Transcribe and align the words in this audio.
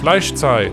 Fleischzeit, 0.00 0.72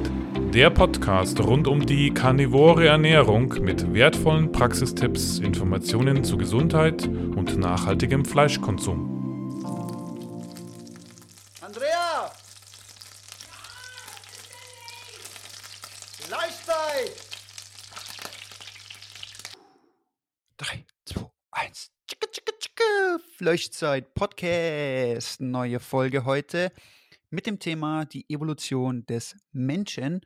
der 0.54 0.70
Podcast 0.70 1.42
rund 1.42 1.68
um 1.68 1.86
die 1.86 2.14
karnivore 2.14 2.88
Ernährung 2.88 3.50
mit 3.60 3.94
wertvollen 3.94 4.54
Praxistipps, 4.54 5.40
Informationen 5.40 6.24
zu 6.24 6.38
Gesundheit 6.38 7.06
und 7.06 7.58
nachhaltigem 7.58 8.24
Fleischkonsum. 8.24 9.60
Andrea! 11.60 12.32
Fleischzeit! 16.22 17.12
3, 20.56 20.86
2, 21.04 21.26
1. 21.52 21.92
Tschicke, 22.08 22.32
tschicke, 22.32 22.54
tschicke. 22.58 23.20
Fleischzeit 23.36 24.14
Podcast. 24.14 25.42
Neue 25.42 25.82
Folge 25.82 26.24
heute 26.24 26.72
mit 27.30 27.46
dem 27.46 27.60
Thema 27.60 28.06
die 28.06 28.30
Evolution 28.30 29.06
des 29.06 29.36
Menschen. 29.52 30.22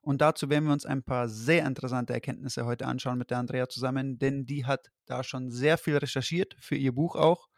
Und 0.00 0.20
dazu 0.20 0.48
werden 0.48 0.66
wir 0.66 0.72
uns 0.72 0.86
ein 0.86 1.02
paar 1.02 1.28
sehr 1.28 1.66
interessante 1.66 2.12
Erkenntnisse 2.12 2.64
heute 2.64 2.86
anschauen 2.86 3.18
mit 3.18 3.30
der 3.30 3.38
Andrea 3.38 3.68
zusammen, 3.68 4.18
denn 4.18 4.46
die 4.46 4.64
hat 4.64 4.90
da 5.06 5.24
schon 5.24 5.50
sehr 5.50 5.78
viel 5.78 5.96
recherchiert 5.96 6.56
für 6.60 6.76
ihr 6.76 6.94
Buch 6.94 7.16
auch. 7.16 7.48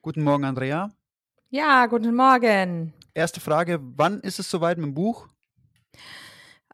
Guten 0.00 0.22
Morgen, 0.22 0.44
Andrea. 0.44 0.90
Ja, 1.50 1.86
guten 1.86 2.14
Morgen. 2.14 2.94
Erste 3.14 3.40
Frage, 3.40 3.78
wann 3.82 4.20
ist 4.20 4.38
es 4.38 4.50
soweit 4.50 4.78
mit 4.78 4.86
dem 4.86 4.94
Buch? 4.94 5.28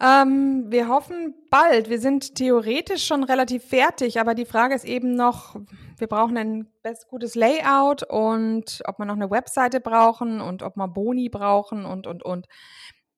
Ähm, 0.00 0.66
wir 0.68 0.88
hoffen 0.88 1.34
bald. 1.50 1.90
Wir 1.90 1.98
sind 1.98 2.36
theoretisch 2.36 3.04
schon 3.04 3.24
relativ 3.24 3.64
fertig, 3.64 4.20
aber 4.20 4.34
die 4.34 4.44
Frage 4.44 4.74
ist 4.74 4.84
eben 4.84 5.14
noch, 5.14 5.56
wir 5.96 6.06
brauchen 6.06 6.36
ein 6.36 6.68
best 6.82 7.08
gutes 7.08 7.34
Layout 7.34 8.04
und 8.04 8.82
ob 8.84 8.98
wir 8.98 9.06
noch 9.06 9.16
eine 9.16 9.30
Webseite 9.30 9.80
brauchen 9.80 10.40
und 10.40 10.62
ob 10.62 10.76
wir 10.76 10.86
Boni 10.86 11.28
brauchen 11.28 11.84
und, 11.84 12.06
und, 12.06 12.22
und. 12.22 12.46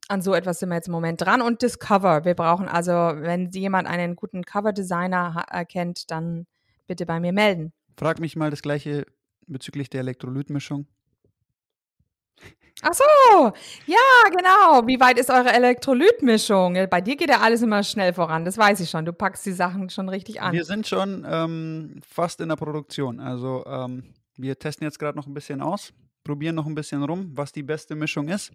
An 0.08 0.22
so 0.22 0.34
etwas 0.34 0.58
sind 0.58 0.70
wir 0.70 0.76
jetzt 0.76 0.88
im 0.88 0.92
Moment 0.92 1.20
dran. 1.20 1.40
Und 1.40 1.62
das 1.62 1.78
Cover. 1.78 2.24
Wir 2.24 2.34
brauchen 2.34 2.66
also, 2.66 2.92
wenn 2.92 3.50
jemand 3.50 3.86
einen 3.86 4.16
guten 4.16 4.42
Cover-Designer 4.42 5.44
erkennt, 5.48 6.10
dann 6.10 6.46
bitte 6.88 7.06
bei 7.06 7.20
mir 7.20 7.32
melden. 7.32 7.72
Frag 7.96 8.18
mich 8.18 8.34
mal 8.34 8.50
das 8.50 8.62
gleiche 8.62 9.06
bezüglich 9.46 9.88
der 9.90 10.00
Elektrolytmischung. 10.00 10.88
Ach 12.82 12.94
so, 12.94 13.52
ja, 13.86 14.30
genau. 14.30 14.86
Wie 14.86 14.98
weit 15.00 15.18
ist 15.18 15.30
eure 15.30 15.52
Elektrolytmischung? 15.52 16.88
Bei 16.88 17.00
dir 17.00 17.16
geht 17.16 17.28
ja 17.28 17.40
alles 17.40 17.62
immer 17.62 17.82
schnell 17.82 18.14
voran, 18.14 18.44
das 18.44 18.56
weiß 18.56 18.80
ich 18.80 18.88
schon. 18.88 19.04
Du 19.04 19.12
packst 19.12 19.44
die 19.44 19.52
Sachen 19.52 19.90
schon 19.90 20.08
richtig 20.08 20.40
an. 20.40 20.52
Wir 20.52 20.64
sind 20.64 20.86
schon 20.86 21.26
ähm, 21.28 22.00
fast 22.06 22.40
in 22.40 22.48
der 22.48 22.56
Produktion. 22.56 23.20
Also 23.20 23.64
ähm, 23.66 24.14
wir 24.36 24.58
testen 24.58 24.86
jetzt 24.86 24.98
gerade 24.98 25.18
noch 25.18 25.26
ein 25.26 25.34
bisschen 25.34 25.60
aus, 25.60 25.92
probieren 26.24 26.54
noch 26.54 26.66
ein 26.66 26.74
bisschen 26.74 27.02
rum, 27.02 27.30
was 27.34 27.52
die 27.52 27.62
beste 27.62 27.94
Mischung 27.94 28.28
ist. 28.28 28.52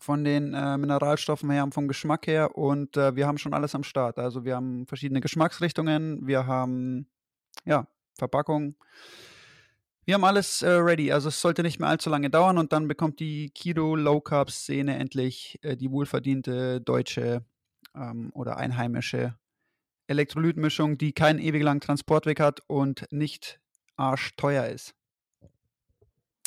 Von 0.00 0.22
den 0.24 0.52
äh, 0.52 0.76
Mineralstoffen 0.76 1.50
her, 1.50 1.66
vom 1.70 1.88
Geschmack 1.88 2.26
her 2.26 2.56
und 2.56 2.96
äh, 2.96 3.16
wir 3.16 3.26
haben 3.26 3.38
schon 3.38 3.54
alles 3.54 3.74
am 3.74 3.84
Start. 3.84 4.18
Also 4.18 4.44
wir 4.44 4.54
haben 4.54 4.86
verschiedene 4.86 5.20
Geschmacksrichtungen, 5.20 6.26
wir 6.26 6.46
haben 6.46 7.08
ja 7.64 7.86
Verpackung, 8.18 8.74
wir 10.08 10.14
haben 10.14 10.24
alles 10.24 10.62
äh, 10.62 10.70
ready, 10.70 11.12
also 11.12 11.28
es 11.28 11.38
sollte 11.38 11.62
nicht 11.62 11.80
mehr 11.80 11.90
allzu 11.90 12.08
lange 12.08 12.30
dauern 12.30 12.56
und 12.56 12.72
dann 12.72 12.88
bekommt 12.88 13.20
die 13.20 13.50
Keto 13.50 13.94
Low 13.94 14.22
Carb 14.22 14.50
Szene 14.50 14.98
endlich 14.98 15.58
äh, 15.60 15.76
die 15.76 15.90
wohlverdiente 15.90 16.80
deutsche 16.80 17.44
ähm, 17.94 18.30
oder 18.32 18.56
einheimische 18.56 19.34
Elektrolytmischung, 20.06 20.96
die 20.96 21.12
keinen 21.12 21.38
ewig 21.38 21.62
langen 21.62 21.82
Transportweg 21.82 22.40
hat 22.40 22.62
und 22.68 23.04
nicht 23.10 23.60
arschteuer 23.96 24.68
ist. 24.68 24.94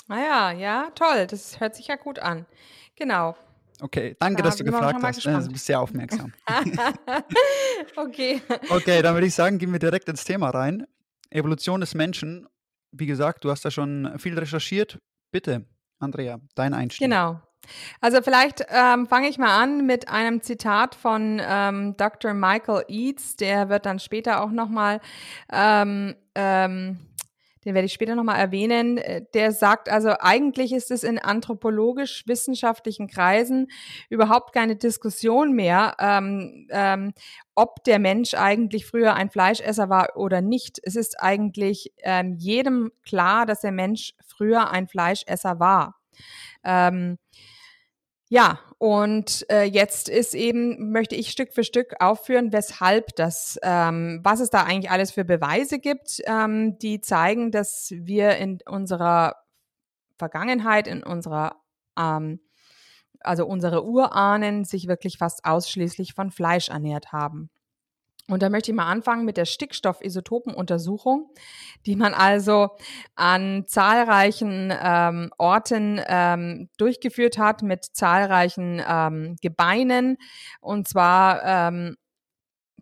Ah 0.08 0.17
ja, 0.17 0.52
ja, 0.54 0.89
toll, 0.95 1.28
das 1.28 1.59
hört 1.59 1.76
sich 1.76 1.86
ja 1.86 1.98
gut 1.98 2.17
an. 2.17 2.48
Genau. 2.95 3.36
Okay, 3.80 4.16
danke, 4.20 4.42
da 4.42 4.50
dass 4.50 4.58
du 4.58 4.64
gefragt 4.64 5.04
hast. 5.04 5.23
Äh, 5.23 5.39
du 5.39 5.50
bist 5.50 5.67
sehr 5.67 5.80
aufmerksam. 5.80 6.34
okay. 7.95 8.42
Okay, 8.70 9.04
dann 9.04 9.14
würde 9.14 9.28
ich 9.28 9.36
sagen, 9.36 9.59
gehen 9.59 9.72
wir 9.72 9.78
direkt 9.78 10.09
ins 10.09 10.23
Thema 10.23 10.50
rein. 10.50 10.88
Evolution 11.30 11.80
des 11.80 11.93
Menschen 11.93 12.48
wie 12.92 13.06
gesagt, 13.06 13.44
du 13.44 13.52
hast 13.52 13.64
da 13.66 13.72
schon 13.72 14.18
viel 14.20 14.38
recherchiert. 14.38 15.00
Bitte, 15.32 15.66
Andrea, 16.00 16.40
dein 16.56 16.74
Einstieg. 16.74 17.08
Genau. 17.08 17.42
Also 18.00 18.22
vielleicht 18.22 18.66
ähm, 18.70 19.06
fange 19.06 19.30
ich 19.30 19.38
mal 19.38 19.62
an 19.62 19.86
mit 19.86 20.10
einem 20.10 20.42
Zitat 20.42 20.96
von 20.96 21.40
ähm, 21.44 21.96
Dr. 21.96 22.34
Michael 22.34 22.86
Eads, 22.88 23.36
der 23.36 23.70
wird 23.70 23.86
dann 23.86 24.00
später 24.00 24.42
auch 24.44 24.50
nochmal 24.50 25.00
ähm, 25.52 26.16
ähm, 26.34 27.00
den 27.66 27.76
werde 27.76 27.86
ich 27.86 27.94
später 27.94 28.16
nochmal 28.16 28.39
erwähnen, 28.39 28.98
äh, 28.98 29.23
der 29.33 29.52
sagt 29.52 29.89
also, 29.89 30.10
eigentlich 30.20 30.73
ist 30.73 30.92
es 30.92 31.04
in 31.04 31.20
anthropologisch-wissenschaftlichen 31.20 33.08
Kreisen 33.08 33.67
überhaupt 34.10 34.54
keine 34.54 34.76
Diskussion 34.76 35.54
mehr, 35.54 35.95
ähm, 35.99 36.67
ähm, 36.72 37.14
ob 37.55 37.83
der 37.83 37.99
Mensch 37.99 38.33
eigentlich 38.33 38.86
früher 38.86 39.14
ein 39.14 39.30
Fleischesser 39.30 39.89
war 39.89 40.16
oder 40.16 40.42
nicht. 40.42 40.80
Es 40.83 40.95
ist 40.95 41.20
eigentlich 41.22 41.94
ähm, 42.04 42.36
jedem 42.38 42.92
klar, 43.04 43.45
dass 43.45 43.61
der 43.61 43.72
Mensch 43.72 44.14
früher 44.26 44.72
ein 44.72 44.88
Fleischesser 44.88 45.60
war. 45.60 45.95
Ähm, 46.64 47.17
ja, 48.31 48.61
und 48.77 49.45
äh, 49.52 49.64
jetzt 49.65 50.08
ist 50.08 50.36
eben, 50.36 50.93
möchte 50.93 51.15
ich 51.15 51.31
Stück 51.31 51.52
für 51.52 51.65
Stück 51.65 51.95
aufführen, 51.99 52.53
weshalb 52.53 53.14
das, 53.17 53.59
ähm, 53.61 54.21
was 54.23 54.39
es 54.39 54.49
da 54.49 54.64
eigentlich 54.64 54.89
alles 54.89 55.11
für 55.11 55.25
Beweise 55.25 55.80
gibt, 55.80 56.21
ähm, 56.25 56.80
die 56.80 57.02
zeigen, 57.02 57.52
dass 57.52 57.92
wir 57.93 58.37
in 58.37 58.59
unserer 58.65 59.36
Vergangenheit, 60.17 60.87
in 60.87 61.03
unserer, 61.03 61.58
ähm, 61.99 62.39
also 63.19 63.45
unsere 63.45 63.86
Urahnen 63.86 64.63
sich 64.63 64.87
wirklich 64.87 65.17
fast 65.17 65.43
ausschließlich 65.43 66.13
von 66.13 66.31
Fleisch 66.31 66.69
ernährt 66.69 67.11
haben. 67.11 67.49
Und 68.31 68.42
da 68.42 68.49
möchte 68.49 68.71
ich 68.71 68.75
mal 68.75 68.87
anfangen 68.87 69.25
mit 69.25 69.36
der 69.36 69.45
Stickstoffisotopenuntersuchung, 69.45 71.30
die 71.86 71.97
man 71.97 72.14
also 72.14 72.69
an 73.15 73.65
zahlreichen 73.67 74.73
ähm, 74.81 75.31
Orten 75.37 76.02
ähm, 76.08 76.69
durchgeführt 76.77 77.37
hat 77.37 77.61
mit 77.61 77.83
zahlreichen 77.83 78.81
ähm, 78.87 79.36
Gebeinen. 79.42 80.17
Und 80.61 80.87
zwar 80.87 81.43
ähm, 81.43 81.97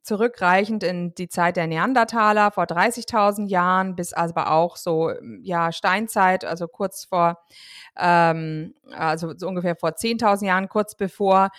zurückreichend 0.04 0.84
in 0.84 1.14
die 1.16 1.30
Zeit 1.30 1.58
der 1.58 1.68
Neandertaler 1.68 2.52
vor 2.52 2.66
30.000 2.66 3.48
Jahren 3.48 3.96
bis 3.96 4.14
aber 4.14 4.52
auch 4.52 4.78
so 4.78 5.12
ja 5.42 5.72
Steinzeit, 5.72 6.46
also 6.46 6.68
kurz 6.68 7.06
vor 7.06 7.40
ähm, 7.98 8.76
also 8.92 9.34
so 9.36 9.48
ungefähr 9.48 9.76
vor 9.76 9.92
10.000 9.92 10.46
Jahren, 10.46 10.70
kurz 10.70 10.96
bevor 10.96 11.50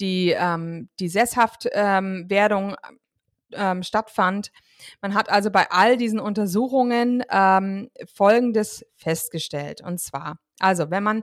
die 0.00 0.34
ähm, 0.38 0.88
die 1.00 1.08
Sesshaftwerdung 1.08 2.70
ähm, 2.70 2.98
ähm, 3.52 3.82
stattfand. 3.82 4.50
Man 5.00 5.14
hat 5.14 5.30
also 5.30 5.50
bei 5.50 5.70
all 5.70 5.96
diesen 5.96 6.20
Untersuchungen 6.20 7.22
ähm, 7.30 7.90
Folgendes 8.12 8.84
festgestellt. 8.96 9.82
Und 9.82 9.98
zwar, 10.00 10.38
also 10.58 10.90
wenn 10.90 11.02
man 11.02 11.22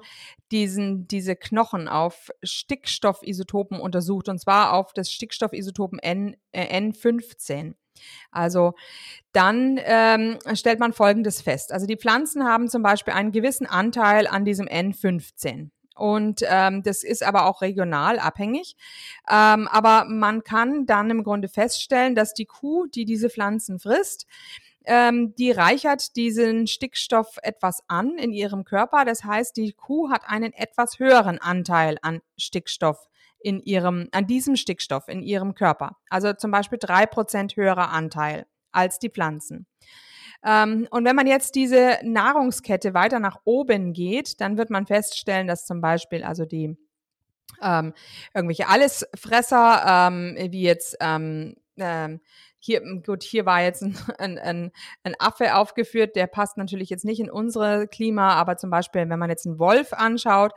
diesen, 0.52 1.08
diese 1.08 1.36
Knochen 1.36 1.88
auf 1.88 2.30
Stickstoffisotopen 2.44 3.80
untersucht, 3.80 4.30
und 4.30 4.40
zwar 4.40 4.74
auf 4.74 4.94
das 4.94 5.12
Stickstoffisotopen 5.12 6.00
N, 6.00 6.36
äh, 6.52 6.80
N15, 6.80 7.76
also 8.32 8.74
dann 9.32 9.80
ähm, 9.84 10.38
stellt 10.54 10.80
man 10.80 10.94
Folgendes 10.94 11.42
fest. 11.42 11.72
Also 11.72 11.86
die 11.86 11.98
Pflanzen 11.98 12.44
haben 12.44 12.68
zum 12.68 12.84
Beispiel 12.84 13.14
einen 13.14 13.32
gewissen 13.32 13.66
Anteil 13.66 14.28
an 14.28 14.46
diesem 14.46 14.68
N15. 14.68 15.70
Und 15.96 16.42
ähm, 16.48 16.84
das 16.84 17.04
ist 17.04 17.24
aber 17.24 17.46
auch 17.46 17.62
regional 17.62 18.20
abhängig. 18.20 18.76
Ähm, 19.30 19.68
aber 19.70 20.06
man 20.06 20.44
kann 20.44 20.86
dann 20.86 21.10
im 21.10 21.24
Grunde 21.24 21.48
feststellen, 21.48 22.16
dass 22.16 22.34
die 22.34 22.46
Kuh, 22.46 22.86
die 22.88 23.06
diese 23.06 23.30
Pflanzen 23.30 23.80
frisst, 23.80 24.28
ähm, 24.86 25.34
die 25.36 25.52
reichert 25.52 26.16
diesen 26.16 26.68
Stickstoff 26.68 27.38
etwas 27.42 27.84
an 27.88 28.18
in 28.18 28.32
ihrem 28.32 28.66
Körper. 28.66 29.06
Das 29.06 29.24
heißt, 29.24 29.58
die 29.58 29.74
Kuh 29.74 30.10
hat 30.10 30.24
einen 30.28 30.54
etwas 30.54 31.00
höheren 31.00 31.40
Anteil 31.40 31.98
an 32.02 32.22
Stickstoff 32.38 33.08
in 33.40 33.60
ihrem, 33.62 34.10
an 34.12 34.28
diesem 34.28 34.56
Stickstoff 34.56 35.08
in 35.08 35.22
ihrem 35.22 35.56
Körper. 35.56 35.98
Also 36.10 36.34
zum 36.34 36.52
Beispiel 36.52 36.80
drei 36.80 37.06
Prozent 37.06 37.56
höherer 37.56 37.92
Anteil 37.92 38.46
als 38.72 39.00
die 39.00 39.10
Pflanzen. 39.10 39.66
Ähm, 40.46 40.88
und 40.92 41.06
wenn 41.06 41.16
man 41.16 41.28
jetzt 41.28 41.56
diese 41.56 41.98
Nahrungskette 42.04 42.94
weiter 42.94 43.20
nach 43.20 43.40
oben 43.44 43.94
geht, 43.94 44.40
dann 44.40 44.58
wird 44.58 44.70
man 44.70 44.86
feststellen, 44.86 45.48
dass 45.48 45.66
zum 45.66 45.82
Beispiel 45.82 46.24
also 46.24 46.46
die 46.46 46.78
ähm, 47.62 47.94
irgendwelche 48.34 48.68
Allesfresser, 48.68 50.10
ähm, 50.10 50.36
wie 50.52 50.62
jetzt 50.62 50.98
ähm, 51.00 51.56
ähm, 51.78 52.22
hier, 52.60 52.82
gut, 53.06 53.22
hier 53.22 53.46
war 53.46 53.62
jetzt 53.62 53.84
ein, 53.84 53.96
ein, 54.40 54.72
ein, 55.04 55.16
Affe 55.20 55.56
aufgeführt, 55.56 56.16
der 56.16 56.28
passt 56.28 56.58
natürlich 56.58 56.90
jetzt 56.90 57.06
nicht 57.06 57.20
in 57.20 57.30
unsere 57.30 57.88
Klima, 57.88 58.34
aber 58.34 58.58
zum 58.58 58.70
Beispiel, 58.70 59.08
wenn 59.08 59.20
man 59.20 59.30
jetzt 59.30 59.46
einen 59.46 59.60
Wolf 59.60 59.94
anschaut, 59.94 60.54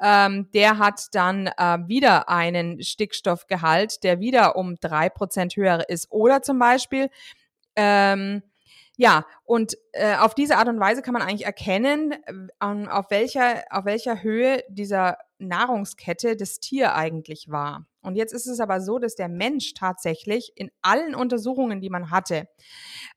ähm, 0.00 0.48
der 0.54 0.78
hat 0.78 1.06
dann 1.12 1.48
äh, 1.48 1.78
wieder 1.86 2.28
einen 2.28 2.82
Stickstoffgehalt, 2.82 4.04
der 4.04 4.20
wieder 4.20 4.56
um 4.56 4.76
drei 4.76 5.08
Prozent 5.08 5.56
höher 5.56 5.88
ist. 5.88 6.10
Oder 6.10 6.42
zum 6.42 6.58
Beispiel, 6.58 7.10
ähm, 7.74 8.42
ja, 8.98 9.24
und 9.44 9.78
äh, 9.92 10.16
auf 10.16 10.34
diese 10.34 10.56
Art 10.58 10.68
und 10.68 10.80
Weise 10.80 11.02
kann 11.02 11.12
man 11.12 11.22
eigentlich 11.22 11.46
erkennen, 11.46 12.12
äh, 12.12 12.88
auf 12.88 13.10
welcher, 13.10 13.62
auf 13.70 13.84
welcher 13.84 14.22
Höhe 14.24 14.64
dieser 14.68 15.18
Nahrungskette 15.38 16.36
das 16.36 16.58
Tier 16.58 16.96
eigentlich 16.96 17.48
war. 17.48 17.86
Und 18.08 18.16
jetzt 18.16 18.32
ist 18.32 18.46
es 18.46 18.58
aber 18.58 18.80
so, 18.80 18.98
dass 18.98 19.14
der 19.14 19.28
Mensch 19.28 19.74
tatsächlich 19.74 20.52
in 20.56 20.70
allen 20.80 21.14
Untersuchungen, 21.14 21.82
die 21.82 21.90
man 21.90 22.10
hatte, 22.10 22.48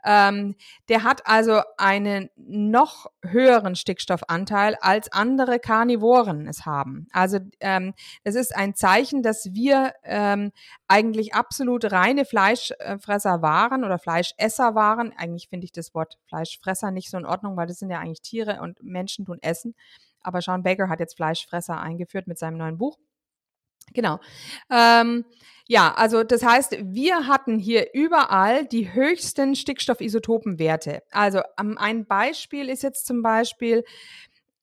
ähm, 0.04 0.56
der 0.90 1.04
hat 1.04 1.26
also 1.26 1.62
einen 1.78 2.30
noch 2.36 3.08
höheren 3.24 3.76
Stickstoffanteil 3.76 4.76
als 4.82 5.10
andere 5.12 5.60
Karnivoren 5.60 6.46
es 6.46 6.66
haben. 6.66 7.08
Also 7.14 7.40
ähm, 7.62 7.94
das 8.26 8.36
ist 8.36 8.54
ein 8.54 8.76
Zeichen, 8.76 9.24
dass 9.24 9.54
wir 9.54 9.94
ähm, 10.04 10.52
eigentlich 10.90 11.34
absolut 11.34 11.90
reine 11.92 12.26
Fleischfresser 12.26 13.42
waren 13.42 13.86
oder 13.86 13.98
Fleischesser 13.98 14.76
waren. 14.76 15.14
Eigentlich 15.16 15.48
finde 15.48 15.66
ich 15.66 15.72
das 15.72 15.96
Wort 15.96 16.18
Fleischfresser 16.28 16.92
nicht 16.92 17.10
so 17.10 17.18
in 17.18 17.26
Ordnung, 17.26 17.56
weil 17.56 17.68
das 17.68 17.80
sind 17.80 17.92
ja 17.92 18.00
eigentlich 18.00 18.22
Tiere 18.22 18.60
und 18.62 18.84
Menschen 18.84 19.26
tun 19.26 19.40
Essen. 19.42 19.74
Aber 20.20 20.42
Sean 20.42 20.64
Baker 20.64 20.90
hat 20.90 21.00
jetzt 21.00 21.16
Fleischfresser 21.16 21.80
eingeführt 21.80 22.28
mit 22.28 22.38
seinem 22.38 22.58
neuen 22.58 22.78
Buch. 22.78 22.98
Genau. 23.94 24.20
Ähm, 24.70 25.26
ja, 25.68 25.94
also 25.94 26.24
das 26.24 26.44
heißt, 26.44 26.78
wir 26.82 27.28
hatten 27.28 27.58
hier 27.58 27.94
überall 27.94 28.66
die 28.66 28.94
höchsten 28.94 29.56
Stickstoffisotopenwerte. 29.56 31.02
Also 31.12 31.42
ähm, 31.60 31.78
ein 31.78 32.06
Beispiel 32.06 32.70
ist 32.70 32.84
jetzt 32.84 33.06
zum 33.06 33.22
Beispiel 33.22 33.84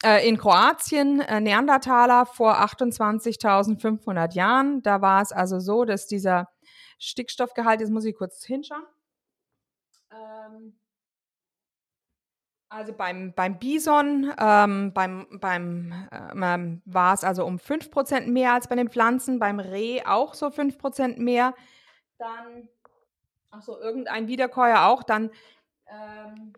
äh, 0.05 0.29
in 0.29 0.37
Kroatien 0.37 1.21
äh, 1.21 1.41
Neandertaler 1.41 2.27
vor 2.27 2.61
28.500 2.61 4.35
Jahren. 4.35 4.83
Da 4.83 5.01
war 5.01 5.23
es 5.23 5.33
also 5.33 5.61
so, 5.61 5.85
dass 5.85 6.07
dieser 6.07 6.49
Stickstoffgehalt, 6.99 7.81
jetzt 7.81 7.91
muss 7.91 8.05
ich 8.05 8.15
kurz 8.15 8.45
hinschauen. 8.45 8.85
Ähm, 10.11 10.75
also 12.70 12.93
beim, 12.93 13.32
beim 13.32 13.59
Bison, 13.59 14.32
ähm, 14.38 14.93
beim, 14.93 15.26
beim 15.41 16.09
ähm, 16.12 16.82
war 16.85 17.15
es 17.15 17.25
also 17.25 17.47
um 17.47 17.56
5% 17.56 18.26
mehr 18.26 18.53
als 18.53 18.69
bei 18.69 18.76
den 18.76 18.91
Pflanzen, 18.91 19.38
beim 19.38 19.59
Reh 19.59 20.03
auch 20.05 20.35
so 20.35 20.49
5% 20.49 21.19
mehr. 21.19 21.55
Dann, 22.19 22.69
ach 23.50 23.62
so, 23.62 23.79
irgendein 23.79 24.29
Wiederkäuer 24.29 24.87
auch, 24.87 25.03
dann 25.03 25.31
ähm, 25.88 26.53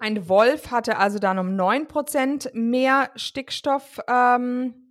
ein 0.00 0.28
Wolf 0.28 0.70
hatte 0.70 0.96
also 0.98 1.18
dann 1.18 1.38
um 1.38 1.48
9% 1.48 2.54
mehr 2.54 3.10
Stickstoff 3.16 4.00
ähm, 4.08 4.83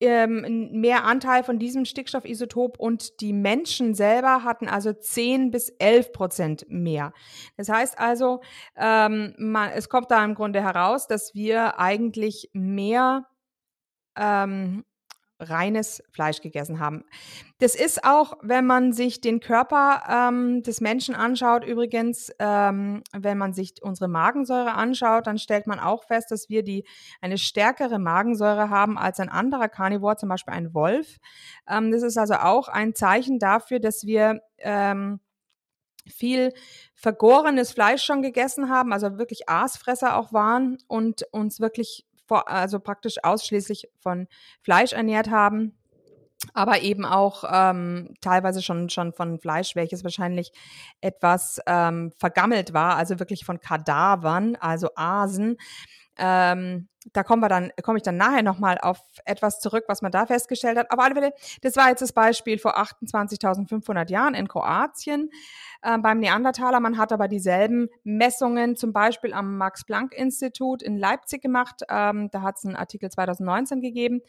ähm, 0.00 0.70
mehr 0.72 1.04
Anteil 1.04 1.42
von 1.42 1.58
diesem 1.58 1.84
Stickstoffisotop 1.84 2.78
und 2.78 3.20
die 3.20 3.32
Menschen 3.32 3.94
selber 3.94 4.44
hatten 4.44 4.68
also 4.68 4.92
10 4.92 5.50
bis 5.50 5.70
11 5.70 6.12
Prozent 6.12 6.66
mehr. 6.68 7.12
Das 7.56 7.68
heißt 7.68 7.98
also, 7.98 8.40
ähm, 8.76 9.34
man, 9.38 9.70
es 9.70 9.88
kommt 9.88 10.10
da 10.10 10.24
im 10.24 10.34
Grunde 10.34 10.62
heraus, 10.62 11.06
dass 11.06 11.34
wir 11.34 11.78
eigentlich 11.78 12.50
mehr 12.52 13.26
ähm, 14.16 14.84
reines 15.40 16.02
Fleisch 16.10 16.40
gegessen 16.40 16.80
haben. 16.80 17.04
Das 17.58 17.74
ist 17.74 18.04
auch, 18.04 18.34
wenn 18.42 18.66
man 18.66 18.92
sich 18.92 19.20
den 19.20 19.40
Körper 19.40 20.02
ähm, 20.08 20.62
des 20.62 20.80
Menschen 20.80 21.14
anschaut, 21.14 21.64
übrigens, 21.64 22.32
ähm, 22.38 23.02
wenn 23.12 23.38
man 23.38 23.52
sich 23.52 23.74
unsere 23.82 24.08
Magensäure 24.08 24.74
anschaut, 24.74 25.26
dann 25.26 25.38
stellt 25.38 25.66
man 25.66 25.78
auch 25.80 26.04
fest, 26.04 26.30
dass 26.30 26.48
wir 26.48 26.62
die 26.62 26.84
eine 27.20 27.38
stärkere 27.38 27.98
Magensäure 27.98 28.70
haben 28.70 28.98
als 28.98 29.20
ein 29.20 29.28
anderer 29.28 29.68
Carnivore, 29.68 30.16
zum 30.16 30.28
Beispiel 30.28 30.54
ein 30.54 30.74
Wolf. 30.74 31.18
Ähm, 31.68 31.90
das 31.92 32.02
ist 32.02 32.18
also 32.18 32.34
auch 32.34 32.68
ein 32.68 32.94
Zeichen 32.94 33.38
dafür, 33.38 33.80
dass 33.80 34.04
wir 34.04 34.40
ähm, 34.58 35.20
viel 36.08 36.52
vergorenes 36.94 37.72
Fleisch 37.72 38.02
schon 38.02 38.22
gegessen 38.22 38.68
haben, 38.68 38.92
also 38.92 39.18
wirklich 39.18 39.48
Aasfresser 39.48 40.16
auch 40.16 40.32
waren 40.32 40.78
und 40.88 41.22
uns 41.32 41.60
wirklich 41.60 42.07
vor, 42.28 42.48
also 42.48 42.78
praktisch 42.78 43.16
ausschließlich 43.22 43.88
von 44.00 44.28
Fleisch 44.62 44.92
ernährt 44.92 45.30
haben, 45.30 45.76
aber 46.54 46.82
eben 46.82 47.04
auch 47.04 47.44
ähm, 47.50 48.14
teilweise 48.20 48.62
schon, 48.62 48.90
schon 48.90 49.12
von 49.12 49.40
Fleisch, 49.40 49.74
welches 49.74 50.04
wahrscheinlich 50.04 50.52
etwas 51.00 51.60
ähm, 51.66 52.12
vergammelt 52.16 52.72
war, 52.72 52.96
also 52.96 53.18
wirklich 53.18 53.44
von 53.44 53.60
Kadavern, 53.60 54.56
also 54.56 54.90
Asen. 54.94 55.56
Ähm, 56.16 56.88
da 57.12 57.22
kommen 57.22 57.42
wir 57.42 57.48
dann, 57.48 57.70
komme 57.82 57.98
ich 57.98 58.02
dann 58.02 58.16
nachher 58.16 58.42
nochmal 58.42 58.78
auf 58.78 59.00
etwas 59.24 59.60
zurück, 59.60 59.84
was 59.88 60.02
man 60.02 60.12
da 60.12 60.26
festgestellt 60.26 60.78
hat. 60.78 60.90
Aber 60.90 61.04
alle 61.04 61.14
Fälle, 61.14 61.32
das 61.62 61.76
war 61.76 61.88
jetzt 61.88 62.02
das 62.02 62.12
Beispiel 62.12 62.58
vor 62.58 62.78
28.500 62.78 64.10
Jahren 64.10 64.34
in 64.34 64.48
Kroatien 64.48 65.30
äh, 65.82 65.98
beim 65.98 66.18
Neandertaler. 66.18 66.80
Man 66.80 66.98
hat 66.98 67.12
aber 67.12 67.28
dieselben 67.28 67.88
Messungen 68.04 68.76
zum 68.76 68.92
Beispiel 68.92 69.32
am 69.32 69.56
Max-Planck-Institut 69.58 70.82
in 70.82 70.96
Leipzig 70.96 71.42
gemacht. 71.42 71.82
Ähm, 71.88 72.30
da 72.30 72.42
hat 72.42 72.56
es 72.58 72.64
einen 72.64 72.76
Artikel 72.76 73.10
2019 73.10 73.80
gegeben. 73.80 74.20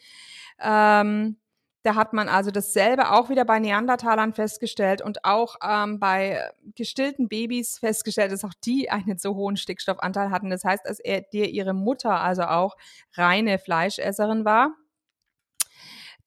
Ähm, 0.60 1.36
da 1.82 1.94
hat 1.94 2.12
man 2.12 2.28
also 2.28 2.50
dasselbe 2.50 3.10
auch 3.10 3.30
wieder 3.30 3.46
bei 3.46 3.58
Neandertalern 3.58 4.34
festgestellt 4.34 5.00
und 5.00 5.24
auch 5.24 5.56
ähm, 5.66 5.98
bei 5.98 6.50
gestillten 6.74 7.28
Babys 7.28 7.78
festgestellt, 7.78 8.32
dass 8.32 8.44
auch 8.44 8.52
die 8.64 8.90
einen 8.90 9.16
so 9.16 9.34
hohen 9.34 9.56
Stickstoffanteil 9.56 10.30
hatten. 10.30 10.50
Das 10.50 10.64
heißt, 10.64 10.84
dass 10.84 11.00
er, 11.00 11.22
dir 11.22 11.48
ihre 11.48 11.72
Mutter 11.72 12.20
also 12.20 12.42
auch 12.42 12.76
reine 13.14 13.58
Fleischesserin 13.58 14.44
war. 14.44 14.76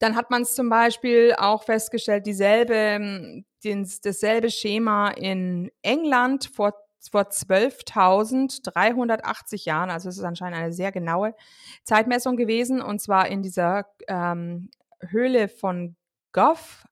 Dann 0.00 0.16
hat 0.16 0.30
man 0.30 0.42
es 0.42 0.56
zum 0.56 0.68
Beispiel 0.68 1.36
auch 1.38 1.62
festgestellt, 1.62 2.26
dieselbe, 2.26 2.74
ähm, 2.74 3.44
den, 3.62 3.88
dasselbe 4.02 4.50
Schema 4.50 5.10
in 5.10 5.70
England 5.82 6.50
vor 6.52 6.74
vor 7.10 7.24
12.380 7.24 9.66
Jahren, 9.66 9.90
also 9.90 10.08
es 10.08 10.16
ist 10.16 10.24
anscheinend 10.24 10.56
eine 10.56 10.72
sehr 10.72 10.90
genaue 10.90 11.34
Zeitmessung 11.82 12.38
gewesen, 12.38 12.80
und 12.80 12.98
zwar 12.98 13.28
in 13.28 13.42
dieser 13.42 13.84
ähm, 14.08 14.70
Höhle 15.10 15.48
von 15.48 15.96
Goff. 16.32 16.86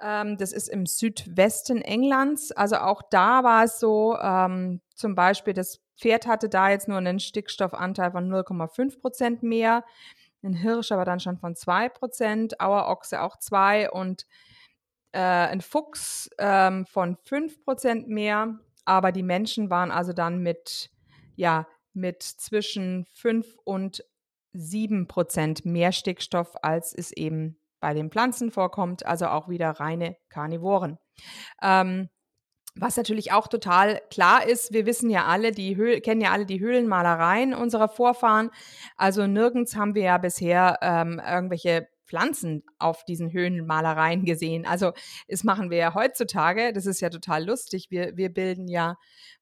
Ähm, 0.00 0.36
das 0.38 0.52
ist 0.52 0.68
im 0.68 0.86
Südwesten 0.86 1.82
Englands. 1.82 2.52
Also 2.52 2.76
auch 2.76 3.02
da 3.10 3.44
war 3.44 3.64
es 3.64 3.80
so, 3.80 4.16
ähm, 4.20 4.80
zum 4.94 5.14
Beispiel 5.14 5.54
das 5.54 5.80
Pferd 5.98 6.26
hatte 6.26 6.48
da 6.48 6.70
jetzt 6.70 6.88
nur 6.88 6.98
einen 6.98 7.18
Stickstoffanteil 7.18 8.12
von 8.12 8.30
0,5 8.30 9.00
Prozent 9.00 9.42
mehr, 9.42 9.84
ein 10.42 10.54
Hirsch 10.54 10.92
aber 10.92 11.04
dann 11.04 11.18
schon 11.18 11.38
von 11.38 11.56
2 11.56 11.88
Prozent, 11.88 12.60
Auerochse 12.60 13.20
auch 13.20 13.36
2 13.36 13.90
und 13.90 14.24
äh, 15.10 15.18
ein 15.18 15.60
Fuchs 15.60 16.30
ähm, 16.38 16.86
von 16.86 17.16
5 17.16 17.64
Prozent 17.64 18.08
mehr. 18.08 18.60
Aber 18.84 19.10
die 19.10 19.24
Menschen 19.24 19.70
waren 19.70 19.90
also 19.90 20.12
dann 20.12 20.38
mit, 20.38 20.90
ja, 21.34 21.66
mit 21.92 22.22
zwischen 22.22 23.04
5 23.14 23.56
und 23.64 24.04
7% 24.58 25.68
mehr 25.68 25.92
Stickstoff, 25.92 26.54
als 26.62 26.94
es 26.94 27.12
eben 27.12 27.60
bei 27.80 27.94
den 27.94 28.10
Pflanzen 28.10 28.50
vorkommt, 28.50 29.06
also 29.06 29.26
auch 29.26 29.48
wieder 29.48 29.70
reine 29.70 30.16
Karnivoren. 30.28 30.98
Ähm, 31.62 32.08
was 32.80 32.96
natürlich 32.96 33.32
auch 33.32 33.48
total 33.48 34.00
klar 34.10 34.46
ist, 34.46 34.72
wir 34.72 34.86
wissen 34.86 35.10
ja 35.10 35.24
alle, 35.24 35.52
die 35.52 35.76
Höhl, 35.76 36.00
kennen 36.00 36.20
ja 36.20 36.30
alle 36.30 36.46
die 36.46 36.60
Höhlenmalereien 36.60 37.54
unserer 37.54 37.88
Vorfahren. 37.88 38.50
Also 38.96 39.26
nirgends 39.26 39.74
haben 39.74 39.94
wir 39.94 40.02
ja 40.02 40.18
bisher 40.18 40.78
ähm, 40.82 41.20
irgendwelche 41.24 41.88
Pflanzen 42.08 42.64
auf 42.78 43.04
diesen 43.04 43.32
Höhenmalereien 43.32 44.24
gesehen. 44.24 44.66
Also 44.66 44.92
das 45.28 45.44
machen 45.44 45.70
wir 45.70 45.76
ja 45.76 45.94
heutzutage. 45.94 46.72
Das 46.72 46.86
ist 46.86 47.00
ja 47.00 47.10
total 47.10 47.44
lustig. 47.44 47.90
Wir, 47.90 48.16
wir 48.16 48.32
bilden 48.32 48.66
ja 48.66 48.96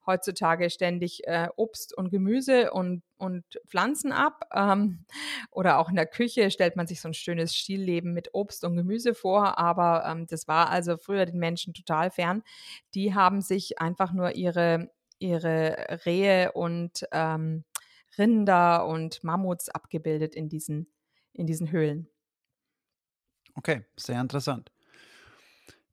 heutzutage 0.05 0.69
ständig 0.69 1.25
äh, 1.25 1.47
Obst 1.55 1.97
und 1.97 2.09
Gemüse 2.09 2.71
und, 2.71 3.03
und 3.17 3.45
Pflanzen 3.67 4.11
ab. 4.11 4.49
Ähm, 4.53 5.05
oder 5.49 5.79
auch 5.79 5.89
in 5.89 5.95
der 5.95 6.05
Küche 6.05 6.51
stellt 6.51 6.75
man 6.75 6.87
sich 6.87 7.01
so 7.01 7.07
ein 7.07 7.13
schönes 7.13 7.55
Stillleben 7.55 8.13
mit 8.13 8.33
Obst 8.33 8.63
und 8.63 8.75
Gemüse 8.75 9.15
vor. 9.15 9.57
Aber 9.57 10.05
ähm, 10.05 10.27
das 10.27 10.47
war 10.47 10.69
also 10.69 10.97
früher 10.97 11.25
den 11.25 11.39
Menschen 11.39 11.73
total 11.73 12.11
fern. 12.11 12.43
Die 12.93 13.15
haben 13.15 13.41
sich 13.41 13.79
einfach 13.79 14.11
nur 14.11 14.35
ihre, 14.35 14.91
ihre 15.19 16.01
Rehe 16.05 16.51
und 16.51 17.05
ähm, 17.11 17.63
Rinder 18.17 18.85
und 18.85 19.23
Mammuts 19.23 19.69
abgebildet 19.69 20.35
in 20.35 20.49
diesen, 20.49 20.91
in 21.33 21.45
diesen 21.45 21.71
Höhlen. 21.71 22.09
Okay, 23.57 23.83
sehr 23.97 24.21
interessant. 24.21 24.71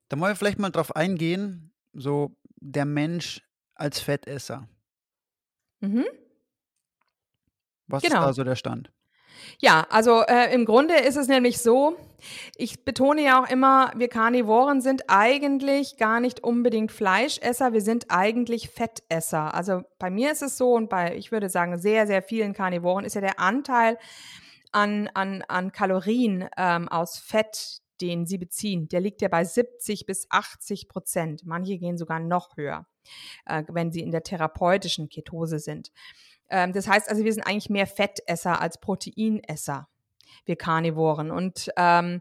Da 0.09 0.21
wollen 0.21 0.33
wir 0.33 0.37
vielleicht 0.37 0.59
mal 0.59 0.71
drauf 0.71 0.95
eingehen, 0.95 1.73
so 1.95 2.37
der 2.61 2.85
Mensch 2.85 3.43
als 3.75 4.01
Fettesser. 4.01 4.69
Mhm. 5.81 6.05
Was 7.87 8.03
genau. 8.03 8.21
ist 8.21 8.27
da 8.27 8.33
so 8.35 8.45
der 8.45 8.57
Stand? 8.57 8.91
Ja, 9.59 9.87
also 9.91 10.23
äh, 10.23 10.53
im 10.55 10.65
Grunde 10.65 10.95
ist 10.97 11.17
es 11.17 11.27
nämlich 11.27 11.59
so, 11.59 11.97
ich 12.57 12.85
betone 12.85 13.23
ja 13.23 13.43
auch 13.43 13.51
immer, 13.51 13.93
wir 13.97 14.09
Karnivoren 14.09 14.81
sind 14.81 15.05
eigentlich 15.09 15.97
gar 15.97 16.21
nicht 16.21 16.43
unbedingt 16.45 16.93
Fleischesser, 16.93 17.73
wir 17.73 17.81
sind 17.81 18.07
eigentlich 18.11 18.71
Fettesser. 18.71 19.55
Also 19.55 19.83
bei 19.99 20.11
mir 20.11 20.33
ist 20.33 20.43
es 20.43 20.57
so 20.57 20.75
und 20.75 20.89
bei, 20.89 21.17
ich 21.17 21.33
würde 21.33 21.49
sagen, 21.49 21.79
sehr, 21.79 22.07
sehr 22.07 22.23
vielen 22.23 22.53
Karnivoren 22.53 23.05
ist 23.05 23.15
ja 23.15 23.21
der 23.21 23.41
Anteil 23.41 23.99
an, 24.75 25.09
an, 25.15 25.43
an 25.49 25.73
Kalorien 25.73 26.49
ähm, 26.57 26.89
aus 26.89 27.19
Fett, 27.19 27.79
den 28.01 28.27
sie 28.27 28.39
beziehen, 28.39 28.89
der 28.89 29.01
liegt 29.01 29.23
ja 29.23 29.29
bei 29.29 29.45
70 29.45 30.07
bis 30.07 30.27
80 30.31 30.89
Prozent. 30.89 31.47
Manche 31.47 31.79
gehen 31.79 31.97
sogar 31.97 32.21
noch 32.21 32.57
höher. 32.57 32.87
äh, 33.47 33.63
wenn 33.69 33.93
sie 33.93 34.01
in 34.01 34.11
der 34.11 34.23
therapeutischen 34.23 35.09
Ketose 35.09 35.59
sind. 35.59 35.93
Ähm, 36.51 36.73
das 36.73 36.89
heißt 36.89 37.09
also, 37.09 37.25
wir 37.25 37.33
sind 37.33 37.47
eigentlich 37.47 37.71
mehr 37.71 37.87
Fettesser 37.87 38.61
als 38.61 38.81
Proteinesser 38.81 39.89
wir 40.47 40.57
Karnivoren. 40.57 41.31
Und 41.31 41.71
ähm, 41.77 42.21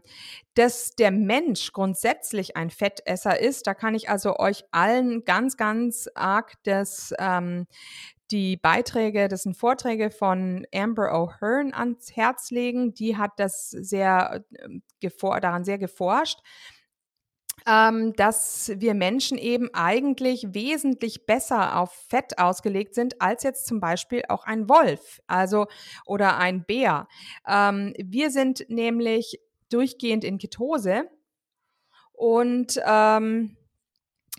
dass 0.54 0.94
der 0.94 1.10
Mensch 1.10 1.72
grundsätzlich 1.72 2.56
ein 2.56 2.70
Fettesser 2.70 3.40
ist, 3.40 3.66
da 3.66 3.74
kann 3.74 3.94
ich 3.94 4.08
also 4.08 4.36
euch 4.38 4.64
allen 4.70 5.24
ganz, 5.24 5.56
ganz 5.56 6.08
arg 6.14 6.54
das, 6.62 7.12
ähm, 7.18 7.66
die 8.30 8.56
Beiträge, 8.56 9.28
das 9.28 9.42
sind 9.42 9.56
Vorträge 9.56 10.10
von 10.10 10.66
Amber 10.74 11.12
O'Hearn 11.12 11.72
ans 11.72 12.16
Herz 12.16 12.50
legen. 12.50 12.94
Die 12.94 13.16
hat 13.16 13.32
das 13.36 13.70
sehr 13.70 14.44
äh, 14.52 15.10
daran 15.20 15.64
sehr 15.64 15.78
geforscht 15.78 16.40
ähm, 17.66 18.14
dass 18.14 18.72
wir 18.76 18.94
Menschen 18.94 19.38
eben 19.38 19.70
eigentlich 19.72 20.46
wesentlich 20.52 21.26
besser 21.26 21.78
auf 21.78 21.92
Fett 22.08 22.38
ausgelegt 22.38 22.94
sind 22.94 23.20
als 23.20 23.42
jetzt 23.42 23.66
zum 23.66 23.80
Beispiel 23.80 24.22
auch 24.28 24.44
ein 24.44 24.68
Wolf, 24.68 25.20
also 25.26 25.66
oder 26.04 26.36
ein 26.38 26.64
Bär. 26.64 27.08
Ähm, 27.46 27.94
wir 27.98 28.30
sind 28.30 28.66
nämlich 28.68 29.40
durchgehend 29.70 30.24
in 30.24 30.38
Ketose 30.38 31.08
und 32.12 32.80
ähm, 32.84 33.56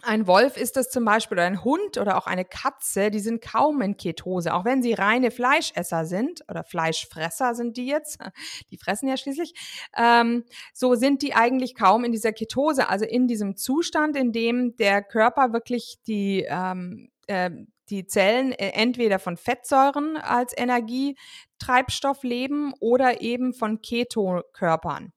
ein 0.03 0.27
Wolf 0.27 0.57
ist 0.57 0.75
das 0.75 0.89
zum 0.89 1.05
Beispiel 1.05 1.37
oder 1.37 1.45
ein 1.45 1.63
Hund 1.63 1.97
oder 1.97 2.17
auch 2.17 2.27
eine 2.27 2.43
Katze, 2.43 3.11
die 3.11 3.19
sind 3.19 3.41
kaum 3.41 3.81
in 3.81 3.95
Ketose, 3.95 4.53
auch 4.53 4.65
wenn 4.65 4.83
sie 4.83 4.93
reine 4.93 5.31
Fleischesser 5.31 6.05
sind 6.05 6.43
oder 6.49 6.63
Fleischfresser 6.63 7.55
sind 7.55 7.77
die 7.77 7.87
jetzt, 7.87 8.19
die 8.71 8.77
fressen 8.77 9.07
ja 9.07 9.15
schließlich, 9.15 9.53
ähm, 9.97 10.43
so 10.73 10.95
sind 10.95 11.21
die 11.21 11.33
eigentlich 11.33 11.75
kaum 11.75 12.03
in 12.03 12.11
dieser 12.11 12.33
Ketose, 12.33 12.89
also 12.89 13.05
in 13.05 13.27
diesem 13.27 13.55
Zustand, 13.55 14.17
in 14.17 14.31
dem 14.31 14.75
der 14.75 15.01
Körper 15.01 15.53
wirklich 15.53 15.97
die, 16.05 16.45
ähm, 16.47 17.09
äh, 17.27 17.51
die 17.89 18.05
Zellen 18.05 18.51
äh, 18.51 18.71
entweder 18.71 19.19
von 19.19 19.37
Fettsäuren 19.37 20.17
als 20.17 20.53
Energietreibstoff 20.57 22.23
leben 22.23 22.73
oder 22.79 23.21
eben 23.21 23.53
von 23.53 23.81
Ketokörpern. 23.81 25.13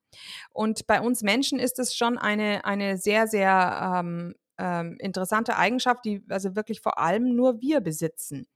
Und 0.51 0.87
bei 0.87 1.01
uns 1.01 1.23
Menschen 1.23 1.59
ist 1.59 1.79
es 1.79 1.95
schon 1.95 2.17
eine, 2.17 2.65
eine 2.65 2.97
sehr, 2.97 3.27
sehr 3.27 4.01
ähm, 4.01 4.35
ähm, 4.59 4.97
interessante 4.99 5.57
Eigenschaft, 5.57 6.05
die 6.05 6.23
also 6.29 6.57
wirklich 6.57 6.81
vor 6.81 6.99
allem 6.99 7.35
nur 7.35 7.61
wir 7.61 7.81
besitzen. 7.81 8.47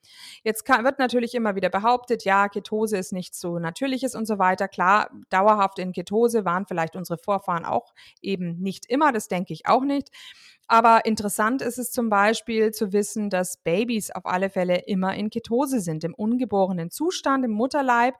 Jetzt 0.42 0.64
kann, 0.64 0.84
wird 0.84 0.98
natürlich 0.98 1.34
immer 1.34 1.54
wieder 1.54 1.70
behauptet, 1.70 2.24
ja, 2.24 2.48
Ketose 2.48 2.96
ist 2.96 3.12
nichts 3.12 3.40
so 3.40 3.58
Natürliches 3.58 4.14
und 4.14 4.26
so 4.26 4.38
weiter. 4.38 4.68
Klar, 4.68 5.10
dauerhaft 5.30 5.78
in 5.78 5.92
Ketose 5.92 6.44
waren 6.44 6.66
vielleicht 6.66 6.96
unsere 6.96 7.18
Vorfahren 7.18 7.64
auch 7.64 7.92
eben 8.20 8.58
nicht 8.58 8.86
immer, 8.86 9.12
das 9.12 9.28
denke 9.28 9.52
ich 9.52 9.66
auch 9.66 9.84
nicht. 9.84 10.10
Aber 10.68 11.04
interessant 11.04 11.60
ist 11.60 11.78
es 11.78 11.90
zum 11.90 12.08
Beispiel 12.08 12.70
zu 12.70 12.92
wissen, 12.92 13.30
dass 13.30 13.58
Babys 13.58 14.10
auf 14.10 14.24
alle 14.24 14.48
Fälle 14.48 14.78
immer 14.86 15.14
in 15.14 15.28
Ketose 15.28 15.80
sind, 15.80 16.02
im 16.02 16.14
ungeborenen 16.14 16.90
Zustand, 16.90 17.44
im 17.44 17.50
Mutterleib. 17.50 18.14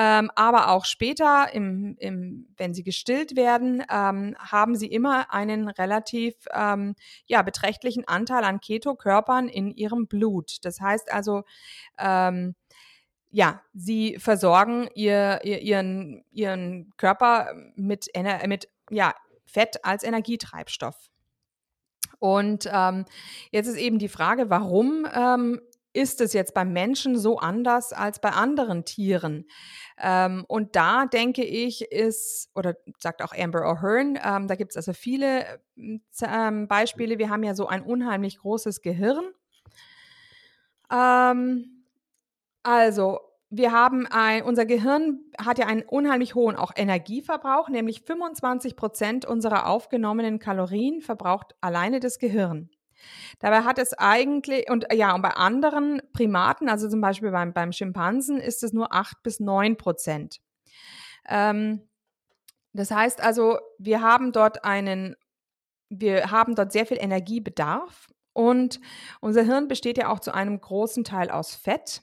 Ähm, 0.00 0.30
aber 0.36 0.68
auch 0.68 0.84
später, 0.84 1.52
im, 1.52 1.96
im, 1.98 2.46
wenn 2.56 2.72
sie 2.72 2.84
gestillt 2.84 3.34
werden, 3.34 3.82
ähm, 3.90 4.36
haben 4.38 4.76
sie 4.76 4.86
immer 4.86 5.34
einen 5.34 5.66
relativ 5.66 6.36
ähm, 6.54 6.94
ja, 7.26 7.42
beträchtlichen 7.42 8.06
Anteil 8.06 8.44
an 8.44 8.60
Ketokörpern 8.60 9.48
in 9.48 9.72
ihrem 9.72 10.06
Blut. 10.06 10.58
Das 10.62 10.80
heißt 10.80 11.10
also, 11.10 11.42
ähm, 11.98 12.54
ja, 13.30 13.60
sie 13.74 14.20
versorgen 14.20 14.88
ihr, 14.94 15.40
ihr, 15.42 15.62
ihren, 15.62 16.24
ihren 16.30 16.92
Körper 16.96 17.52
mit, 17.74 18.06
mit 18.46 18.68
ja, 18.90 19.16
Fett 19.46 19.84
als 19.84 20.04
Energietreibstoff. 20.04 21.10
Und 22.20 22.70
ähm, 22.72 23.04
jetzt 23.50 23.66
ist 23.66 23.78
eben 23.78 23.98
die 23.98 24.08
Frage, 24.08 24.48
warum 24.48 25.08
ähm, 25.12 25.60
ist 25.92 26.20
es 26.20 26.32
jetzt 26.32 26.54
beim 26.54 26.72
Menschen 26.72 27.18
so 27.18 27.38
anders 27.38 27.92
als 27.92 28.20
bei 28.20 28.30
anderen 28.30 28.84
Tieren? 28.84 29.46
Ähm, 29.98 30.44
und 30.48 30.76
da 30.76 31.06
denke 31.06 31.44
ich, 31.44 31.90
ist, 31.90 32.50
oder 32.54 32.76
sagt 32.98 33.22
auch 33.22 33.32
Amber 33.36 33.60
O'Hearn, 33.60 34.18
ähm, 34.24 34.48
da 34.48 34.54
gibt 34.54 34.72
es 34.72 34.76
also 34.76 34.92
viele 34.92 35.60
ähm, 35.76 36.68
Beispiele. 36.68 37.18
Wir 37.18 37.30
haben 37.30 37.42
ja 37.42 37.54
so 37.54 37.66
ein 37.66 37.82
unheimlich 37.82 38.38
großes 38.38 38.82
Gehirn. 38.82 39.24
Ähm, 40.92 41.84
also, 42.62 43.20
wir 43.50 43.72
haben 43.72 44.06
ein, 44.06 44.42
unser 44.42 44.66
Gehirn 44.66 45.20
hat 45.42 45.58
ja 45.58 45.66
einen 45.66 45.82
unheimlich 45.82 46.34
hohen 46.34 46.54
auch 46.54 46.72
Energieverbrauch, 46.76 47.70
nämlich 47.70 48.02
25 48.02 48.76
Prozent 48.76 49.24
unserer 49.24 49.66
aufgenommenen 49.66 50.38
Kalorien 50.38 51.00
verbraucht 51.00 51.54
alleine 51.62 51.98
das 51.98 52.18
Gehirn. 52.18 52.68
Dabei 53.38 53.62
hat 53.62 53.78
es 53.78 53.94
eigentlich, 53.94 54.70
und 54.70 54.86
ja, 54.92 55.14
und 55.14 55.22
bei 55.22 55.30
anderen 55.30 56.02
Primaten, 56.12 56.68
also 56.68 56.88
zum 56.88 57.00
Beispiel 57.00 57.30
beim, 57.30 57.52
beim 57.52 57.72
Schimpansen, 57.72 58.38
ist 58.38 58.62
es 58.62 58.72
nur 58.72 58.92
8 58.92 59.22
bis 59.22 59.40
9 59.40 59.76
Prozent. 59.76 60.40
Ähm, 61.28 61.88
das 62.72 62.90
heißt 62.90 63.22
also, 63.22 63.58
wir 63.78 64.02
haben 64.02 64.32
dort 64.32 64.64
einen, 64.64 65.16
wir 65.88 66.30
haben 66.30 66.54
dort 66.54 66.72
sehr 66.72 66.86
viel 66.86 66.98
Energiebedarf 67.00 68.08
und 68.32 68.80
unser 69.20 69.42
Hirn 69.42 69.68
besteht 69.68 69.98
ja 69.98 70.10
auch 70.10 70.20
zu 70.20 70.32
einem 70.32 70.60
großen 70.60 71.04
Teil 71.04 71.30
aus 71.30 71.54
Fett. 71.54 72.02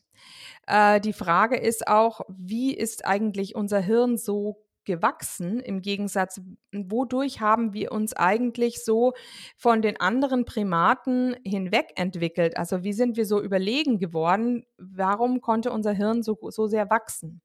Äh, 0.67 0.99
die 0.99 1.13
Frage 1.13 1.57
ist 1.57 1.87
auch, 1.87 2.21
wie 2.27 2.73
ist 2.73 3.05
eigentlich 3.05 3.55
unser 3.55 3.79
Hirn 3.79 4.17
so 4.17 4.64
gewachsen. 4.85 5.59
Im 5.59 5.81
Gegensatz, 5.81 6.41
wodurch 6.73 7.41
haben 7.41 7.73
wir 7.73 7.91
uns 7.91 8.13
eigentlich 8.13 8.83
so 8.83 9.13
von 9.57 9.81
den 9.81 9.99
anderen 9.99 10.45
Primaten 10.45 11.35
hinweg 11.43 11.91
entwickelt? 11.95 12.57
Also 12.57 12.83
wie 12.83 12.93
sind 12.93 13.17
wir 13.17 13.25
so 13.25 13.41
überlegen 13.41 13.99
geworden? 13.99 14.65
Warum 14.77 15.41
konnte 15.41 15.71
unser 15.71 15.91
Hirn 15.91 16.23
so, 16.23 16.37
so 16.49 16.67
sehr 16.67 16.89
wachsen? 16.89 17.41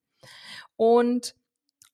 Und 0.76 1.34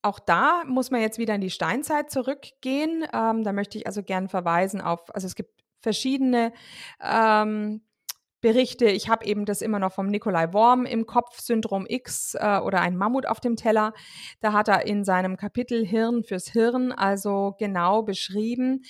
auch 0.03 0.19
da 0.19 0.63
muss 0.67 0.91
man 0.91 1.01
jetzt 1.01 1.19
wieder 1.19 1.35
in 1.35 1.41
die 1.41 1.51
Steinzeit 1.51 2.11
zurückgehen. 2.11 3.05
Ähm, 3.13 3.43
da 3.43 3.53
möchte 3.53 3.79
ich 3.79 3.87
also 3.87 4.03
gern 4.03 4.29
verweisen 4.29 4.81
auf, 4.81 5.15
also 5.15 5.27
es 5.27 5.35
gibt 5.35 5.51
verschiedene 5.81 6.53
ähm, 7.03 7.83
Berichte. 8.47 8.85
Ich 8.85 9.09
habe 9.09 9.27
eben 9.27 9.45
das 9.45 9.61
immer 9.61 9.81
noch 9.81 9.93
vom 9.93 10.07
Nikolai 10.07 10.53
Worm 10.53 10.87
im 10.87 11.05
Kopf, 11.05 11.41
Syndrom 11.41 11.85
X 11.89 12.37
äh, 12.39 12.59
oder 12.59 12.81
ein 12.81 12.97
Mammut 12.97 13.27
auf 13.27 13.41
dem 13.41 13.57
Teller. 13.57 13.93
Da 14.41 14.53
hat 14.53 14.69
er 14.69 14.87
in 14.87 15.03
seinem 15.03 15.37
Kapitel 15.37 15.85
Hirn 15.85 16.23
fürs 16.23 16.47
Hirn 16.47 16.93
also 16.93 17.57
genau 17.59 18.05
beschrieben, 18.05 18.85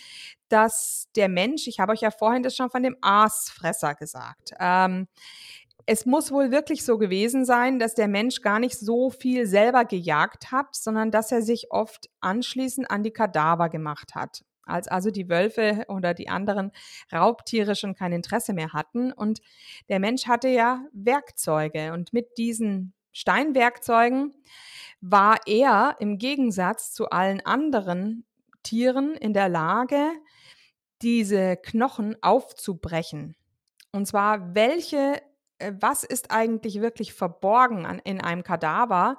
dass 0.50 1.08
der 1.16 1.30
Mensch, 1.30 1.68
ich 1.68 1.80
habe 1.80 1.92
euch 1.92 2.02
ja 2.02 2.10
vorhin 2.10 2.42
das 2.42 2.54
schon 2.54 2.68
von 2.68 2.82
dem 2.82 2.98
Aasfresser 3.00 3.94
gesagt, 3.94 4.52
ähm, 4.60 5.08
es 5.86 6.04
muss 6.04 6.30
wohl 6.30 6.50
wirklich 6.50 6.84
so 6.84 6.98
gewesen 6.98 7.46
sein, 7.46 7.78
dass 7.78 7.94
der 7.94 8.08
Mensch 8.08 8.42
gar 8.42 8.58
nicht 8.58 8.78
so 8.78 9.08
viel 9.08 9.46
selber 9.46 9.86
gejagt 9.86 10.52
hat, 10.52 10.76
sondern 10.76 11.10
dass 11.10 11.32
er 11.32 11.40
sich 11.40 11.68
oft 11.70 12.10
anschließend 12.20 12.90
an 12.90 13.02
die 13.02 13.12
Kadaver 13.12 13.70
gemacht 13.70 14.14
hat 14.14 14.42
als 14.66 14.88
also 14.88 15.10
die 15.10 15.28
Wölfe 15.28 15.84
oder 15.88 16.12
die 16.12 16.28
anderen 16.28 16.72
Raubtiere 17.12 17.74
schon 17.76 17.94
kein 17.94 18.12
Interesse 18.12 18.52
mehr 18.52 18.72
hatten. 18.72 19.12
Und 19.12 19.40
der 19.88 20.00
Mensch 20.00 20.26
hatte 20.26 20.48
ja 20.48 20.84
Werkzeuge 20.92 21.92
und 21.92 22.12
mit 22.12 22.36
diesen 22.36 22.92
Steinwerkzeugen 23.12 24.34
war 25.00 25.38
er 25.46 25.96
im 26.00 26.18
Gegensatz 26.18 26.92
zu 26.92 27.08
allen 27.10 27.44
anderen 27.44 28.26
Tieren 28.62 29.14
in 29.14 29.32
der 29.32 29.48
Lage, 29.48 30.10
diese 31.02 31.56
Knochen 31.56 32.16
aufzubrechen. 32.22 33.36
Und 33.92 34.06
zwar, 34.06 34.54
welche 34.54 35.22
was 35.80 36.04
ist 36.04 36.30
eigentlich 36.30 36.80
wirklich 36.80 37.14
verborgen 37.14 37.86
an, 37.86 38.00
in 38.04 38.20
einem 38.20 38.42
Kadaver? 38.42 39.18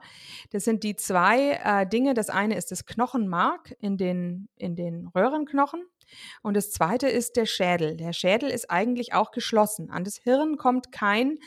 Das 0.52 0.64
sind 0.64 0.84
die 0.84 0.96
zwei 0.96 1.60
äh, 1.64 1.88
Dinge. 1.88 2.14
Das 2.14 2.30
eine 2.30 2.56
ist 2.56 2.72
das 2.72 2.86
Knochenmark 2.86 3.76
in 3.80 3.98
den, 3.98 4.48
in 4.56 4.76
den 4.76 5.08
Röhrenknochen. 5.08 5.84
Und 6.42 6.56
das 6.56 6.72
zweite 6.72 7.08
ist 7.08 7.36
der 7.36 7.46
Schädel. 7.46 7.98
Der 7.98 8.14
Schädel 8.14 8.50
ist 8.50 8.70
eigentlich 8.70 9.14
auch 9.14 9.32
geschlossen. 9.32 9.90
An 9.90 10.04
das 10.04 10.18
Hirn 10.18 10.58
kommt 10.58 10.92
kein 10.92 11.40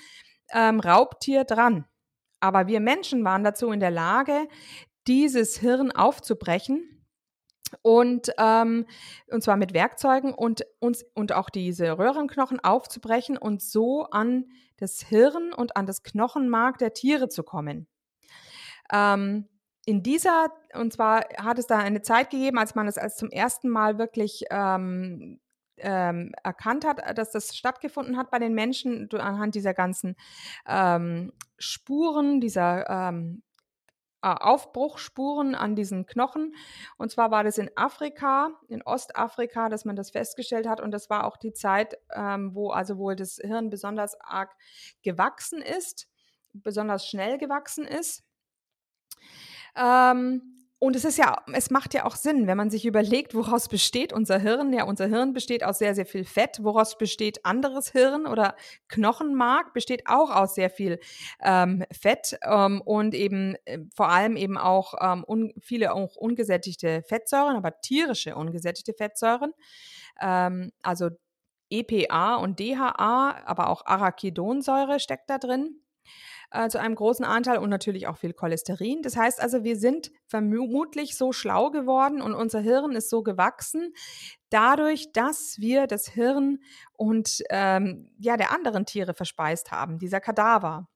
ähm, 0.53 0.81
Raubtier 0.81 1.45
dran. 1.45 1.87
Aber 2.41 2.67
wir 2.67 2.81
Menschen 2.81 3.25
waren 3.25 3.45
dazu 3.45 3.71
in 3.71 3.81
der 3.81 3.91
Lage, 3.91 4.49
dieses 5.07 5.59
Hirn 5.59 5.93
aufzubrechen 5.93 7.00
und, 7.83 8.31
ähm, 8.39 8.87
und 9.29 9.43
zwar 9.43 9.57
mit 9.57 9.75
Werkzeugen 9.75 10.35
und, 10.35 10.65
uns, 10.79 11.05
und 11.15 11.33
auch 11.33 11.51
diese 11.51 11.99
Röhrenknochen 11.99 12.61
aufzubrechen 12.61 13.37
und 13.37 13.63
so 13.63 14.05
an 14.05 14.47
das 14.77 15.01
Hirn 15.03 15.53
und 15.53 15.77
an 15.77 15.87
das 15.87 16.03
Knochenmark 16.03 16.79
der 16.79 16.93
Tiere 16.93 17.29
zu 17.29 17.43
kommen. 17.43 17.87
Ähm, 18.93 19.49
in 19.87 20.03
dieser, 20.03 20.53
und 20.75 20.93
zwar 20.93 21.25
hat 21.39 21.59
es 21.59 21.67
da 21.67 21.79
eine 21.79 22.03
Zeit 22.03 22.31
gegeben, 22.31 22.59
als 22.59 22.75
man 22.75 22.87
es 22.87 22.99
als 22.99 23.17
zum 23.17 23.31
ersten 23.31 23.69
Mal 23.69 23.99
wirklich 23.99 24.45
ähm, 24.51 25.41
ähm, 25.79 26.33
erkannt 26.43 26.85
hat, 26.85 27.19
dass 27.19 27.33
das 27.33 27.57
stattgefunden 27.57 28.17
hat 28.17 28.31
bei 28.31 28.39
den 28.39 28.55
Menschen 28.55 29.09
anhand 29.13 29.55
dieser 29.55 29.75
ganzen 29.75 30.17
ähm, 30.67 31.33
Spuren, 31.59 32.41
dieser 32.41 32.89
ähm, 32.89 33.43
Aufbruchspuren 34.23 35.55
an 35.55 35.75
diesen 35.75 36.07
Knochen. 36.07 36.55
Und 36.97 37.11
zwar 37.11 37.31
war 37.31 37.45
das 37.45 37.59
in 37.59 37.71
Afrika, 37.77 38.51
in 38.69 38.83
Ostafrika, 38.83 39.69
dass 39.69 39.85
man 39.85 39.97
das 39.97 40.11
festgestellt 40.11 40.69
hat. 40.69 40.81
Und 40.81 40.91
das 40.91 41.09
war 41.11 41.25
auch 41.25 41.37
die 41.37 41.53
Zeit, 41.53 41.97
ähm, 42.15 42.55
wo 42.55 42.71
also 42.71 42.99
wohl 42.99 43.17
das 43.17 43.37
Hirn 43.37 43.71
besonders 43.71 44.21
arg 44.21 44.55
gewachsen 45.03 45.63
ist, 45.63 46.09
besonders 46.53 47.07
schnell 47.07 47.39
gewachsen 47.39 47.87
ist. 47.87 48.25
Ähm, 49.77 50.60
und 50.83 50.97
es 50.97 51.05
ist 51.05 51.19
ja, 51.19 51.37
es 51.53 51.71
macht 51.71 51.93
ja 51.93 52.07
auch 52.07 52.17
Sinn, 52.17 52.47
wenn 52.47 52.57
man 52.57 52.71
sich 52.71 52.87
überlegt, 52.87 53.35
woraus 53.35 53.69
besteht 53.69 54.15
unser 54.15 54.39
Hirn. 54.39 54.73
Ja, 54.73 54.85
unser 54.85 55.09
Hirn 55.09 55.35
besteht 55.35 55.63
aus 55.63 55.79
sehr, 55.79 55.95
sehr 55.95 56.07
viel 56.07 56.25
Fett. 56.25 56.61
Woraus 56.63 56.97
besteht 56.97 57.45
anderes 57.45 57.93
Hirn 57.93 58.27
oder 58.27 58.57
Knochenmark 58.89 59.75
besteht 59.75 60.07
auch 60.07 60.35
aus 60.35 60.55
sehr 60.55 60.71
viel 60.71 60.99
ähm, 61.43 61.85
Fett 61.93 62.39
ähm, 62.43 62.81
und 62.81 63.15
eben 63.15 63.57
äh, 63.67 63.81
vor 63.95 64.09
allem 64.09 64.39
eben 64.39 64.57
auch 64.57 64.95
ähm, 65.03 65.23
un, 65.29 65.53
viele 65.61 65.93
auch 65.93 66.17
ungesättigte 66.17 67.03
Fettsäuren, 67.03 67.57
aber 67.57 67.83
tierische 67.83 68.35
ungesättigte 68.35 68.95
Fettsäuren. 68.95 69.53
Ähm, 70.19 70.73
also 70.83 71.11
EPA 71.69 72.37
und 72.37 72.59
DHA, 72.59 73.43
aber 73.45 73.69
auch 73.69 73.85
Arachidonsäure 73.85 74.99
steckt 74.99 75.29
da 75.29 75.37
drin 75.37 75.83
äh, 76.51 76.69
zu 76.69 76.81
einem 76.81 76.95
großen 76.95 77.25
Anteil 77.25 77.59
und 77.59 77.71
natürlich 77.71 78.07
auch 78.07 78.17
viel 78.17 78.33
Cholesterin. 78.33 79.03
Das 79.03 79.17
heißt 79.17 79.41
also, 79.41 79.65
wir 79.65 79.77
sind 79.77 80.11
vermutlich 80.27 81.17
so 81.17 81.33
schlau 81.33 81.71
geworden 81.71 82.21
und 82.21 82.35
unser 82.35 82.61
Hirn 82.61 82.93
ist 82.93 83.11
so 83.11 83.23
gewachsen, 83.23 83.93
dadurch, 84.51 85.13
dass 85.13 85.57
wir 85.59 85.87
das 85.87 86.09
Hirn 86.09 86.59
und 86.93 87.43
ähm, 87.51 88.11
ja 88.19 88.37
der 88.37 88.53
anderen 88.53 88.87
Tiere 88.87 89.15
verspeist 89.15 89.71
haben, 89.71 89.99
dieser 89.99 90.21
Kadaver. 90.21 90.89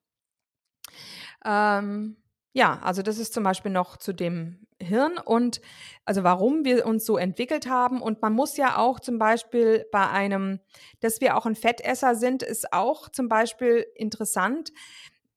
Ähm, 1.44 2.16
ja, 2.52 2.78
also 2.82 3.02
das 3.02 3.18
ist 3.18 3.34
zum 3.34 3.42
Beispiel 3.42 3.72
noch 3.72 3.96
zu 3.96 4.12
dem 4.12 4.64
Hirn 4.80 5.18
und 5.18 5.60
also 6.04 6.22
warum 6.24 6.64
wir 6.64 6.86
uns 6.86 7.04
so 7.04 7.16
entwickelt 7.16 7.68
haben. 7.68 8.00
Und 8.00 8.22
man 8.22 8.32
muss 8.32 8.56
ja 8.56 8.76
auch 8.76 9.00
zum 9.00 9.18
Beispiel 9.18 9.86
bei 9.90 10.08
einem, 10.08 10.60
dass 11.00 11.20
wir 11.20 11.36
auch 11.36 11.46
ein 11.46 11.56
Fettesser 11.56 12.14
sind, 12.14 12.42
ist 12.42 12.72
auch 12.72 13.08
zum 13.08 13.28
Beispiel 13.28 13.86
interessant 13.96 14.70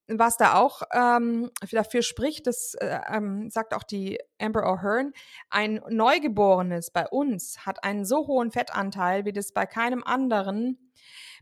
was 0.07 0.37
da 0.37 0.55
auch 0.55 0.83
ähm, 0.93 1.51
dafür 1.71 2.01
spricht, 2.01 2.47
das 2.47 2.75
äh, 2.75 2.99
ähm, 3.11 3.49
sagt 3.49 3.73
auch 3.73 3.83
die 3.83 4.19
Amber 4.39 4.63
O'Hearn, 4.63 5.11
ein 5.49 5.81
Neugeborenes 5.89 6.91
bei 6.91 7.07
uns 7.07 7.65
hat 7.65 7.83
einen 7.83 8.05
so 8.05 8.27
hohen 8.27 8.51
Fettanteil, 8.51 9.25
wie 9.25 9.33
das 9.33 9.51
bei 9.51 9.65
keinem 9.65 10.03
anderen 10.03 10.86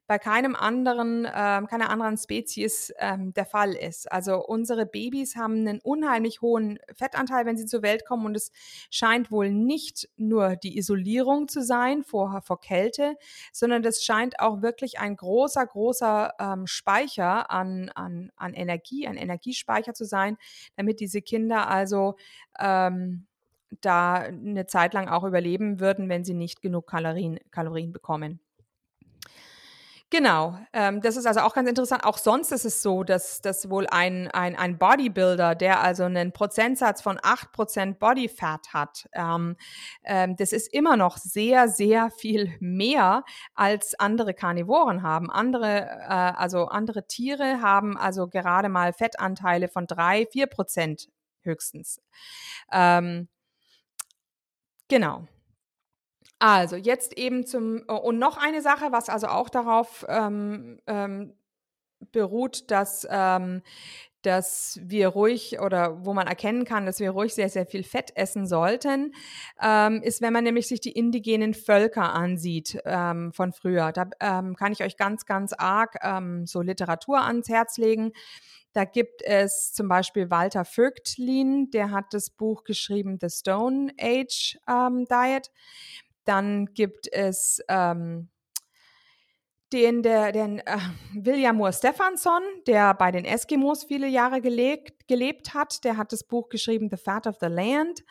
bei 0.07 0.19
keinem 0.19 0.55
anderen, 0.55 1.25
ähm, 1.25 1.67
keiner 1.67 1.89
anderen 1.89 2.17
Spezies 2.17 2.93
ähm, 2.99 3.33
der 3.33 3.45
Fall 3.45 3.73
ist. 3.73 4.11
Also 4.11 4.45
unsere 4.45 4.85
Babys 4.85 5.35
haben 5.35 5.67
einen 5.67 5.79
unheimlich 5.79 6.41
hohen 6.41 6.79
Fettanteil, 6.93 7.45
wenn 7.45 7.57
sie 7.57 7.65
zur 7.65 7.81
Welt 7.81 8.05
kommen 8.05 8.25
und 8.25 8.35
es 8.35 8.51
scheint 8.91 9.31
wohl 9.31 9.51
nicht 9.51 10.07
nur 10.15 10.55
die 10.55 10.77
Isolierung 10.77 11.47
zu 11.47 11.63
sein 11.63 12.03
vor, 12.03 12.41
vor 12.43 12.59
Kälte, 12.61 13.17
sondern 13.51 13.81
das 13.81 14.03
scheint 14.03 14.39
auch 14.39 14.61
wirklich 14.61 14.99
ein 14.99 15.15
großer, 15.15 15.65
großer 15.65 16.33
ähm, 16.39 16.67
Speicher 16.67 17.49
an, 17.49 17.89
an, 17.95 18.31
an 18.35 18.53
Energie, 18.53 19.07
ein 19.07 19.17
Energiespeicher 19.17 19.93
zu 19.93 20.05
sein, 20.05 20.37
damit 20.75 20.99
diese 20.99 21.21
Kinder 21.21 21.67
also 21.67 22.15
ähm, 22.59 23.25
da 23.81 24.15
eine 24.15 24.67
Zeit 24.67 24.93
lang 24.93 25.07
auch 25.07 25.23
überleben 25.23 25.79
würden, 25.79 26.09
wenn 26.09 26.23
sie 26.23 26.33
nicht 26.33 26.61
genug 26.61 26.87
Kalorien, 26.87 27.39
Kalorien 27.51 27.91
bekommen. 27.91 28.39
Genau, 30.17 30.57
ähm, 30.71 31.01
das 31.01 31.17
ist 31.17 31.25
also 31.25 31.41
auch 31.41 31.53
ganz 31.53 31.67
interessant. 31.67 32.05
Auch 32.05 32.17
sonst 32.17 32.53
ist 32.53 32.63
es 32.63 32.81
so, 32.81 33.03
dass, 33.03 33.41
dass 33.41 33.69
wohl 33.69 33.85
ein, 33.87 34.31
ein, 34.31 34.55
ein 34.55 34.77
Bodybuilder, 34.77 35.55
der 35.55 35.81
also 35.81 36.03
einen 36.03 36.31
Prozentsatz 36.31 37.01
von 37.01 37.17
8% 37.19 37.95
Bodyfat 37.95 38.73
hat, 38.73 39.09
ähm, 39.11 39.57
ähm, 40.05 40.37
das 40.37 40.53
ist 40.53 40.73
immer 40.73 40.95
noch 40.95 41.17
sehr, 41.17 41.67
sehr 41.67 42.11
viel 42.11 42.55
mehr 42.61 43.25
als 43.55 43.99
andere 43.99 44.33
Karnivoren 44.33 45.03
haben. 45.03 45.29
Andere, 45.29 45.81
äh, 45.81 46.07
also 46.07 46.67
andere 46.67 47.05
Tiere 47.07 47.61
haben 47.61 47.97
also 47.97 48.29
gerade 48.29 48.69
mal 48.69 48.93
Fettanteile 48.93 49.67
von 49.67 49.85
3, 49.85 50.27
4% 50.27 51.09
höchstens. 51.41 51.99
Ähm, 52.71 53.27
genau. 54.87 55.27
Also 56.45 56.75
jetzt 56.75 57.17
eben 57.17 57.47
zum, 57.47 57.83
äh, 57.87 57.91
und 57.91 58.19
noch 58.19 58.37
eine 58.37 58.61
Sache, 58.61 58.91
was 58.91 59.09
also 59.09 59.27
auch 59.27 59.49
darauf 59.49 60.05
ähm, 60.07 60.79
ähm, 60.85 61.33
beruht, 62.11 62.69
dass, 62.69 63.07
ähm, 63.09 63.63
dass 64.21 64.79
wir 64.83 65.07
ruhig 65.07 65.59
oder 65.59 66.05
wo 66.05 66.13
man 66.13 66.27
erkennen 66.27 66.63
kann, 66.63 66.85
dass 66.85 66.99
wir 66.99 67.09
ruhig 67.09 67.33
sehr, 67.33 67.49
sehr 67.49 67.65
viel 67.65 67.83
Fett 67.83 68.11
essen 68.15 68.45
sollten, 68.45 69.15
ähm, 69.59 70.03
ist, 70.03 70.21
wenn 70.21 70.33
man 70.33 70.43
nämlich 70.43 70.67
sich 70.67 70.79
die 70.79 70.91
indigenen 70.91 71.55
Völker 71.55 72.13
ansieht 72.13 72.79
ähm, 72.85 73.33
von 73.33 73.51
früher. 73.51 73.91
Da 73.91 74.07
ähm, 74.19 74.55
kann 74.55 74.71
ich 74.71 74.83
euch 74.83 74.97
ganz, 74.97 75.25
ganz 75.25 75.51
arg 75.51 75.95
ähm, 76.03 76.45
so 76.45 76.61
Literatur 76.61 77.21
ans 77.23 77.49
Herz 77.49 77.77
legen. 77.77 78.11
Da 78.75 78.83
gibt 78.83 79.23
es 79.23 79.71
zum 79.71 79.87
Beispiel 79.87 80.29
Walter 80.29 80.65
Vögtlin, 80.65 81.71
der 81.71 81.91
hat 81.91 82.13
das 82.13 82.29
Buch 82.29 82.65
geschrieben, 82.65 83.17
The 83.21 83.29
Stone 83.29 83.93
Age 83.97 84.59
ähm, 84.67 85.05
Diet. 85.05 85.49
Dann 86.25 86.67
gibt 86.73 87.07
es 87.11 87.61
ähm, 87.69 88.29
den, 89.73 90.03
der, 90.03 90.31
den 90.31 90.59
äh, 90.59 90.77
William 91.13 91.57
Moore 91.57 91.73
Stephenson, 91.73 92.41
der 92.67 92.93
bei 92.93 93.11
den 93.11 93.25
Eskimos 93.25 93.83
viele 93.83 94.07
Jahre 94.07 94.39
gelebt, 94.39 95.07
gelebt 95.07 95.53
hat. 95.53 95.83
Der 95.83 95.97
hat 95.97 96.11
das 96.11 96.23
Buch 96.23 96.49
geschrieben, 96.49 96.87
The 96.89 96.97
Fat 96.97 97.27
of 97.27 97.37
the 97.41 97.47
Land. 97.47 98.03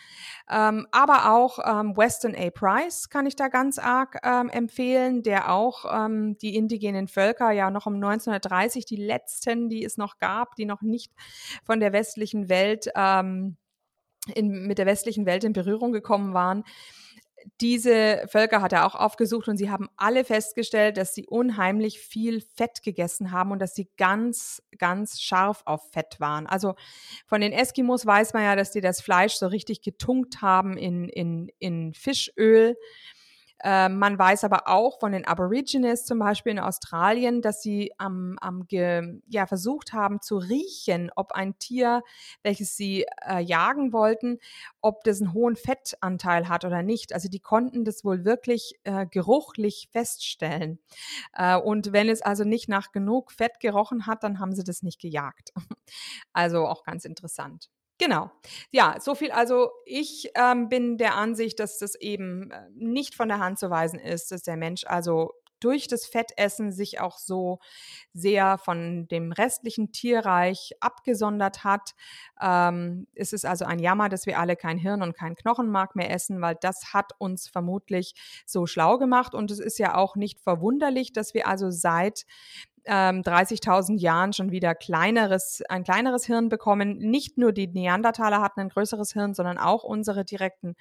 Ähm, 0.51 0.87
aber 0.91 1.33
auch 1.33 1.59
ähm, 1.65 1.97
Weston 1.97 2.35
A. 2.37 2.51
Price 2.51 3.09
kann 3.09 3.27
ich 3.27 3.37
da 3.37 3.49
ganz 3.49 3.79
arg 3.79 4.19
ähm, 4.25 4.49
empfehlen, 4.51 5.23
der 5.23 5.53
auch 5.53 5.85
ähm, 5.91 6.37
die 6.39 6.57
indigenen 6.57 7.09
Völker 7.09 7.51
ja 7.53 7.71
noch 7.71 7.87
um 7.87 7.95
1930, 7.95 8.85
die 8.85 8.97
letzten, 8.97 9.69
die 9.69 9.85
es 9.85 9.97
noch 9.97 10.19
gab, 10.19 10.57
die 10.57 10.67
noch 10.67 10.83
nicht 10.83 11.13
von 11.65 11.81
der 11.81 11.93
westlichen 11.93 12.49
Welt 12.49 12.89
ähm, 12.95 13.57
in, 14.35 14.67
mit 14.67 14.79
der 14.79 14.87
westlichen 14.87 15.25
Welt 15.27 15.45
in 15.45 15.53
Berührung 15.53 15.93
gekommen 15.93 16.35
waren, 16.35 16.65
diese 17.61 18.25
Völker 18.29 18.63
hat 18.63 18.73
er 18.73 18.87
auch 18.87 18.95
aufgesucht 18.95 19.49
und 19.49 19.57
sie 19.57 19.71
haben 19.71 19.89
alle 19.97 20.25
festgestellt, 20.25 20.97
dass 20.97 21.15
sie 21.15 21.27
unheimlich 21.27 22.01
viel 22.01 22.41
Fett 22.41 22.83
gegessen 22.83 23.31
haben 23.31 23.51
und 23.51 23.59
dass 23.59 23.75
sie 23.75 23.89
ganz, 23.97 24.63
ganz 24.79 25.21
scharf 25.21 25.63
auf 25.65 25.91
Fett 25.91 26.21
waren. 26.21 26.47
Also 26.47 26.75
von 27.27 27.41
den 27.41 27.53
Eskimos 27.53 28.07
weiß 28.07 28.33
man 28.33 28.45
ja, 28.45 28.57
dass 28.57 28.71
die 28.71 28.81
das 28.81 29.01
Fleisch 29.01 29.35
so 29.35 29.47
richtig 29.47 29.83
getunkt 29.83 30.43
haben 30.43 30.77
in, 30.77 31.09
in, 31.09 31.51
in 31.59 31.95
Fischöl. 31.95 32.77
Ähm, 33.65 33.99
man 33.99 34.19
weiß 34.19 34.45
aber 34.45 34.69
auch 34.69 35.01
von 35.01 35.13
den 35.13 35.27
Aborigines 35.27 36.05
zum 36.05 36.19
Beispiel 36.19 36.53
in 36.53 36.59
Australien, 36.59 37.41
dass 37.43 37.63
sie 37.63 37.93
am, 37.99 38.37
am 38.41 38.67
ge, 38.69 39.21
ja, 39.29 39.47
versucht 39.47 39.95
haben 39.95 40.21
zu 40.21 40.37
riechen, 40.37 41.11
ob 41.17 41.33
ein 41.33 41.59
Tier, 41.59 42.03
welches 42.43 42.77
sie 42.77 43.07
äh, 43.27 43.41
jagen 43.41 43.93
wollten, 43.95 44.39
ob 44.83 45.03
das 45.05 45.21
einen 45.23 45.33
hohen 45.33 45.57
Fettanteil 45.57 46.49
hat 46.49 46.65
oder 46.67 46.83
nicht. 46.83 47.15
Also 47.15 47.29
die 47.31 47.41
konnten 47.41 47.85
das 47.85 48.05
wohl 48.05 48.25
wirklich 48.27 48.75
äh, 48.85 49.07
geruchlich 49.07 49.89
feststellen. 49.93 50.79
Äh, 51.33 51.57
und 51.57 51.93
wenn 51.93 52.09
es 52.11 52.21
also 52.23 52.45
nicht 52.45 52.69
nach 52.69 52.93
genug 52.93 53.33
Fett 53.33 53.61
gerochen 53.61 54.07
hat, 54.07 54.23
dann 54.25 54.39
haben 54.41 54.55
sie 54.55 54.65
das 54.65 54.83
nicht 54.83 55.01
gejagt. 55.01 55.53
Also 56.33 56.67
auch 56.67 56.85
ganz 56.85 57.05
interessant. 57.05 57.71
Genau. 57.99 58.31
Ja, 58.73 58.97
so 59.01 59.15
viel. 59.15 59.31
Also 59.31 59.71
ich 59.87 60.31
ähm, 60.35 60.69
bin 60.69 60.99
der 60.99 61.15
Ansicht, 61.15 61.61
dass 61.61 61.79
das 61.79 61.95
eben 61.95 62.51
äh, 62.51 62.69
nicht 62.75 63.15
von 63.15 63.29
der 63.29 63.39
Hand 63.39 63.59
zu 63.59 63.71
weisen 63.71 64.01
ist, 64.01 64.33
dass 64.33 64.43
der 64.43 64.57
Mensch 64.57 64.85
also 64.85 65.33
durch 65.61 65.87
das 65.89 66.05
Fettessen 66.05 66.73
sich 66.73 67.01
auch 67.01 67.17
so 67.19 67.59
sehr 68.13 68.59
von 68.59 69.09
dem 69.09 69.33
restlichen 69.33 69.93
Tierreich 69.93 70.73
abgesondert 70.81 71.65
hat. 71.65 71.93
Ähm, 72.41 73.07
es 73.15 73.33
ist 73.33 73.47
also 73.47 73.65
ein 73.65 73.79
Jammer, 73.79 74.11
dass 74.11 74.27
wir 74.27 74.39
alle 74.39 74.57
kein 74.57 74.77
Hirn 74.77 75.01
und 75.03 75.17
kein 75.17 75.37
Knochenmark 75.37 75.97
mehr 75.97 76.11
essen, 76.11 76.43
weil 76.43 76.57
das 76.61 76.93
hat 76.93 77.13
uns 77.19 77.49
vermutlich 77.49 78.15
so 78.45 78.67
schlau 78.67 78.99
gemacht. 78.99 79.35
Und 79.35 79.51
es 79.51 79.59
ist 79.61 79.79
ja 79.79 79.95
auch 79.95 80.17
nicht 80.17 80.41
verwunderlich, 80.41 81.13
dass 81.13 81.33
wir 81.33 81.47
also 81.49 81.71
seit 81.71 82.27
ähm, 82.87 83.23
30.000 83.23 83.99
Jahren 83.99 84.33
schon 84.33 84.51
wieder 84.51 84.75
kleineres, 84.75 85.63
ein 85.69 85.85
kleineres 85.85 86.27
Hirn 86.27 86.49
bekommen. 86.49 86.99
Nicht 86.99 87.39
nur 87.39 87.53
die 87.53 87.67
Neandertaler 87.67 88.41
hatten 88.41 88.61
ein 88.61 88.69
größeres 88.69 89.13
Hirn, 89.13 89.35
sondern 89.35 89.59
auch 89.59 89.85
unsere 89.85 90.25
direkten 90.25 90.75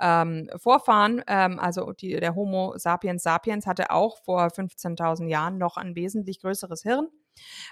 ähm, 0.00 0.48
Vorfahren. 0.56 1.22
Ähm, 1.26 1.58
also 1.58 1.92
die, 1.92 2.18
der 2.18 2.34
Homo 2.34 2.74
sapiens 2.76 3.22
sapiens 3.22 3.66
hatte 3.66 3.90
auch 3.90 4.18
vor 4.22 4.46
15.000 4.46 5.28
Jahren 5.28 5.58
noch 5.58 5.76
ein 5.76 5.94
wesentlich 5.94 6.40
größeres 6.40 6.82
Hirn. 6.82 7.08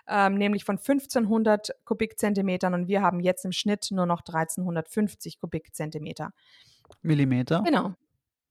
Ähm, 0.06 0.34
nämlich 0.34 0.64
von 0.64 0.78
1500 0.78 1.70
Kubikzentimetern 1.84 2.72
und 2.74 2.86
wir 2.86 3.02
haben 3.02 3.18
jetzt 3.18 3.44
im 3.44 3.50
Schnitt 3.50 3.88
nur 3.90 4.06
noch 4.06 4.20
1350 4.20 5.40
Kubikzentimeter. 5.40 6.30
Millimeter? 7.02 7.62
Genau. 7.64 7.94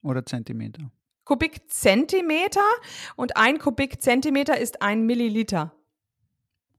Oder 0.02 0.26
Zentimeter? 0.26 0.91
Kubikzentimeter 1.26 2.62
und 3.16 3.36
ein 3.36 3.60
Kubikzentimeter 3.60 4.58
ist 4.58 4.82
ein 4.82 5.06
Milliliter. 5.06 5.74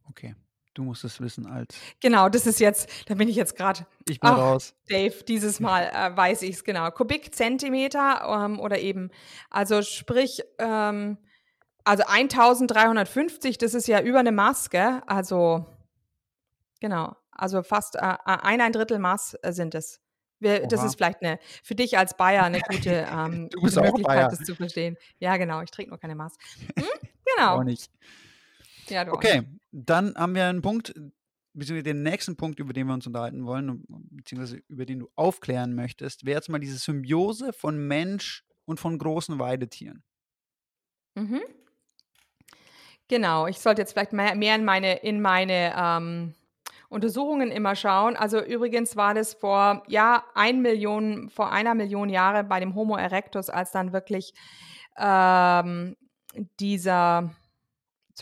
Okay. 0.09 0.35
Du 0.77 0.83
musst 0.83 1.05
es 1.05 1.23
wissen 1.23 1.47
als. 1.47 1.75
Genau, 2.01 2.29
das 2.29 2.47
ist 2.47 2.61
jetzt, 2.61 2.91
da 3.09 3.15
bin 3.15 3.29
ich 3.29 3.37
jetzt 3.37 3.57
gerade. 3.57 3.87
Ich 4.07 4.21
bin 4.21 4.29
raus. 4.29 4.75
Dave, 4.91 5.25
dieses 5.25 5.59
Mal 5.59 5.85
äh, 5.85 6.15
weiß 6.15 6.43
ich 6.43 6.57
es 6.57 6.65
genau. 6.65 6.91
Kubikzentimeter 6.91 8.45
ähm, 8.45 8.61
oder 8.61 8.79
eben, 8.79 9.11
also 9.49 9.81
sprich, 9.81 10.43
ähm, 10.59 11.17
also 11.83 12.05
1350, 12.07 13.57
das 13.57 13.73
ist 13.73 13.89
ja 13.89 14.03
über 14.03 14.19
eine 14.19 14.33
Maske. 14.33 15.03
Also, 15.07 15.65
genau, 16.81 17.17
also 17.31 17.63
fast 17.63 17.97
äh, 17.97 18.17
ein, 18.25 18.61
ein 18.61 18.73
Drittel 18.73 18.99
Maß 18.99 19.39
äh, 19.43 19.53
sind 19.53 19.75
es. 19.75 20.03
Wir, 20.38 20.66
das 20.66 20.85
ist 20.85 20.96
vielleicht 20.96 21.22
eine, 21.22 21.38
für 21.62 21.75
dich 21.75 21.96
als 21.96 22.16
Bayer 22.16 22.44
eine 22.44 22.61
gute, 22.68 23.07
ähm, 23.11 23.49
Möglichkeit, 23.53 24.33
das 24.33 24.40
zu 24.40 24.55
verstehen. 24.55 24.96
Ja, 25.18 25.37
genau, 25.37 25.62
ich 25.62 25.70
trinke 25.70 25.90
nur 25.90 25.99
keine 25.99 26.14
Maß. 26.14 26.37
Hm? 26.77 26.85
Genau. 27.37 27.57
Auch 27.57 27.64
nicht. 27.64 27.90
Ja, 28.88 29.05
du 29.05 29.12
okay, 29.12 29.40
auch. 29.40 29.44
dann 29.72 30.14
haben 30.14 30.37
wir 30.37 30.46
einen 30.46 30.62
Punkt, 30.62 30.94
beziehungsweise 31.55 31.83
den 31.83 32.05
nächsten 32.05 32.37
Punkt, 32.37 32.61
über 32.61 32.72
den 32.72 32.87
wir 32.87 32.94
uns 32.94 33.07
unterhalten 33.07 33.44
wollen, 33.44 33.85
beziehungsweise 33.88 34.62
über 34.68 34.87
den 34.87 35.01
du 35.01 35.11
aufklären 35.16 35.75
möchtest, 35.75 36.25
wäre 36.25 36.37
jetzt 36.37 36.49
mal 36.49 36.61
diese 36.61 36.79
Symbiose 36.79 37.53
von 37.53 37.79
Mensch 37.79 38.44
und 38.64 38.79
von 38.79 38.96
großen 38.96 39.38
Weidetieren. 39.38 40.05
Mhm. 41.16 41.42
Genau, 43.09 43.46
ich 43.46 43.59
sollte 43.59 43.83
jetzt 43.83 43.92
vielleicht 43.92 44.12
mehr, 44.12 44.35
mehr 44.35 44.55
in 44.57 44.64
meine, 44.64 44.96
in 44.99 45.20
meine 45.20 45.75
ähm, 45.77 46.35
Untersuchungen 46.88 47.51
immer 47.51 47.75
schauen. 47.75 48.16
Also 48.16 48.40
übrigens 48.40 48.96
war 48.96 49.14
das 49.14 49.35
vor 49.35 49.83
ja 49.88 50.25
ein 50.35 50.62
Million, 50.62 51.29
vor 51.31 51.51
einer 51.53 51.75
Million 51.75 52.09
Jahre 52.09 52.44
bei 52.44 52.61
dem 52.61 52.75
Homo 52.75 52.96
erectus, 52.96 53.51
als 53.51 53.72
dann 53.72 53.92
wirklich 53.92 54.35
ähm, 54.99 55.96
dieser 56.61 57.31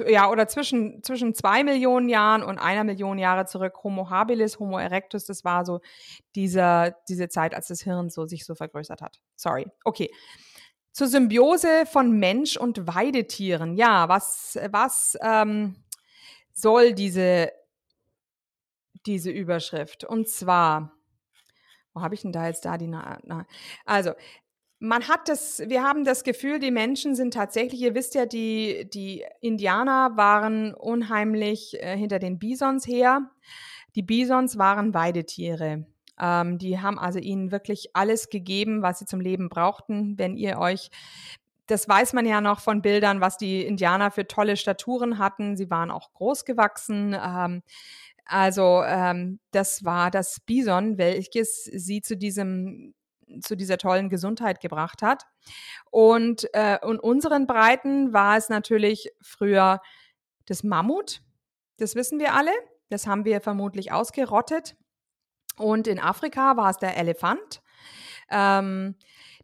ja, 0.08 0.28
oder 0.30 0.48
zwischen, 0.48 1.02
zwischen 1.02 1.34
zwei 1.34 1.62
Millionen 1.62 2.08
Jahren 2.08 2.42
und 2.42 2.58
einer 2.58 2.84
Million 2.84 3.18
Jahre 3.18 3.46
zurück, 3.46 3.84
Homo 3.84 4.10
habilis, 4.10 4.58
Homo 4.58 4.78
erectus, 4.78 5.24
das 5.24 5.44
war 5.44 5.64
so 5.64 5.80
diese, 6.34 6.96
diese 7.08 7.28
Zeit, 7.28 7.54
als 7.54 7.68
das 7.68 7.82
Hirn 7.82 8.10
so 8.10 8.26
sich 8.26 8.44
so 8.44 8.54
vergrößert 8.54 9.02
hat. 9.02 9.20
Sorry. 9.36 9.66
Okay. 9.84 10.10
Zur 10.92 11.08
Symbiose 11.08 11.86
von 11.86 12.18
Mensch 12.18 12.56
und 12.56 12.86
Weidetieren. 12.86 13.76
Ja, 13.76 14.08
was, 14.08 14.58
was 14.70 15.16
ähm, 15.20 15.76
soll 16.52 16.92
diese, 16.92 17.50
diese 19.06 19.30
Überschrift? 19.30 20.04
Und 20.04 20.28
zwar, 20.28 20.92
wo 21.92 22.02
habe 22.02 22.14
ich 22.14 22.22
denn 22.22 22.32
da 22.32 22.46
jetzt 22.46 22.64
da 22.64 22.78
die? 22.78 22.88
Na, 22.88 23.18
na, 23.24 23.46
also, 23.84 24.12
man 24.80 25.08
hat 25.08 25.28
das, 25.28 25.62
wir 25.66 25.82
haben 25.82 26.04
das 26.04 26.24
Gefühl, 26.24 26.58
die 26.58 26.70
Menschen 26.70 27.14
sind 27.14 27.32
tatsächlich, 27.32 27.80
ihr 27.80 27.94
wisst 27.94 28.14
ja, 28.14 28.26
die, 28.26 28.88
die 28.92 29.24
Indianer 29.40 30.16
waren 30.16 30.74
unheimlich 30.74 31.80
äh, 31.80 31.96
hinter 31.96 32.18
den 32.18 32.38
Bisons 32.38 32.86
her. 32.86 33.30
Die 33.94 34.02
Bisons 34.02 34.58
waren 34.58 34.92
Weidetiere. 34.92 35.86
Ähm, 36.20 36.58
die 36.58 36.80
haben 36.80 36.98
also 36.98 37.18
ihnen 37.18 37.50
wirklich 37.50 37.96
alles 37.96 38.28
gegeben, 38.28 38.82
was 38.82 38.98
sie 38.98 39.06
zum 39.06 39.20
Leben 39.20 39.48
brauchten. 39.48 40.18
Wenn 40.18 40.36
ihr 40.36 40.58
euch, 40.58 40.90
das 41.66 41.88
weiß 41.88 42.12
man 42.12 42.26
ja 42.26 42.40
noch 42.40 42.60
von 42.60 42.82
Bildern, 42.82 43.20
was 43.20 43.38
die 43.38 43.64
Indianer 43.64 44.10
für 44.10 44.26
tolle 44.26 44.56
Staturen 44.56 45.18
hatten. 45.18 45.56
Sie 45.56 45.70
waren 45.70 45.90
auch 45.90 46.12
groß 46.12 46.44
gewachsen. 46.44 47.16
Ähm, 47.18 47.62
also 48.24 48.82
ähm, 48.84 49.40
das 49.50 49.84
war 49.84 50.10
das 50.10 50.40
Bison, 50.40 50.98
welches 50.98 51.64
sie 51.64 52.00
zu 52.00 52.16
diesem 52.16 52.94
zu 53.40 53.56
dieser 53.56 53.78
tollen 53.78 54.10
Gesundheit 54.10 54.60
gebracht 54.60 55.02
hat. 55.02 55.24
Und 55.90 56.52
äh, 56.54 56.78
in 56.86 56.98
unseren 56.98 57.46
Breiten 57.46 58.12
war 58.12 58.36
es 58.36 58.48
natürlich 58.48 59.10
früher 59.20 59.80
das 60.46 60.62
Mammut. 60.62 61.22
Das 61.78 61.94
wissen 61.94 62.18
wir 62.18 62.34
alle. 62.34 62.52
Das 62.90 63.06
haben 63.06 63.24
wir 63.24 63.40
vermutlich 63.40 63.92
ausgerottet. 63.92 64.76
Und 65.56 65.86
in 65.86 65.98
Afrika 65.98 66.56
war 66.56 66.70
es 66.70 66.78
der 66.78 66.96
Elefant. 66.96 67.62
Ähm, 68.30 68.96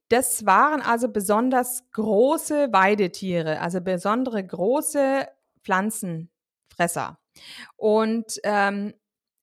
das 0.09 0.45
waren 0.45 0.83
also 0.83 1.09
besonders 1.09 1.89
große 1.93 2.73
Weidetiere, 2.73 3.61
also 3.61 3.81
besondere 3.81 4.45
große 4.45 5.27
Pflanzenfresser. 5.63 7.20
Und 7.77 8.41
ähm, 8.45 8.95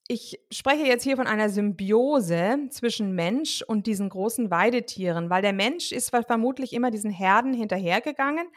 ich 0.07 0.39
spreche 0.51 0.85
jetzt 0.85 1.03
hier 1.03 1.17
von 1.17 1.27
einer 1.27 1.49
Symbiose 1.49 2.67
zwischen 2.69 3.13
Mensch 3.13 3.61
und 3.61 3.87
diesen 3.87 4.09
großen 4.09 4.49
Weidetieren, 4.49 5.29
weil 5.29 5.41
der 5.41 5.53
Mensch 5.53 5.91
ist 5.91 6.09
vermutlich 6.09 6.71
immer 6.73 6.91
diesen 6.91 7.11
Herden 7.11 7.53
hinterhergegangen, 7.53 8.47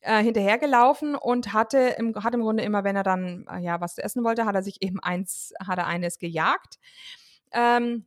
äh, 0.00 0.22
hinterhergelaufen 0.22 1.14
und 1.14 1.52
hatte 1.52 1.96
im, 1.98 2.14
hat 2.16 2.34
im 2.34 2.40
Grunde 2.40 2.62
immer, 2.62 2.84
wenn 2.84 2.96
er 2.96 3.02
dann 3.02 3.46
äh, 3.50 3.58
ja 3.60 3.80
was 3.80 3.98
essen 3.98 4.24
wollte, 4.24 4.46
hat 4.46 4.54
er 4.54 4.62
sich 4.62 4.80
eben 4.80 5.00
eins, 5.00 5.52
hat 5.60 5.78
er 5.78 5.86
eines 5.86 6.18
gejagt. 6.18 6.78
Ähm, 7.52 8.06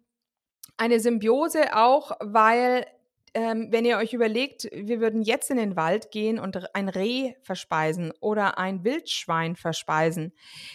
eine 0.77 0.99
Symbiose 0.99 1.75
auch, 1.75 2.13
weil 2.19 2.87
ähm, 3.33 3.67
wenn 3.71 3.85
ihr 3.85 3.97
euch 3.97 4.13
überlegt, 4.13 4.67
wir 4.73 4.99
würden 4.99 5.21
jetzt 5.21 5.49
in 5.51 5.57
den 5.57 5.75
Wald 5.75 6.11
gehen 6.11 6.37
und 6.37 6.75
ein 6.75 6.89
Reh 6.89 7.33
verspeisen 7.41 8.11
oder 8.19 8.57
ein 8.57 8.83
Wildschwein 8.83 9.55
verspeisen, 9.55 10.33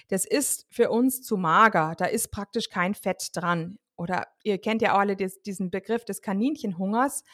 das 0.09 0.25
ist 0.25 0.66
für 0.71 0.90
uns 0.90 1.23
zu 1.23 1.37
mager. 1.37 1.95
Da 1.99 2.07
ist 2.07 2.31
praktisch 2.31 2.71
kein 2.71 2.95
Fett 2.95 3.29
dran. 3.35 3.79
Oder 3.97 4.27
ihr 4.42 4.59
kennt 4.59 4.83
ja 4.83 4.95
auch 4.95 5.01
alle 5.01 5.16
des, 5.16 5.42
diesen 5.42 5.71
Begriff 5.71 6.05
des 6.05 6.23
Kaninchenhungers. 6.23 7.25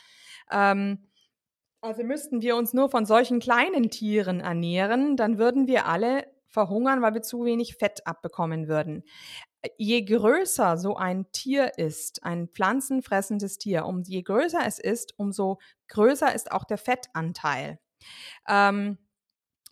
Ähm, 0.50 1.08
also 1.80 2.04
müssten 2.04 2.42
wir 2.42 2.56
uns 2.56 2.72
nur 2.72 2.90
von 2.90 3.06
solchen 3.06 3.40
kleinen 3.40 3.90
Tieren 3.90 4.40
ernähren, 4.40 5.16
dann 5.16 5.38
würden 5.38 5.66
wir 5.66 5.86
alle 5.86 6.26
verhungern, 6.46 7.02
weil 7.02 7.14
wir 7.14 7.22
zu 7.22 7.44
wenig 7.44 7.76
Fett 7.76 8.06
abbekommen 8.06 8.68
würden 8.68 9.02
je 9.78 10.02
größer 10.02 10.76
so 10.76 10.96
ein 10.96 11.30
Tier 11.32 11.78
ist, 11.78 12.24
ein 12.24 12.48
pflanzenfressendes 12.48 13.58
Tier, 13.58 13.86
um 13.86 14.02
je 14.02 14.22
größer 14.22 14.60
es 14.66 14.78
ist, 14.78 15.18
umso 15.18 15.58
größer 15.88 16.34
ist 16.34 16.52
auch 16.52 16.64
der 16.64 16.78
Fettanteil. 16.78 17.78
Ähm, 18.48 18.98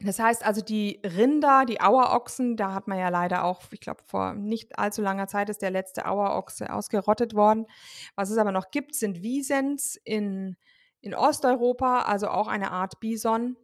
das 0.03 0.19
heißt 0.19 0.45
also, 0.47 0.63
die 0.63 1.01
Rinder, 1.05 1.67
die 1.67 1.81
Auerochsen, 1.81 2.57
da 2.57 2.73
hat 2.73 2.89
man 2.89 2.99
ja 2.99 3.11
leider 3.11 3.45
auch, 3.45 3.63
ich 3.71 3.81
glaube, 3.81 4.03
vor 4.07 4.33
nicht 4.33 4.79
allzu 4.79 5.03
langer 5.03 5.27
Zeit 5.27 5.51
ist 5.51 5.61
der 5.61 5.71
letzte 5.71 6.07
Auerochse 6.07 6.73
ausgerottet 6.73 7.35
worden. 7.35 7.67
Was 8.15 8.31
es 8.31 8.39
aber 8.39 8.53
noch 8.53 8.71
gibt, 8.71 8.95
sind 8.95 9.23
Wiesens 9.23 9.97
in, 10.05 10.57
in 11.03 11.15
Osteuropa, 11.15 12.03
also 12.03 12.29
auch 12.29 12.49
eine 12.49 12.71
Art 12.71 12.99
Bison. 13.01 13.59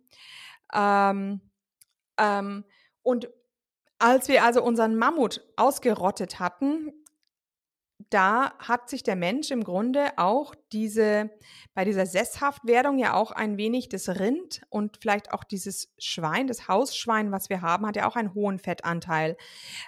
Ähm, 0.75 1.41
ähm, 2.19 2.65
und 3.03 3.31
als 3.99 4.29
wir 4.29 4.45
also 4.45 4.63
unseren 4.63 4.97
Mammut 4.97 5.43
ausgerottet 5.57 6.39
hatten, 6.39 6.93
da 8.11 8.53
hat 8.59 8.89
sich 8.89 9.03
der 9.03 9.17
Mensch 9.17 9.51
im 9.51 9.65
Grunde 9.65 10.11
auch 10.17 10.55
diese, 10.71 11.31
bei 11.75 11.85
dieser 11.85 12.07
Sesshaftwerdung 12.07 12.99
ja 12.99 13.15
auch 13.15 13.33
ein 13.33 13.57
wenig 13.57 13.89
das 13.89 14.09
Rind 14.21 14.61
und 14.69 14.99
vielleicht 15.01 15.33
auch 15.33 15.43
dieses 15.43 15.93
Schwein, 15.99 16.47
das 16.47 16.69
Hausschwein, 16.69 17.33
was 17.33 17.49
wir 17.49 17.63
haben, 17.63 17.87
hat 17.87 17.97
ja 17.97 18.07
auch 18.07 18.17
einen 18.17 18.35
hohen 18.35 18.59
Fettanteil. 18.59 19.37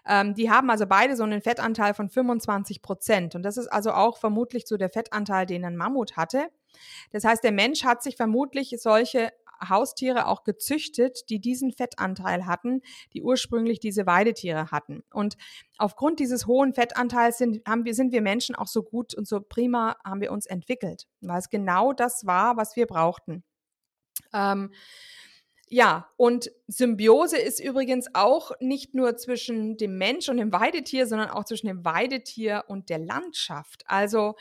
Ähm, 0.06 0.34
die 0.34 0.50
haben 0.50 0.70
also 0.70 0.86
beide 0.86 1.16
so 1.16 1.22
einen 1.22 1.42
Fettanteil 1.42 1.94
von 1.94 2.08
25 2.08 2.82
Prozent. 2.82 3.34
Und 3.34 3.42
das 3.42 3.56
ist 3.56 3.68
also 3.68 3.92
auch 3.92 4.18
vermutlich 4.18 4.66
so 4.66 4.76
der 4.76 4.90
Fettanteil, 4.90 5.46
den 5.46 5.64
ein 5.64 5.76
Mammut 5.76 6.16
hatte. 6.16 6.48
Das 7.12 7.24
heißt, 7.24 7.44
der 7.44 7.52
Mensch 7.52 7.84
hat 7.84 8.02
sich 8.02 8.16
vermutlich 8.16 8.74
solche 8.78 9.32
Haustiere 9.66 10.26
auch 10.26 10.44
gezüchtet, 10.44 11.28
die 11.30 11.40
diesen 11.40 11.72
Fettanteil 11.72 12.46
hatten, 12.46 12.82
die 13.12 13.22
ursprünglich 13.22 13.80
diese 13.80 14.06
Weidetiere 14.06 14.70
hatten. 14.70 15.02
Und 15.12 15.36
aufgrund 15.78 16.20
dieses 16.20 16.46
hohen 16.46 16.74
Fettanteils 16.74 17.38
sind, 17.38 17.66
haben 17.66 17.84
wir, 17.84 17.94
sind 17.94 18.12
wir 18.12 18.22
Menschen 18.22 18.54
auch 18.54 18.68
so 18.68 18.82
gut 18.82 19.14
und 19.14 19.26
so 19.26 19.40
prima 19.40 19.96
haben 20.04 20.20
wir 20.20 20.32
uns 20.32 20.46
entwickelt, 20.46 21.06
weil 21.20 21.38
es 21.38 21.50
genau 21.50 21.92
das 21.92 22.26
war, 22.26 22.56
was 22.56 22.76
wir 22.76 22.86
brauchten. 22.86 23.44
Ähm, 24.32 24.70
ja, 25.70 26.08
und 26.16 26.50
Symbiose 26.66 27.36
ist 27.36 27.60
übrigens 27.60 28.06
auch 28.14 28.52
nicht 28.60 28.94
nur 28.94 29.16
zwischen 29.16 29.76
dem 29.76 29.98
Mensch 29.98 30.28
und 30.28 30.38
dem 30.38 30.52
Weidetier, 30.52 31.06
sondern 31.06 31.28
auch 31.28 31.44
zwischen 31.44 31.66
dem 31.66 31.84
Weidetier 31.84 32.64
und 32.68 32.88
der 32.88 32.98
Landschaft. 32.98 33.84
Also 33.86 34.34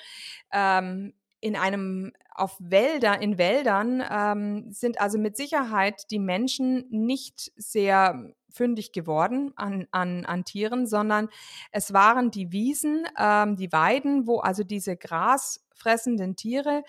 ähm, 0.53 1.13
in 1.41 1.55
einem 1.55 2.13
auf 2.37 2.55
Wälder, 2.59 3.21
in 3.21 3.37
Wäldern 3.37 4.03
ähm, 4.09 4.71
sind 4.71 5.01
also 5.01 5.17
mit 5.17 5.35
Sicherheit 5.35 6.09
die 6.11 6.19
Menschen 6.19 6.85
nicht 6.89 7.51
sehr 7.55 8.31
fündig 8.49 8.91
geworden 8.91 9.53
an, 9.55 9.87
an, 9.91 10.25
an 10.25 10.45
Tieren, 10.45 10.87
sondern 10.87 11.29
es 11.71 11.93
waren 11.93 12.31
die 12.31 12.51
Wiesen, 12.51 13.05
ähm, 13.17 13.55
die 13.55 13.71
Weiden, 13.71 14.27
wo 14.27 14.39
also 14.39 14.63
diese 14.63 14.97
grasfressenden 14.97 16.35
Tiere 16.35 16.83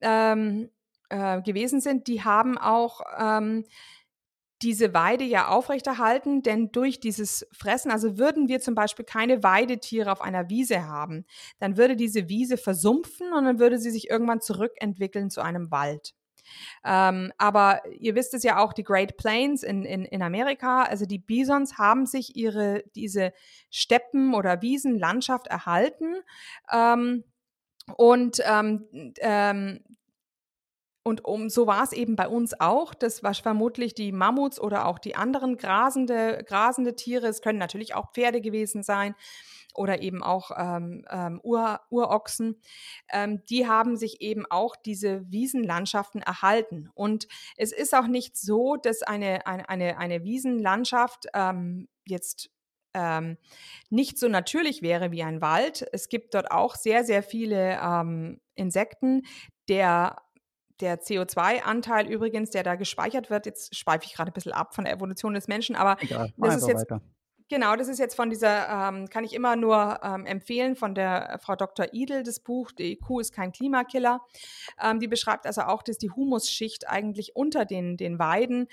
ähm, 0.00 0.70
äh, 1.10 1.42
gewesen 1.42 1.80
sind, 1.80 2.06
die 2.06 2.24
haben 2.24 2.56
auch 2.56 3.00
ähm, 3.18 3.64
diese 4.62 4.92
Weide 4.92 5.24
ja 5.24 5.48
aufrechterhalten, 5.48 6.42
denn 6.42 6.70
durch 6.70 7.00
dieses 7.00 7.46
Fressen, 7.52 7.90
also 7.90 8.18
würden 8.18 8.48
wir 8.48 8.60
zum 8.60 8.74
Beispiel 8.74 9.04
keine 9.04 9.42
Weidetiere 9.42 10.12
auf 10.12 10.20
einer 10.20 10.48
Wiese 10.50 10.86
haben, 10.86 11.24
dann 11.58 11.76
würde 11.76 11.96
diese 11.96 12.28
Wiese 12.28 12.56
versumpfen 12.56 13.32
und 13.32 13.44
dann 13.44 13.58
würde 13.58 13.78
sie 13.78 13.90
sich 13.90 14.10
irgendwann 14.10 14.40
zurückentwickeln 14.40 15.30
zu 15.30 15.40
einem 15.40 15.70
Wald. 15.70 16.14
Ähm, 16.84 17.32
aber 17.38 17.82
ihr 17.98 18.14
wisst 18.14 18.34
es 18.34 18.42
ja 18.42 18.58
auch, 18.58 18.72
die 18.72 18.82
Great 18.82 19.16
Plains 19.16 19.62
in, 19.62 19.84
in, 19.84 20.04
in 20.04 20.22
Amerika, 20.22 20.82
also 20.82 21.06
die 21.06 21.18
Bisons 21.18 21.78
haben 21.78 22.06
sich 22.06 22.36
ihre, 22.36 22.82
diese 22.94 23.32
Steppen- 23.70 24.34
oder 24.34 24.62
Wiesenlandschaft 24.62 25.46
erhalten. 25.46 26.16
Ähm, 26.72 27.24
und 27.96 28.40
ähm, 28.44 28.86
ähm, 29.20 29.80
und 31.02 31.24
um, 31.24 31.48
so 31.48 31.66
war 31.66 31.82
es 31.82 31.92
eben 31.92 32.14
bei 32.14 32.28
uns 32.28 32.60
auch. 32.60 32.92
Das 32.92 33.22
war 33.22 33.34
vermutlich 33.34 33.94
die 33.94 34.12
Mammuts 34.12 34.60
oder 34.60 34.86
auch 34.86 34.98
die 34.98 35.16
anderen 35.16 35.56
grasende, 35.56 36.44
grasende 36.46 36.94
Tiere. 36.94 37.26
Es 37.26 37.40
können 37.40 37.58
natürlich 37.58 37.94
auch 37.94 38.12
Pferde 38.12 38.40
gewesen 38.40 38.82
sein 38.82 39.14
oder 39.74 40.02
eben 40.02 40.22
auch 40.22 40.50
ähm, 40.56 41.04
ähm, 41.10 41.40
Ur, 41.42 41.80
Urochsen, 41.90 42.60
ähm, 43.10 43.42
die 43.48 43.66
haben 43.66 43.96
sich 43.96 44.20
eben 44.20 44.44
auch 44.50 44.76
diese 44.76 45.30
Wiesenlandschaften 45.30 46.22
erhalten. 46.22 46.90
Und 46.94 47.28
es 47.56 47.72
ist 47.72 47.94
auch 47.94 48.06
nicht 48.06 48.36
so, 48.36 48.76
dass 48.76 49.02
eine, 49.02 49.46
eine, 49.46 49.68
eine, 49.68 49.98
eine 49.98 50.24
Wiesenlandschaft 50.24 51.26
ähm, 51.34 51.88
jetzt 52.04 52.50
ähm, 52.94 53.36
nicht 53.88 54.18
so 54.18 54.28
natürlich 54.28 54.82
wäre 54.82 55.12
wie 55.12 55.22
ein 55.22 55.40
Wald. 55.40 55.86
Es 55.92 56.08
gibt 56.08 56.34
dort 56.34 56.50
auch 56.50 56.74
sehr, 56.74 57.04
sehr 57.04 57.22
viele 57.22 57.78
ähm, 57.80 58.40
Insekten. 58.56 59.22
Der 59.68 60.16
der 60.80 61.00
CO2-Anteil 61.00 62.06
übrigens, 62.08 62.50
der 62.50 62.62
da 62.62 62.74
gespeichert 62.74 63.30
wird, 63.30 63.46
jetzt 63.46 63.76
schweife 63.76 64.04
ich 64.06 64.14
gerade 64.14 64.30
ein 64.30 64.34
bisschen 64.34 64.52
ab 64.52 64.74
von 64.74 64.84
der 64.84 64.94
Evolution 64.94 65.34
des 65.34 65.48
Menschen, 65.48 65.76
aber 65.76 65.96
Egal, 66.02 66.32
das 66.36 66.56
ist 66.56 66.68
jetzt 66.68 66.90
weiter. 66.90 67.02
Genau, 67.50 67.74
das 67.74 67.88
ist 67.88 67.98
jetzt 67.98 68.14
von 68.14 68.30
dieser, 68.30 68.68
ähm, 68.68 69.08
kann 69.10 69.24
ich 69.24 69.34
immer 69.34 69.56
nur 69.56 69.98
ähm, 70.04 70.24
empfehlen, 70.24 70.76
von 70.76 70.94
der 70.94 71.30
äh, 71.30 71.38
Frau 71.38 71.56
Dr. 71.56 71.92
Idel, 71.92 72.22
das 72.22 72.38
Buch, 72.38 72.70
die 72.70 72.94
Kuh 72.94 73.18
ist 73.18 73.32
kein 73.34 73.50
Klimakiller. 73.50 74.20
Ähm, 74.80 75.00
die 75.00 75.08
beschreibt 75.08 75.46
also 75.46 75.62
auch, 75.62 75.82
dass 75.82 75.98
die 75.98 76.12
Humusschicht 76.12 76.88
eigentlich 76.88 77.34
unter 77.34 77.64
den, 77.64 77.96
den 77.96 78.20
Weiden 78.20 78.68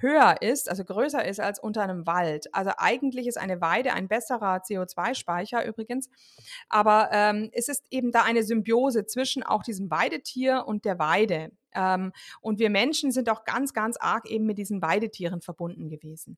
höher 0.00 0.42
ist, 0.42 0.68
also 0.68 0.84
größer 0.84 1.24
ist 1.24 1.40
als 1.40 1.58
unter 1.58 1.82
einem 1.82 2.06
Wald. 2.06 2.54
Also 2.54 2.72
eigentlich 2.76 3.26
ist 3.26 3.38
eine 3.38 3.60
Weide 3.60 3.92
ein 3.92 4.08
besserer 4.08 4.56
CO2-Speicher 4.56 5.64
übrigens, 5.66 6.08
aber 6.68 7.10
ähm, 7.12 7.50
es 7.52 7.68
ist 7.68 7.84
eben 7.90 8.12
da 8.12 8.22
eine 8.22 8.42
Symbiose 8.42 9.06
zwischen 9.06 9.42
auch 9.42 9.62
diesem 9.62 9.90
Weidetier 9.90 10.64
und 10.66 10.84
der 10.84 10.98
Weide. 10.98 11.50
Ähm, 11.74 12.12
und 12.40 12.58
wir 12.58 12.70
Menschen 12.70 13.12
sind 13.12 13.30
auch 13.30 13.44
ganz, 13.44 13.72
ganz 13.72 13.96
arg 13.96 14.28
eben 14.28 14.46
mit 14.46 14.58
diesen 14.58 14.82
Weidetieren 14.82 15.40
verbunden 15.40 15.88
gewesen. 15.88 16.36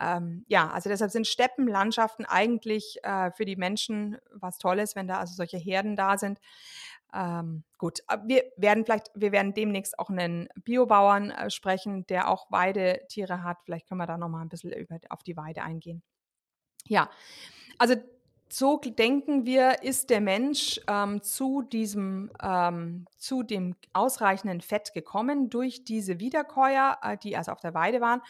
Ähm, 0.00 0.44
ja, 0.48 0.70
also 0.70 0.88
deshalb 0.88 1.10
sind 1.10 1.26
Steppenlandschaften 1.26 2.24
eigentlich 2.24 2.98
äh, 3.02 3.30
für 3.32 3.44
die 3.44 3.56
Menschen 3.56 4.18
was 4.32 4.58
Tolles, 4.58 4.96
wenn 4.96 5.06
da 5.06 5.18
also 5.18 5.34
solche 5.34 5.58
Herden 5.58 5.96
da 5.96 6.18
sind. 6.18 6.38
Ähm, 7.14 7.64
gut, 7.78 8.00
wir 8.24 8.44
werden 8.56 8.84
vielleicht, 8.84 9.10
wir 9.14 9.32
werden 9.32 9.54
demnächst 9.54 9.98
auch 9.98 10.10
einen 10.10 10.48
Biobauern 10.64 11.30
äh, 11.30 11.50
sprechen, 11.50 12.06
der 12.06 12.28
auch 12.28 12.50
Weidetiere 12.50 13.42
hat. 13.42 13.58
Vielleicht 13.64 13.88
können 13.88 14.00
wir 14.00 14.06
da 14.06 14.16
nochmal 14.16 14.42
ein 14.42 14.48
bisschen 14.48 14.72
über, 14.72 14.98
auf 15.10 15.22
die 15.22 15.36
Weide 15.36 15.62
eingehen. 15.62 16.02
Ja, 16.86 17.10
also 17.78 17.94
so 18.52 18.76
denken 18.78 19.46
wir, 19.46 19.82
ist 19.82 20.10
der 20.10 20.20
Mensch 20.20 20.78
ähm, 20.86 21.22
zu 21.22 21.62
diesem, 21.62 22.30
ähm, 22.42 23.06
zu 23.16 23.42
dem 23.42 23.76
ausreichenden 23.94 24.60
Fett 24.60 24.92
gekommen 24.92 25.48
durch 25.48 25.84
diese 25.84 26.20
Wiederkäuer, 26.20 26.98
äh, 27.02 27.16
die 27.16 27.36
also 27.36 27.52
auf 27.52 27.60
der 27.60 27.72
Weide 27.72 28.02
waren 28.02 28.20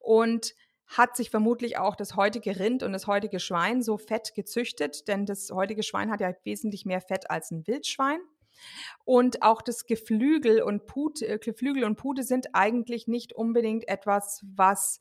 und 0.00 0.54
hat 0.86 1.16
sich 1.16 1.30
vermutlich 1.30 1.78
auch 1.78 1.96
das 1.96 2.16
heutige 2.16 2.58
Rind 2.58 2.82
und 2.82 2.92
das 2.92 3.06
heutige 3.06 3.40
Schwein 3.40 3.82
so 3.82 3.98
fett 3.98 4.34
gezüchtet, 4.34 5.08
denn 5.08 5.26
das 5.26 5.50
heutige 5.50 5.82
Schwein 5.82 6.10
hat 6.10 6.20
ja 6.20 6.32
wesentlich 6.44 6.84
mehr 6.84 7.00
Fett 7.00 7.30
als 7.30 7.50
ein 7.50 7.66
Wildschwein. 7.66 8.20
Und 9.04 9.42
auch 9.42 9.62
das 9.62 9.86
Geflügel 9.86 10.62
und 10.62 10.86
Pute, 10.86 11.26
äh, 11.26 11.38
Geflügel 11.38 11.84
und 11.84 11.96
Pute 11.96 12.22
sind 12.22 12.54
eigentlich 12.54 13.06
nicht 13.06 13.32
unbedingt 13.32 13.86
etwas, 13.88 14.42
was 14.56 15.00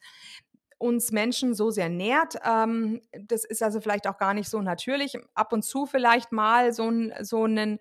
uns 0.77 1.11
Menschen 1.11 1.53
so 1.53 1.71
sehr 1.71 1.89
nährt. 1.89 2.35
Ähm, 2.43 3.01
das 3.11 3.45
ist 3.45 3.63
also 3.63 3.79
vielleicht 3.79 4.07
auch 4.07 4.17
gar 4.17 4.33
nicht 4.33 4.49
so 4.49 4.61
natürlich. 4.61 5.17
Ab 5.33 5.53
und 5.53 5.63
zu 5.63 5.85
vielleicht 5.85 6.31
mal 6.31 6.73
so 6.73 6.89
ein, 6.89 7.13
so 7.21 7.45
ein 7.45 7.79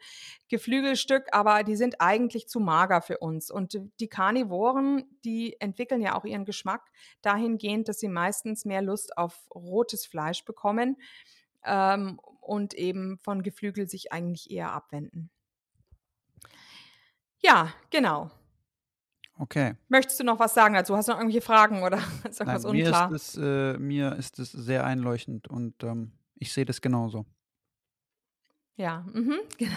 Geflügelstück, 0.48 1.26
aber 1.32 1.64
die 1.64 1.76
sind 1.76 2.00
eigentlich 2.00 2.48
zu 2.48 2.60
mager 2.60 3.02
für 3.02 3.18
uns. 3.18 3.50
Und 3.50 3.78
die 4.00 4.08
Karnivoren, 4.08 5.04
die 5.24 5.60
entwickeln 5.60 6.00
ja 6.00 6.14
auch 6.14 6.24
ihren 6.24 6.44
Geschmack 6.44 6.90
dahingehend, 7.22 7.88
dass 7.88 7.98
sie 7.98 8.08
meistens 8.08 8.64
mehr 8.64 8.82
Lust 8.82 9.18
auf 9.18 9.48
rotes 9.52 10.06
Fleisch 10.06 10.44
bekommen 10.44 10.96
ähm, 11.64 12.20
und 12.40 12.74
eben 12.74 13.18
von 13.18 13.42
Geflügel 13.42 13.88
sich 13.88 14.12
eigentlich 14.12 14.50
eher 14.50 14.72
abwenden. 14.72 15.30
Ja, 17.40 17.74
genau. 17.90 18.30
Okay. 19.36 19.74
Möchtest 19.88 20.20
du 20.20 20.24
noch 20.24 20.38
was 20.38 20.54
sagen 20.54 20.74
dazu? 20.74 20.96
Hast 20.96 21.08
du 21.08 21.12
noch 21.12 21.18
irgendwelche 21.18 21.44
Fragen 21.44 21.82
oder 21.82 21.98
ist 22.28 22.40
irgendwas 22.40 22.64
Nein, 22.64 22.72
mir 22.72 22.84
unklar? 22.84 23.12
Ist 23.12 23.36
es, 23.36 23.42
äh, 23.42 23.78
mir 23.78 24.14
ist 24.16 24.38
es 24.38 24.52
sehr 24.52 24.84
einleuchtend 24.84 25.48
und 25.48 25.82
ähm, 25.82 26.12
ich 26.36 26.52
sehe 26.52 26.64
das 26.64 26.80
genauso. 26.80 27.26
Ja, 28.76 29.06
mhm, 29.12 29.38
genau. 29.58 29.72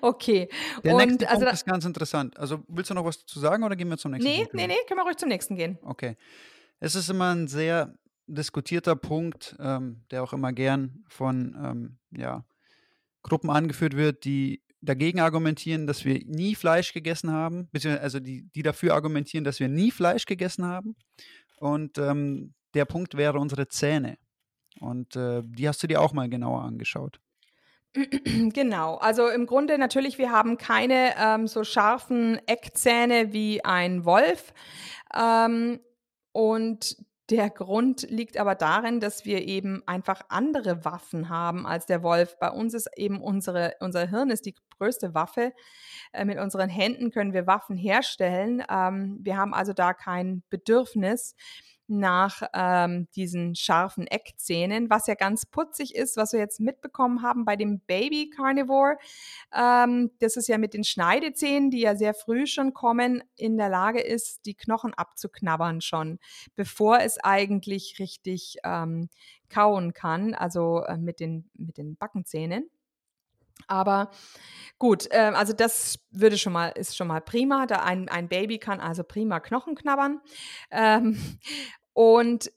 Okay. 0.00 0.48
Der 0.84 0.94
und 0.94 1.06
nächste 1.06 1.28
also 1.28 1.40
Punkt 1.40 1.54
ist 1.54 1.66
ganz 1.66 1.84
interessant. 1.84 2.38
Also 2.38 2.62
willst 2.68 2.90
du 2.90 2.94
noch 2.94 3.04
was 3.04 3.20
dazu 3.20 3.38
sagen 3.38 3.62
oder 3.62 3.76
gehen 3.76 3.88
wir 3.88 3.98
zum 3.98 4.12
nächsten 4.12 4.28
nee, 4.28 4.38
Punkt? 4.38 4.54
Nee, 4.54 4.66
nee, 4.66 4.74
nee, 4.74 4.86
können 4.86 4.98
wir 4.98 5.04
ruhig 5.04 5.16
zum 5.16 5.28
nächsten 5.28 5.56
gehen. 5.56 5.78
Okay. 5.82 6.16
Es 6.80 6.94
ist 6.94 7.08
immer 7.08 7.34
ein 7.34 7.46
sehr 7.46 7.94
diskutierter 8.26 8.96
Punkt, 8.96 9.56
ähm, 9.60 10.04
der 10.10 10.22
auch 10.22 10.32
immer 10.32 10.52
gern 10.52 11.04
von 11.08 11.56
ähm, 11.62 11.98
ja, 12.10 12.44
Gruppen 13.22 13.50
angeführt 13.50 13.96
wird, 13.96 14.24
die 14.24 14.62
dagegen 14.80 15.20
argumentieren, 15.20 15.86
dass 15.86 16.04
wir 16.04 16.20
nie 16.26 16.54
Fleisch 16.54 16.92
gegessen 16.92 17.30
haben, 17.30 17.68
beziehungsweise 17.70 18.02
also 18.02 18.20
die, 18.20 18.48
die 18.54 18.62
dafür 18.62 18.94
argumentieren, 18.94 19.44
dass 19.44 19.60
wir 19.60 19.68
nie 19.68 19.90
Fleisch 19.90 20.26
gegessen 20.26 20.66
haben. 20.66 20.96
Und 21.58 21.98
ähm, 21.98 22.54
der 22.74 22.84
Punkt 22.84 23.16
wäre 23.16 23.38
unsere 23.38 23.68
Zähne. 23.68 24.18
Und 24.80 25.14
äh, 25.16 25.42
die 25.44 25.68
hast 25.68 25.82
du 25.82 25.86
dir 25.86 26.00
auch 26.00 26.12
mal 26.12 26.28
genauer 26.28 26.62
angeschaut. 26.62 27.20
Genau, 28.54 28.96
also 28.96 29.28
im 29.28 29.46
Grunde 29.46 29.76
natürlich, 29.76 30.16
wir 30.16 30.32
haben 30.32 30.56
keine 30.56 31.14
ähm, 31.18 31.46
so 31.46 31.62
scharfen 31.62 32.40
Eckzähne 32.46 33.32
wie 33.32 33.64
ein 33.64 34.06
Wolf. 34.06 34.54
Ähm, 35.14 35.78
und 36.32 36.96
der 37.32 37.48
Grund 37.48 38.02
liegt 38.10 38.36
aber 38.36 38.54
darin, 38.54 39.00
dass 39.00 39.24
wir 39.24 39.40
eben 39.48 39.82
einfach 39.86 40.20
andere 40.28 40.84
Waffen 40.84 41.30
haben 41.30 41.66
als 41.66 41.86
der 41.86 42.02
Wolf. 42.02 42.36
Bei 42.38 42.50
uns 42.50 42.74
ist 42.74 42.90
eben 42.94 43.22
unsere, 43.22 43.74
unser 43.80 44.06
Hirn 44.06 44.28
ist 44.28 44.44
die 44.44 44.54
größte 44.78 45.14
Waffe. 45.14 45.54
Äh, 46.12 46.26
mit 46.26 46.38
unseren 46.38 46.68
Händen 46.68 47.10
können 47.10 47.32
wir 47.32 47.46
Waffen 47.46 47.74
herstellen. 47.74 48.62
Ähm, 48.68 49.18
wir 49.22 49.38
haben 49.38 49.54
also 49.54 49.72
da 49.72 49.94
kein 49.94 50.42
Bedürfnis 50.50 51.34
nach 51.98 52.42
ähm, 52.54 53.08
diesen 53.14 53.54
scharfen 53.54 54.06
Eckzähnen, 54.06 54.90
was 54.90 55.06
ja 55.06 55.14
ganz 55.14 55.46
putzig 55.46 55.94
ist, 55.94 56.16
was 56.16 56.32
wir 56.32 56.40
jetzt 56.40 56.60
mitbekommen 56.60 57.22
haben 57.22 57.44
bei 57.44 57.56
dem 57.56 57.80
Baby 57.80 58.30
Carnivore. 58.30 58.96
Ähm, 59.54 60.10
das 60.18 60.36
ist 60.36 60.48
ja 60.48 60.58
mit 60.58 60.74
den 60.74 60.84
Schneidezähnen, 60.84 61.70
die 61.70 61.80
ja 61.80 61.94
sehr 61.94 62.14
früh 62.14 62.46
schon 62.46 62.74
kommen, 62.74 63.22
in 63.36 63.56
der 63.56 63.68
Lage 63.68 64.00
ist, 64.00 64.46
die 64.46 64.54
Knochen 64.54 64.94
abzuknabbern 64.94 65.80
schon, 65.80 66.18
bevor 66.54 67.00
es 67.00 67.18
eigentlich 67.18 67.96
richtig 67.98 68.56
ähm, 68.64 69.08
kauen 69.48 69.92
kann, 69.92 70.34
also 70.34 70.82
äh, 70.84 70.96
mit, 70.96 71.20
den, 71.20 71.50
mit 71.54 71.76
den 71.78 71.96
Backenzähnen. 71.96 72.70
Aber 73.66 74.10
gut, 74.78 75.08
äh, 75.10 75.32
also 75.34 75.52
das 75.52 75.98
würde 76.10 76.38
schon 76.38 76.52
mal, 76.52 76.68
ist 76.68 76.96
schon 76.96 77.08
mal 77.08 77.20
prima. 77.20 77.66
Da 77.66 77.82
ein, 77.82 78.08
ein 78.08 78.28
Baby 78.28 78.58
kann 78.58 78.80
also 78.80 79.04
prima 79.04 79.40
Knochen 79.40 79.74
knabbern. 79.74 80.20
Ähm, 80.70 81.18
und 81.92 82.50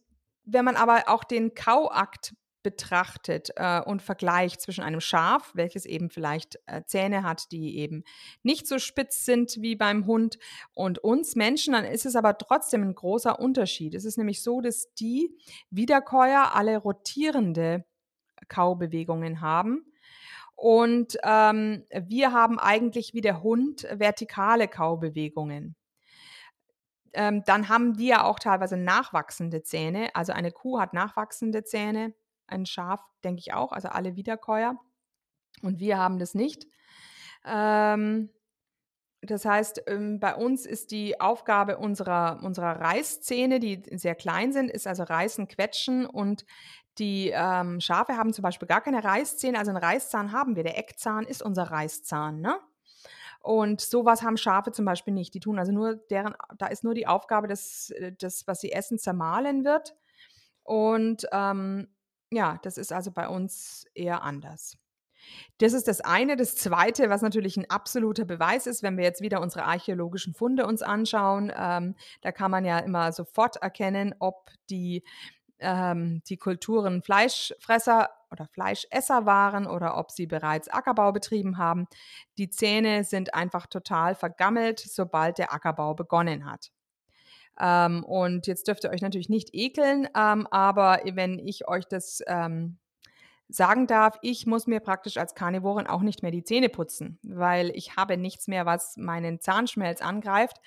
wenn 0.44 0.66
man 0.66 0.76
aber 0.76 1.04
auch 1.08 1.24
den 1.24 1.56
Kauakt 1.56 2.36
betrachtet 2.66 3.52
äh, 3.58 3.80
und 3.82 4.02
vergleicht 4.02 4.60
zwischen 4.60 4.84
einem 4.84 5.00
Schaf, 5.00 5.52
welches 5.54 5.86
eben 5.86 6.10
vielleicht 6.10 6.58
äh, 6.66 6.82
Zähne 6.84 7.22
hat, 7.22 7.52
die 7.52 7.78
eben 7.78 8.04
nicht 8.42 8.66
so 8.66 8.80
spitz 8.80 9.24
sind 9.24 9.58
wie 9.62 9.76
beim 9.76 10.08
Hund, 10.08 10.40
und 10.74 10.98
uns 10.98 11.36
Menschen, 11.36 11.74
dann 11.74 11.86
ist 11.86 12.08
es 12.08 12.16
aber 12.16 12.40
trotzdem 12.40 12.82
ein 12.82 12.96
großer 12.96 13.40
Unterschied. 13.40 13.94
Es 13.94 14.04
ist 14.04 14.18
nämlich 14.18 14.42
so, 14.42 14.62
dass 14.62 14.92
die 14.96 15.30
Wiederkäuer 15.70 16.56
alle 16.56 16.78
rotierende 16.78 17.86
Kaubewegungen 18.48 19.42
haben. 19.42 19.86
Und 20.56 21.18
ähm, 21.24 21.84
wir 21.92 22.32
haben 22.32 22.58
eigentlich 22.58 23.14
wie 23.14 23.22
der 23.22 23.44
Hund 23.44 23.88
vertikale 23.92 24.68
Kaubewegungen 24.68 25.76
ähm, 27.16 27.44
dann 27.46 27.70
haben 27.70 27.96
die 27.96 28.08
ja 28.08 28.24
auch 28.24 28.40
teilweise 28.40 28.78
nachwachsende 28.78 29.64
Zähne. 29.64 30.10
Also 30.14 30.34
eine 30.34 30.52
Kuh 30.52 30.80
hat 30.80 30.94
nachwachsende 30.94 31.64
Zähne, 31.64 32.14
ein 32.48 32.66
Schaf 32.66 33.02
denke 33.24 33.40
ich 33.40 33.54
auch, 33.54 33.72
also 33.72 33.90
alle 33.90 34.16
Wiederkäuer. 34.16 34.78
Und 35.62 35.80
wir 35.80 35.98
haben 35.98 36.20
das 36.20 36.36
nicht. 36.36 36.68
Ähm, 37.46 38.30
das 39.22 39.46
heißt, 39.46 39.84
ähm, 39.88 40.20
bei 40.20 40.36
uns 40.36 40.66
ist 40.66 40.92
die 40.92 41.20
Aufgabe 41.20 41.78
unserer, 41.78 42.40
unserer 42.44 42.80
Reißzähne, 42.80 43.60
die 43.60 43.82
sehr 43.98 44.16
klein 44.16 44.54
sind, 44.54 44.70
ist 44.70 44.88
also 44.88 45.04
Reißen, 45.04 45.48
Quetschen 45.48 46.06
und 46.06 46.46
die 46.98 47.32
ähm, 47.34 47.82
Schafe 47.82 48.16
haben 48.16 48.34
zum 48.34 48.44
Beispiel 48.44 48.68
gar 48.68 48.82
keine 48.82 49.04
Reißzähne, 49.04 49.58
also 49.58 49.72
einen 49.72 49.84
Reißzahn 49.84 50.32
haben 50.32 50.56
wir. 50.56 50.64
Der 50.64 50.78
Eckzahn 50.78 51.26
ist 51.26 51.44
unser 51.44 51.64
Reißzahn. 51.64 52.40
Ne? 52.40 52.58
Und 53.46 53.80
sowas 53.80 54.24
haben 54.24 54.38
Schafe 54.38 54.72
zum 54.72 54.86
Beispiel 54.86 55.14
nicht. 55.14 55.36
Die 55.36 55.40
tun 55.40 55.60
also 55.60 55.72
nur 55.72 55.98
deren, 56.10 56.34
da 56.58 56.66
ist 56.66 56.84
nur 56.84 56.96
die 56.96 57.06
Aufgabe, 57.06 57.48
dass 57.48 57.94
das, 58.18 58.48
was 58.48 58.60
sie 58.60 58.72
essen, 58.72 58.98
zermahlen 58.98 59.64
wird. 59.64 59.96
Und 60.64 61.28
ähm, 61.32 61.88
ja, 62.32 62.58
das 62.64 62.80
ist 62.80 62.92
also 62.92 63.12
bei 63.12 63.30
uns 63.30 63.86
eher 63.94 64.24
anders. 64.24 64.80
Das 65.60 65.74
ist 65.74 65.88
das 65.88 66.02
eine. 66.02 66.38
Das 66.38 66.56
zweite, 66.56 67.12
was 67.12 67.22
natürlich 67.22 67.56
ein 67.56 67.70
absoluter 67.70 68.26
Beweis 68.26 68.66
ist, 68.66 68.82
wenn 68.82 68.98
wir 68.98 69.04
jetzt 69.04 69.22
wieder 69.22 69.42
unsere 69.42 69.66
archäologischen 69.66 70.34
Funde 70.34 70.66
uns 70.66 70.82
anschauen, 70.82 71.54
ähm, 71.56 71.94
da 72.22 72.32
kann 72.32 72.50
man 72.50 72.66
ja 72.66 72.80
immer 72.80 73.12
sofort 73.12 73.58
erkennen, 73.58 74.16
ob 74.18 74.50
die, 74.72 75.04
ähm, 75.60 76.22
die 76.28 76.38
Kulturen 76.38 77.02
Fleischfresser 77.02 78.10
oder 78.32 78.48
Fleischesser 78.48 79.26
waren 79.26 79.68
oder 79.68 79.98
ob 79.98 80.12
sie 80.12 80.28
bereits 80.28 80.68
Ackerbau 80.68 81.12
betrieben 81.12 81.58
haben. 81.58 81.88
Die 82.38 82.50
Zähne 82.50 83.04
sind 83.04 83.34
einfach 83.34 83.68
total 83.68 84.16
vergammelt, 84.16 84.80
sobald 84.80 85.38
der 85.38 85.54
Ackerbau 85.54 85.94
begonnen 85.94 86.46
hat. 86.46 86.72
Ähm, 87.60 88.04
und 88.04 88.48
jetzt 88.48 88.68
dürft 88.68 88.84
ihr 88.84 88.90
euch 88.90 89.02
natürlich 89.02 89.30
nicht 89.30 89.50
ekeln, 89.54 90.10
ähm, 90.16 90.48
aber 90.52 91.02
wenn 91.14 91.40
ich 91.40 91.68
euch 91.70 91.86
das 91.86 92.22
ähm, 92.28 92.78
sagen 93.48 93.88
darf, 93.88 94.18
ich 94.22 94.46
muss 94.46 94.68
mir 94.68 94.80
praktisch 94.80 95.18
als 95.18 95.36
Karnivorin 95.36 95.88
auch 95.88 96.02
nicht 96.02 96.22
mehr 96.22 96.32
die 96.32 96.44
Zähne 96.44 96.70
putzen, 96.70 97.20
weil 97.24 97.70
ich 97.76 97.96
habe 97.96 98.18
nichts 98.18 98.48
mehr, 98.48 98.66
was 98.66 98.98
meinen 98.98 99.40
Zahnschmelz 99.40 100.02
angreift. 100.02 100.58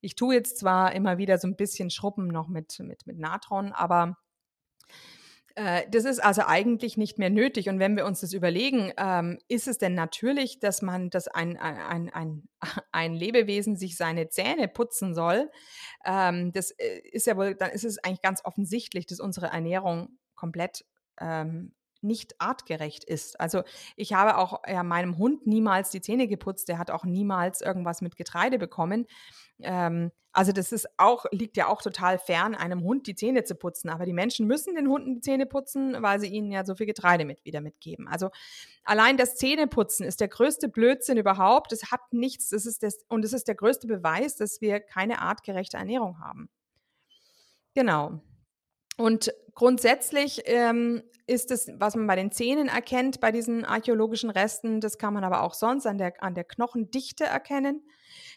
Ich 0.00 0.14
tue 0.14 0.34
jetzt 0.34 0.58
zwar 0.58 0.92
immer 0.92 1.18
wieder 1.18 1.38
so 1.38 1.48
ein 1.48 1.56
bisschen 1.56 1.90
Schruppen 1.90 2.28
noch 2.28 2.48
mit, 2.48 2.78
mit, 2.80 3.06
mit 3.06 3.18
Natron, 3.18 3.72
aber 3.72 4.16
äh, 5.58 5.90
das 5.90 6.04
ist 6.04 6.20
also 6.20 6.42
eigentlich 6.46 6.96
nicht 6.96 7.18
mehr 7.18 7.30
nötig. 7.30 7.68
Und 7.68 7.80
wenn 7.80 7.96
wir 7.96 8.06
uns 8.06 8.20
das 8.20 8.32
überlegen, 8.32 8.92
ähm, 8.96 9.38
ist 9.48 9.66
es 9.66 9.76
denn 9.76 9.94
natürlich, 9.94 10.60
dass 10.60 10.82
man, 10.82 11.10
dass 11.10 11.26
ein, 11.26 11.56
ein, 11.56 12.10
ein, 12.10 12.48
ein 12.92 13.14
Lebewesen 13.14 13.76
sich 13.76 13.96
seine 13.96 14.28
Zähne 14.28 14.68
putzen 14.68 15.14
soll? 15.14 15.50
Ähm, 16.04 16.52
das 16.52 16.70
äh, 16.70 17.00
ist 17.10 17.26
ja 17.26 17.36
wohl, 17.36 17.56
dann 17.56 17.70
ist 17.70 17.84
es 17.84 17.98
eigentlich 18.04 18.22
ganz 18.22 18.44
offensichtlich, 18.44 19.06
dass 19.06 19.18
unsere 19.18 19.46
Ernährung 19.46 20.18
komplett 20.36 20.84
ähm, 21.20 21.74
nicht 22.02 22.40
artgerecht 22.40 23.02
ist. 23.02 23.40
Also 23.40 23.64
ich 23.96 24.12
habe 24.12 24.38
auch 24.38 24.60
ja, 24.64 24.84
meinem 24.84 25.18
Hund 25.18 25.48
niemals 25.48 25.90
die 25.90 26.00
Zähne 26.00 26.28
geputzt, 26.28 26.68
der 26.68 26.78
hat 26.78 26.92
auch 26.92 27.04
niemals 27.04 27.62
irgendwas 27.62 28.00
mit 28.00 28.14
Getreide 28.14 28.58
bekommen. 28.58 29.06
Ähm, 29.60 30.12
also 30.38 30.52
das 30.52 30.70
ist 30.70 30.86
auch, 30.98 31.26
liegt 31.32 31.56
ja 31.56 31.66
auch 31.66 31.82
total 31.82 32.16
fern, 32.16 32.54
einem 32.54 32.84
Hund 32.84 33.08
die 33.08 33.16
Zähne 33.16 33.42
zu 33.42 33.56
putzen. 33.56 33.88
Aber 33.88 34.06
die 34.06 34.12
Menschen 34.12 34.46
müssen 34.46 34.76
den 34.76 34.86
Hunden 34.86 35.16
die 35.16 35.20
Zähne 35.20 35.46
putzen, 35.46 36.00
weil 36.00 36.20
sie 36.20 36.28
ihnen 36.28 36.52
ja 36.52 36.64
so 36.64 36.76
viel 36.76 36.86
Getreide 36.86 37.24
mit 37.24 37.44
wieder 37.44 37.60
mitgeben. 37.60 38.06
Also 38.06 38.30
allein 38.84 39.16
das 39.16 39.34
Zähneputzen 39.34 40.06
ist 40.06 40.20
der 40.20 40.28
größte 40.28 40.68
Blödsinn 40.68 41.18
überhaupt. 41.18 41.72
Es 41.72 41.90
hat 41.90 42.12
nichts, 42.12 42.50
das 42.50 42.66
ist 42.66 42.84
das, 42.84 43.04
und 43.08 43.24
es 43.24 43.32
ist 43.32 43.48
der 43.48 43.56
größte 43.56 43.88
Beweis, 43.88 44.36
dass 44.36 44.60
wir 44.60 44.78
keine 44.78 45.20
artgerechte 45.22 45.76
Ernährung 45.76 46.20
haben. 46.20 46.48
Genau. 47.74 48.20
Und 48.96 49.34
grundsätzlich 49.54 50.42
ähm, 50.44 51.02
ist 51.28 51.50
es, 51.50 51.70
was 51.78 51.94
man 51.94 52.06
bei 52.06 52.16
den 52.16 52.32
Zähnen 52.32 52.68
erkennt, 52.68 53.20
bei 53.20 53.30
diesen 53.30 53.64
archäologischen 53.64 54.30
Resten, 54.30 54.80
das 54.80 54.96
kann 54.98 55.12
man 55.12 55.24
aber 55.24 55.42
auch 55.42 55.54
sonst 55.54 55.86
an 55.86 55.98
der, 55.98 56.14
an 56.22 56.34
der 56.34 56.44
Knochendichte 56.44 57.24
erkennen. 57.24 57.82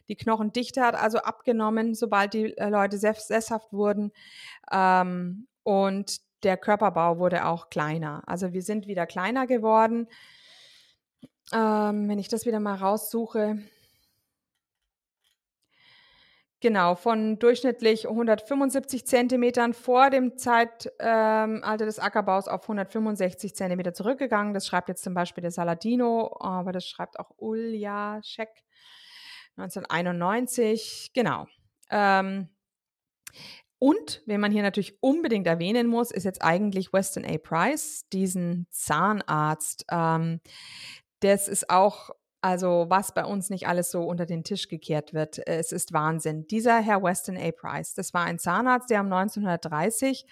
Die 0.09 0.15
Knochendichte 0.17 0.81
hat 0.81 0.95
also 0.95 1.19
abgenommen, 1.19 1.95
sobald 1.95 2.33
die 2.33 2.57
äh, 2.57 2.69
Leute 2.69 2.97
sesshaft 2.97 3.71
wurden. 3.71 4.11
Ähm, 4.71 5.47
und 5.63 6.17
der 6.43 6.57
Körperbau 6.57 7.17
wurde 7.17 7.45
auch 7.45 7.69
kleiner. 7.69 8.23
Also 8.25 8.51
wir 8.51 8.61
sind 8.61 8.87
wieder 8.87 9.05
kleiner 9.05 9.47
geworden. 9.47 10.07
Ähm, 11.53 12.09
wenn 12.09 12.19
ich 12.19 12.27
das 12.27 12.45
wieder 12.45 12.59
mal 12.59 12.75
raussuche, 12.75 13.59
Genau, 16.61 16.93
von 16.93 17.39
durchschnittlich 17.39 18.07
175 18.07 19.07
Zentimetern 19.07 19.73
vor 19.73 20.11
dem 20.11 20.37
Zeitalter 20.37 20.91
ähm, 20.99 21.63
des 21.79 21.97
Ackerbaus 21.97 22.47
auf 22.47 22.61
165 22.61 23.55
Zentimeter 23.55 23.95
zurückgegangen. 23.95 24.53
Das 24.53 24.67
schreibt 24.67 24.87
jetzt 24.87 25.03
zum 25.03 25.15
Beispiel 25.15 25.41
der 25.41 25.49
Saladino, 25.49 26.37
aber 26.39 26.71
das 26.71 26.85
schreibt 26.85 27.19
auch 27.19 27.31
Uljacek 27.37 28.49
1991. 29.57 31.09
Genau. 31.15 31.47
Ähm, 31.89 32.49
und, 33.79 34.21
wenn 34.27 34.39
man 34.39 34.51
hier 34.51 34.61
natürlich 34.61 35.01
unbedingt 35.01 35.47
erwähnen 35.47 35.87
muss, 35.87 36.11
ist 36.11 36.25
jetzt 36.25 36.43
eigentlich 36.43 36.93
Weston 36.93 37.25
A. 37.25 37.39
Price, 37.39 38.05
diesen 38.13 38.67
Zahnarzt. 38.69 39.85
Ähm, 39.89 40.41
das 41.21 41.47
ist 41.47 41.71
auch 41.71 42.11
also 42.41 42.85
was 42.89 43.13
bei 43.13 43.23
uns 43.23 43.49
nicht 43.49 43.67
alles 43.67 43.91
so 43.91 44.03
unter 44.03 44.25
den 44.25 44.43
Tisch 44.43 44.67
gekehrt 44.67 45.13
wird, 45.13 45.37
äh, 45.47 45.57
es 45.57 45.71
ist 45.71 45.93
Wahnsinn. 45.93 46.47
Dieser 46.47 46.79
Herr 46.79 47.03
Weston 47.03 47.37
A. 47.37 47.51
Price, 47.51 47.93
das 47.93 48.13
war 48.13 48.23
ein 48.25 48.39
Zahnarzt, 48.39 48.89
der 48.89 49.01
um 49.01 49.11
1930 49.11 50.25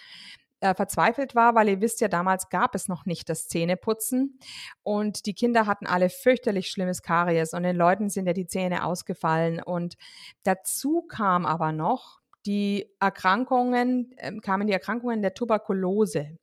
äh, 0.62 0.74
verzweifelt 0.74 1.36
war, 1.36 1.56
weil 1.56 1.70
ihr 1.70 1.82
wisst 1.82 2.02
ja, 2.02 2.08
damals 2.08 2.50
gab 2.50 2.76
es 2.76 2.88
noch 2.88 3.06
nicht 3.06 3.30
das 3.30 3.48
Zähneputzen 3.48 4.40
und 4.84 5.26
die 5.26 5.34
Kinder 5.34 5.68
hatten 5.68 5.88
alle 5.88 6.10
fürchterlich 6.10 6.70
schlimmes 6.70 7.02
Karies 7.02 7.54
und 7.54 7.64
den 7.64 7.76
Leuten 7.76 8.10
sind 8.10 8.26
ja 8.28 8.34
die 8.34 8.48
Zähne 8.48 8.84
ausgefallen 8.84 9.62
und 9.62 9.96
dazu 10.44 11.04
kam 11.04 11.46
aber 11.46 11.72
noch 11.72 12.20
die 12.46 12.90
Erkrankungen, 13.00 14.14
äh, 14.18 14.36
kamen 14.40 14.68
die 14.68 14.74
Erkrankungen 14.74 15.22
der 15.22 15.34
Tuberkulose. 15.34 16.38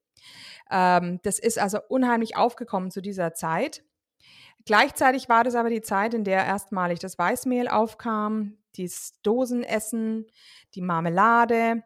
Ähm, 0.71 1.21
das 1.23 1.39
ist 1.39 1.59
also 1.59 1.79
unheimlich 1.89 2.37
aufgekommen 2.37 2.91
zu 2.91 3.01
dieser 3.03 3.35
Zeit 3.35 3.83
Gleichzeitig 4.67 5.29
war 5.29 5.45
das 5.45 5.55
aber 5.55 5.71
die 5.71 5.81
Zeit, 5.81 6.13
in 6.13 6.25
der 6.25 6.45
erstmalig 6.45 6.99
das 6.99 7.19
Weißmehl 7.19 7.69
aufkam, 7.69 8.59
das 8.77 9.13
Dosenessen, 9.23 10.27
die 10.75 10.83
Marmelade. 10.83 11.85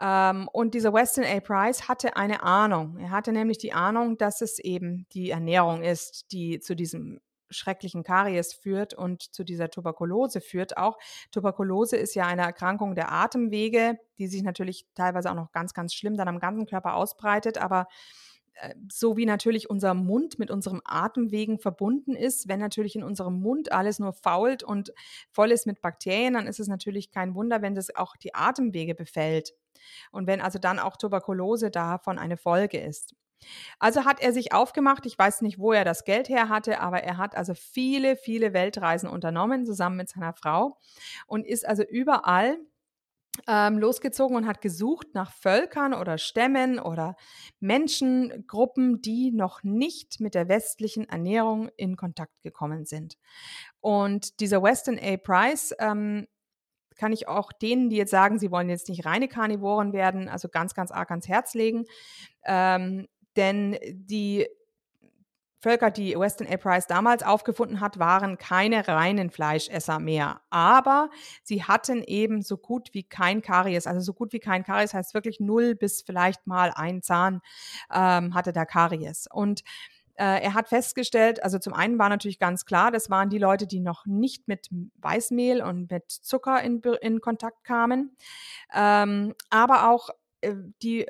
Ähm, 0.00 0.48
und 0.52 0.74
dieser 0.74 0.92
Weston 0.92 1.24
A. 1.24 1.38
Price 1.38 1.88
hatte 1.88 2.16
eine 2.16 2.42
Ahnung. 2.42 2.98
Er 2.98 3.10
hatte 3.10 3.32
nämlich 3.32 3.58
die 3.58 3.72
Ahnung, 3.72 4.18
dass 4.18 4.40
es 4.40 4.58
eben 4.58 5.06
die 5.12 5.30
Ernährung 5.30 5.82
ist, 5.82 6.32
die 6.32 6.58
zu 6.58 6.74
diesem 6.74 7.20
schrecklichen 7.50 8.02
Karies 8.02 8.54
führt 8.54 8.94
und 8.94 9.22
zu 9.34 9.44
dieser 9.44 9.70
Tuberkulose 9.70 10.40
führt 10.40 10.76
auch. 10.76 10.98
Tuberkulose 11.30 11.96
ist 11.96 12.14
ja 12.14 12.26
eine 12.26 12.42
Erkrankung 12.42 12.94
der 12.94 13.12
Atemwege, 13.12 13.98
die 14.18 14.26
sich 14.28 14.42
natürlich 14.42 14.86
teilweise 14.94 15.30
auch 15.30 15.34
noch 15.34 15.52
ganz, 15.52 15.74
ganz 15.74 15.94
schlimm 15.94 16.16
dann 16.16 16.28
am 16.28 16.38
ganzen 16.38 16.66
Körper 16.66 16.94
ausbreitet, 16.94 17.58
aber 17.58 17.86
so 18.90 19.16
wie 19.16 19.26
natürlich 19.26 19.70
unser 19.70 19.94
Mund 19.94 20.38
mit 20.38 20.50
unserem 20.50 20.80
Atemwegen 20.84 21.58
verbunden 21.58 22.14
ist, 22.14 22.48
wenn 22.48 22.60
natürlich 22.60 22.96
in 22.96 23.02
unserem 23.02 23.40
Mund 23.40 23.72
alles 23.72 23.98
nur 23.98 24.12
fault 24.12 24.62
und 24.62 24.92
voll 25.30 25.50
ist 25.50 25.66
mit 25.66 25.80
Bakterien, 25.80 26.34
dann 26.34 26.46
ist 26.46 26.60
es 26.60 26.68
natürlich 26.68 27.10
kein 27.10 27.34
Wunder, 27.34 27.62
wenn 27.62 27.74
das 27.74 27.94
auch 27.94 28.16
die 28.16 28.34
Atemwege 28.34 28.94
befällt. 28.94 29.52
Und 30.12 30.26
wenn 30.26 30.40
also 30.40 30.58
dann 30.58 30.78
auch 30.78 30.96
Tuberkulose 30.96 31.70
davon 31.70 32.18
eine 32.18 32.36
Folge 32.36 32.78
ist. 32.78 33.14
Also 33.78 34.04
hat 34.04 34.20
er 34.20 34.32
sich 34.32 34.52
aufgemacht, 34.52 35.06
ich 35.06 35.18
weiß 35.18 35.40
nicht, 35.40 35.58
wo 35.58 35.72
er 35.72 35.84
das 35.84 36.04
Geld 36.04 36.28
her 36.28 36.48
hatte, 36.48 36.80
aber 36.80 37.02
er 37.02 37.16
hat 37.16 37.34
also 37.34 37.54
viele, 37.54 38.16
viele 38.16 38.52
Weltreisen 38.52 39.08
unternommen, 39.08 39.64
zusammen 39.64 39.96
mit 39.96 40.10
seiner 40.10 40.34
Frau 40.34 40.78
und 41.26 41.46
ist 41.46 41.66
also 41.66 41.82
überall 41.82 42.58
ähm, 43.46 43.78
losgezogen 43.78 44.36
und 44.36 44.46
hat 44.46 44.60
gesucht 44.60 45.08
nach 45.14 45.32
Völkern 45.32 45.94
oder 45.94 46.18
Stämmen 46.18 46.78
oder 46.78 47.16
Menschengruppen, 47.60 49.00
die 49.02 49.30
noch 49.32 49.62
nicht 49.62 50.20
mit 50.20 50.34
der 50.34 50.48
westlichen 50.48 51.08
Ernährung 51.08 51.68
in 51.76 51.96
Kontakt 51.96 52.42
gekommen 52.42 52.84
sind. 52.84 53.16
Und 53.80 54.40
dieser 54.40 54.62
Weston 54.62 54.98
A. 54.98 55.16
Price 55.16 55.74
ähm, 55.78 56.26
kann 56.96 57.12
ich 57.12 57.28
auch 57.28 57.52
denen, 57.52 57.88
die 57.88 57.96
jetzt 57.96 58.10
sagen, 58.10 58.38
sie 58.38 58.50
wollen 58.50 58.68
jetzt 58.68 58.88
nicht 58.88 59.06
reine 59.06 59.26
Karnivoren 59.26 59.92
werden, 59.92 60.28
also 60.28 60.48
ganz, 60.48 60.74
ganz 60.74 60.90
arg 60.90 61.10
ans 61.10 61.28
Herz 61.28 61.54
legen. 61.54 61.86
Ähm, 62.44 63.08
denn 63.36 63.78
die 63.92 64.46
Völker, 65.60 65.90
die 65.90 66.18
Weston 66.18 66.46
A. 66.46 66.56
Price 66.56 66.86
damals 66.86 67.22
aufgefunden 67.22 67.80
hat, 67.80 67.98
waren 67.98 68.38
keine 68.38 68.88
reinen 68.88 69.30
Fleischesser 69.30 69.98
mehr. 69.98 70.40
Aber 70.48 71.10
sie 71.42 71.64
hatten 71.64 72.02
eben 72.02 72.42
so 72.42 72.56
gut 72.56 72.90
wie 72.92 73.02
kein 73.02 73.42
Karies. 73.42 73.86
Also 73.86 74.00
so 74.00 74.14
gut 74.14 74.32
wie 74.32 74.40
kein 74.40 74.64
Karies 74.64 74.94
heißt 74.94 75.12
wirklich 75.12 75.38
null 75.38 75.74
bis 75.74 76.02
vielleicht 76.02 76.46
mal 76.46 76.72
ein 76.74 77.02
Zahn 77.02 77.42
ähm, 77.92 78.34
hatte 78.34 78.52
da 78.52 78.64
Karies. 78.64 79.26
Und 79.30 79.62
äh, 80.14 80.42
er 80.42 80.54
hat 80.54 80.68
festgestellt, 80.68 81.42
also 81.42 81.58
zum 81.58 81.72
einen 81.72 81.98
war 81.98 82.10
natürlich 82.10 82.38
ganz 82.38 82.66
klar, 82.66 82.90
das 82.90 83.08
waren 83.08 83.30
die 83.30 83.38
Leute, 83.38 83.66
die 83.66 83.80
noch 83.80 84.04
nicht 84.04 84.48
mit 84.48 84.68
Weißmehl 84.98 85.62
und 85.62 85.90
mit 85.90 86.10
Zucker 86.10 86.62
in, 86.62 86.82
in 87.00 87.20
Kontakt 87.20 87.64
kamen. 87.64 88.16
Ähm, 88.74 89.34
aber 89.48 89.90
auch 89.90 90.10
äh, 90.42 90.54
die 90.82 91.06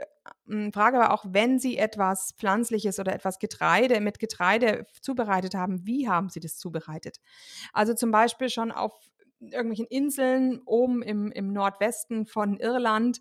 Frage 0.72 0.98
war 0.98 1.12
auch, 1.12 1.24
wenn 1.28 1.58
Sie 1.58 1.76
etwas 1.76 2.34
Pflanzliches 2.36 2.98
oder 2.98 3.14
etwas 3.14 3.38
Getreide 3.38 4.00
mit 4.00 4.18
Getreide 4.18 4.86
zubereitet 5.00 5.54
haben, 5.54 5.86
wie 5.86 6.08
haben 6.08 6.28
Sie 6.28 6.40
das 6.40 6.58
zubereitet? 6.58 7.20
Also 7.72 7.94
zum 7.94 8.10
Beispiel 8.10 8.50
schon 8.50 8.72
auf 8.72 8.92
irgendwelchen 9.40 9.86
Inseln 9.86 10.60
oben 10.66 11.02
im, 11.02 11.32
im 11.32 11.52
Nordwesten 11.52 12.26
von 12.26 12.58
Irland. 12.58 13.20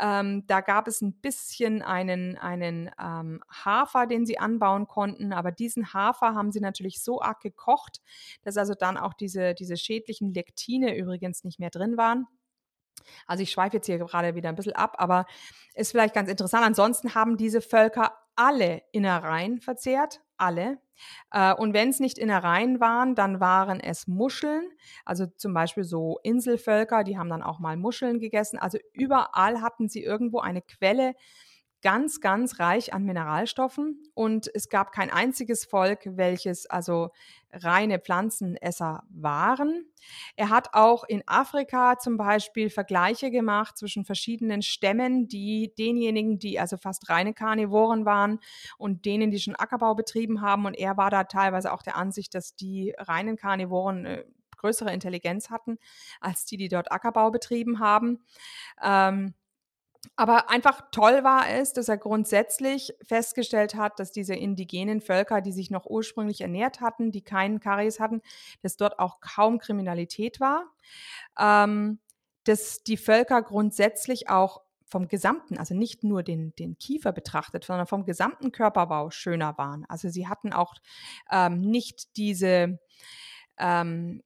Ähm, 0.00 0.44
da 0.46 0.60
gab 0.60 0.88
es 0.88 1.02
ein 1.02 1.12
bisschen 1.12 1.82
einen, 1.82 2.38
einen 2.38 2.90
ähm, 3.00 3.42
Hafer, 3.50 4.06
den 4.06 4.24
sie 4.24 4.38
anbauen 4.38 4.86
konnten, 4.86 5.32
aber 5.32 5.52
diesen 5.52 5.92
Hafer 5.92 6.34
haben 6.34 6.52
sie 6.52 6.60
natürlich 6.60 7.02
so 7.02 7.20
arg 7.20 7.40
gekocht, 7.40 8.00
dass 8.42 8.56
also 8.56 8.74
dann 8.74 8.96
auch 8.96 9.12
diese, 9.12 9.54
diese 9.54 9.76
schädlichen 9.76 10.32
Lektine 10.32 10.96
übrigens 10.96 11.44
nicht 11.44 11.60
mehr 11.60 11.70
drin 11.70 11.96
waren. 11.96 12.26
Also 13.26 13.42
ich 13.42 13.50
schweife 13.50 13.76
jetzt 13.76 13.86
hier 13.86 13.98
gerade 13.98 14.34
wieder 14.34 14.48
ein 14.48 14.56
bisschen 14.56 14.74
ab, 14.74 14.96
aber 14.98 15.26
ist 15.74 15.90
vielleicht 15.90 16.14
ganz 16.14 16.28
interessant. 16.30 16.64
Ansonsten 16.64 17.14
haben 17.14 17.36
diese 17.36 17.60
Völker 17.60 18.12
alle 18.36 18.82
Innereien 18.92 19.60
verzehrt, 19.60 20.20
alle. 20.36 20.78
Äh, 21.32 21.54
und 21.54 21.74
wenn 21.74 21.90
es 21.90 22.00
nicht 22.00 22.18
Innereien 22.18 22.80
waren, 22.80 23.14
dann 23.14 23.40
waren 23.40 23.80
es 23.80 24.06
Muscheln, 24.06 24.70
also 25.04 25.26
zum 25.26 25.52
Beispiel 25.54 25.84
so 25.84 26.18
Inselvölker, 26.22 27.04
die 27.04 27.18
haben 27.18 27.30
dann 27.30 27.42
auch 27.42 27.58
mal 27.58 27.76
Muscheln 27.76 28.20
gegessen. 28.20 28.58
Also 28.58 28.78
überall 28.92 29.60
hatten 29.60 29.88
sie 29.88 30.02
irgendwo 30.02 30.40
eine 30.40 30.62
Quelle 30.62 31.14
ganz, 31.82 32.20
ganz 32.20 32.58
reich 32.58 32.92
an 32.92 33.04
Mineralstoffen 33.04 34.02
und 34.14 34.50
es 34.52 34.68
gab 34.68 34.92
kein 34.92 35.10
einziges 35.10 35.64
Volk, 35.64 36.00
welches 36.04 36.66
also 36.66 37.10
reine 37.52 37.98
Pflanzenesser 37.98 39.04
waren. 39.10 39.86
Er 40.36 40.50
hat 40.50 40.74
auch 40.74 41.04
in 41.04 41.22
Afrika 41.26 41.98
zum 41.98 42.16
Beispiel 42.16 42.68
Vergleiche 42.70 43.30
gemacht 43.30 43.78
zwischen 43.78 44.04
verschiedenen 44.04 44.62
Stämmen, 44.62 45.28
die 45.28 45.72
denjenigen, 45.78 46.38
die 46.38 46.58
also 46.58 46.76
fast 46.76 47.08
reine 47.08 47.32
Karnivoren 47.32 48.04
waren 48.04 48.40
und 48.76 49.04
denen, 49.04 49.30
die 49.30 49.38
schon 49.38 49.56
Ackerbau 49.56 49.94
betrieben 49.94 50.40
haben. 50.40 50.66
Und 50.66 50.74
er 50.74 50.96
war 50.96 51.10
da 51.10 51.24
teilweise 51.24 51.72
auch 51.72 51.82
der 51.82 51.96
Ansicht, 51.96 52.34
dass 52.34 52.54
die 52.54 52.94
reinen 52.98 53.36
Karnivoren 53.36 54.04
äh, 54.04 54.24
größere 54.58 54.92
Intelligenz 54.92 55.50
hatten 55.50 55.78
als 56.20 56.44
die, 56.44 56.56
die 56.56 56.68
dort 56.68 56.92
Ackerbau 56.92 57.30
betrieben 57.30 57.78
haben. 57.78 58.24
Ähm, 58.82 59.34
aber 60.16 60.50
einfach 60.50 60.90
toll 60.90 61.24
war 61.24 61.48
es, 61.48 61.72
dass 61.72 61.88
er 61.88 61.98
grundsätzlich 61.98 62.94
festgestellt 63.02 63.74
hat, 63.74 63.98
dass 63.98 64.12
diese 64.12 64.34
indigenen 64.34 65.00
Völker, 65.00 65.40
die 65.40 65.52
sich 65.52 65.70
noch 65.70 65.86
ursprünglich 65.86 66.40
ernährt 66.40 66.80
hatten, 66.80 67.12
die 67.12 67.22
keinen 67.22 67.60
Karies 67.60 68.00
hatten, 68.00 68.22
dass 68.62 68.76
dort 68.76 68.98
auch 68.98 69.20
kaum 69.20 69.58
Kriminalität 69.58 70.40
war. 70.40 70.66
Ähm, 71.38 72.00
dass 72.44 72.82
die 72.82 72.96
Völker 72.96 73.42
grundsätzlich 73.42 74.30
auch 74.30 74.62
vom 74.86 75.06
gesamten, 75.06 75.58
also 75.58 75.74
nicht 75.74 76.02
nur 76.02 76.22
den, 76.22 76.54
den 76.56 76.78
Kiefer 76.78 77.12
betrachtet, 77.12 77.64
sondern 77.64 77.86
vom 77.86 78.06
gesamten 78.06 78.52
Körperbau 78.52 79.10
schöner 79.10 79.58
waren. 79.58 79.84
Also 79.88 80.08
sie 80.08 80.28
hatten 80.28 80.54
auch 80.54 80.74
ähm, 81.30 81.60
nicht 81.60 82.16
diese 82.16 82.78
ähm, 83.58 84.22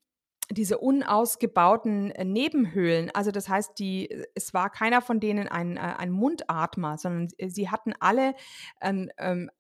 diese 0.55 0.79
unausgebauten 0.79 2.11
äh, 2.11 2.25
Nebenhöhlen, 2.25 3.11
also 3.15 3.31
das 3.31 3.49
heißt, 3.49 3.79
die, 3.79 4.25
es 4.35 4.55
war 4.55 4.71
keiner 4.71 5.03
von 5.03 5.21
denen 5.21 5.49
ein, 5.49 5.77
äh, 5.77 5.81
ein 5.81 6.11
Mundatmer, 6.11 6.99
sondern 6.99 7.29
sie 7.49 7.71
hatten 7.71 7.93
alle 8.01 8.35
ähm, 8.81 9.11
ähm, 9.19 9.51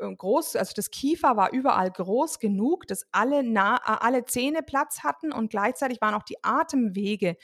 groß, 0.00 0.56
also 0.56 0.72
das 0.74 0.90
Kiefer 0.90 1.36
war 1.36 1.52
überall 1.52 1.90
groß 1.90 2.38
genug, 2.40 2.86
dass 2.86 3.06
alle, 3.12 3.40
äh, 3.40 3.80
alle 3.84 4.24
Zähne 4.24 4.62
Platz 4.62 5.02
hatten 5.02 5.32
und 5.32 5.50
gleichzeitig 5.50 6.00
waren 6.00 6.14
auch 6.14 6.22
die 6.22 6.42
Atemwege 6.42 7.36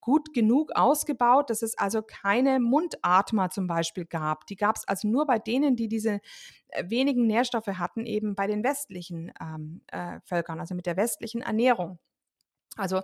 gut 0.00 0.32
genug 0.32 0.72
ausgebaut, 0.74 1.50
dass 1.50 1.62
es 1.62 1.76
also 1.76 2.02
keine 2.02 2.60
Mundatmer 2.60 3.50
zum 3.50 3.66
Beispiel 3.66 4.06
gab. 4.06 4.46
Die 4.46 4.56
gab 4.56 4.76
es 4.76 4.86
also 4.86 5.08
nur 5.08 5.26
bei 5.26 5.38
denen, 5.38 5.76
die 5.76 5.88
diese 5.88 6.20
wenigen 6.82 7.26
Nährstoffe 7.26 7.66
hatten, 7.66 8.06
eben 8.06 8.34
bei 8.34 8.46
den 8.46 8.64
westlichen 8.64 9.32
ähm, 9.40 9.82
äh, 9.88 10.20
Völkern, 10.24 10.60
also 10.60 10.74
mit 10.74 10.86
der 10.86 10.96
westlichen 10.96 11.42
Ernährung. 11.42 11.98
Also 12.78 13.02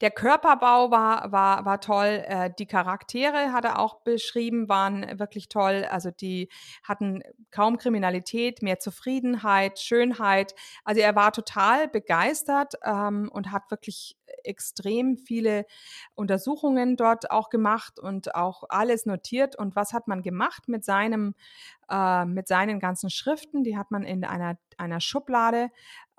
der 0.00 0.10
Körperbau 0.10 0.90
war, 0.90 1.32
war, 1.32 1.64
war 1.64 1.80
toll, 1.80 2.22
äh, 2.26 2.50
die 2.58 2.66
Charaktere 2.66 3.52
hat 3.52 3.64
er 3.64 3.78
auch 3.78 4.00
beschrieben, 4.02 4.68
waren 4.68 5.18
wirklich 5.18 5.48
toll. 5.48 5.86
Also 5.90 6.10
die 6.10 6.48
hatten 6.82 7.22
kaum 7.50 7.78
Kriminalität, 7.78 8.62
mehr 8.62 8.78
Zufriedenheit, 8.78 9.78
Schönheit. 9.78 10.54
Also 10.84 11.00
er 11.00 11.14
war 11.16 11.32
total 11.32 11.88
begeistert 11.88 12.74
ähm, 12.84 13.30
und 13.32 13.50
hat 13.50 13.70
wirklich 13.70 14.16
extrem 14.42 15.16
viele 15.16 15.64
Untersuchungen 16.14 16.96
dort 16.96 17.30
auch 17.30 17.48
gemacht 17.48 17.98
und 17.98 18.34
auch 18.34 18.64
alles 18.68 19.06
notiert. 19.06 19.56
Und 19.56 19.74
was 19.74 19.92
hat 19.92 20.06
man 20.06 20.22
gemacht 20.22 20.68
mit 20.68 20.84
seinem, 20.84 21.34
äh, 21.88 22.24
mit 22.26 22.48
seinen 22.48 22.78
ganzen 22.78 23.10
Schriften? 23.10 23.64
Die 23.64 23.76
hat 23.76 23.90
man 23.90 24.02
in 24.04 24.24
einer, 24.24 24.58
einer 24.76 25.00
Schublade 25.00 25.70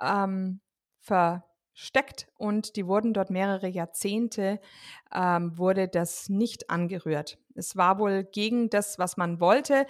ähm, 0.02 0.60
ver 1.02 1.44
steckt 1.76 2.28
und 2.38 2.78
die 2.78 2.88
wurden 2.88 3.14
dort 3.14 3.30
mehrere 3.30 3.68
Jahrzehnte, 3.68 4.60
ähm, 5.14 5.58
wurde 5.58 5.88
das 5.88 6.30
nicht 6.30 6.70
angerührt. 6.70 7.38
Es 7.54 7.76
war 7.76 8.00
wohl 8.00 8.24
gegen 8.24 8.70
das, 8.70 8.98
was 8.98 9.18
man 9.18 9.40
wollte. 9.40 9.86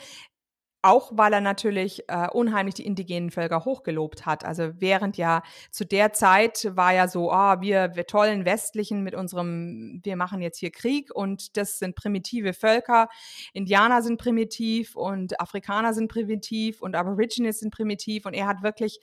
Auch 0.82 1.12
weil 1.16 1.34
er 1.34 1.42
natürlich 1.42 2.04
äh, 2.10 2.28
unheimlich 2.32 2.76
die 2.76 2.86
indigenen 2.86 3.32
Völker 3.32 3.66
hochgelobt 3.66 4.28
hat. 4.28 4.46
Also 4.46 4.70
während 4.76 5.18
ja 5.18 5.42
zu 5.72 5.84
der 5.84 6.14
Zeit 6.14 6.70
war 6.76 6.94
ja 6.94 7.08
so, 7.08 7.32
oh, 7.32 7.56
wir, 7.60 7.96
wir 7.96 8.06
tollen 8.06 8.46
Westlichen 8.46 9.02
mit 9.02 9.16
unserem, 9.16 10.00
wir 10.04 10.16
machen 10.16 10.42
jetzt 10.42 10.60
hier 10.60 10.70
Krieg 10.70 11.10
und 11.12 11.58
das 11.58 11.80
sind 11.80 11.96
primitive 11.96 12.54
Völker. 12.54 13.10
Indianer 13.54 14.04
sind 14.04 14.20
primitiv 14.20 14.96
und 14.96 15.40
Afrikaner 15.40 15.96
sind 15.96 16.08
primitiv 16.08 16.84
und 16.84 16.96
Aborigines 16.96 17.62
sind 17.62 17.74
primitiv 17.74 18.28
und 18.28 18.36
er 18.36 18.46
hat 18.46 18.62
wirklich 18.62 19.00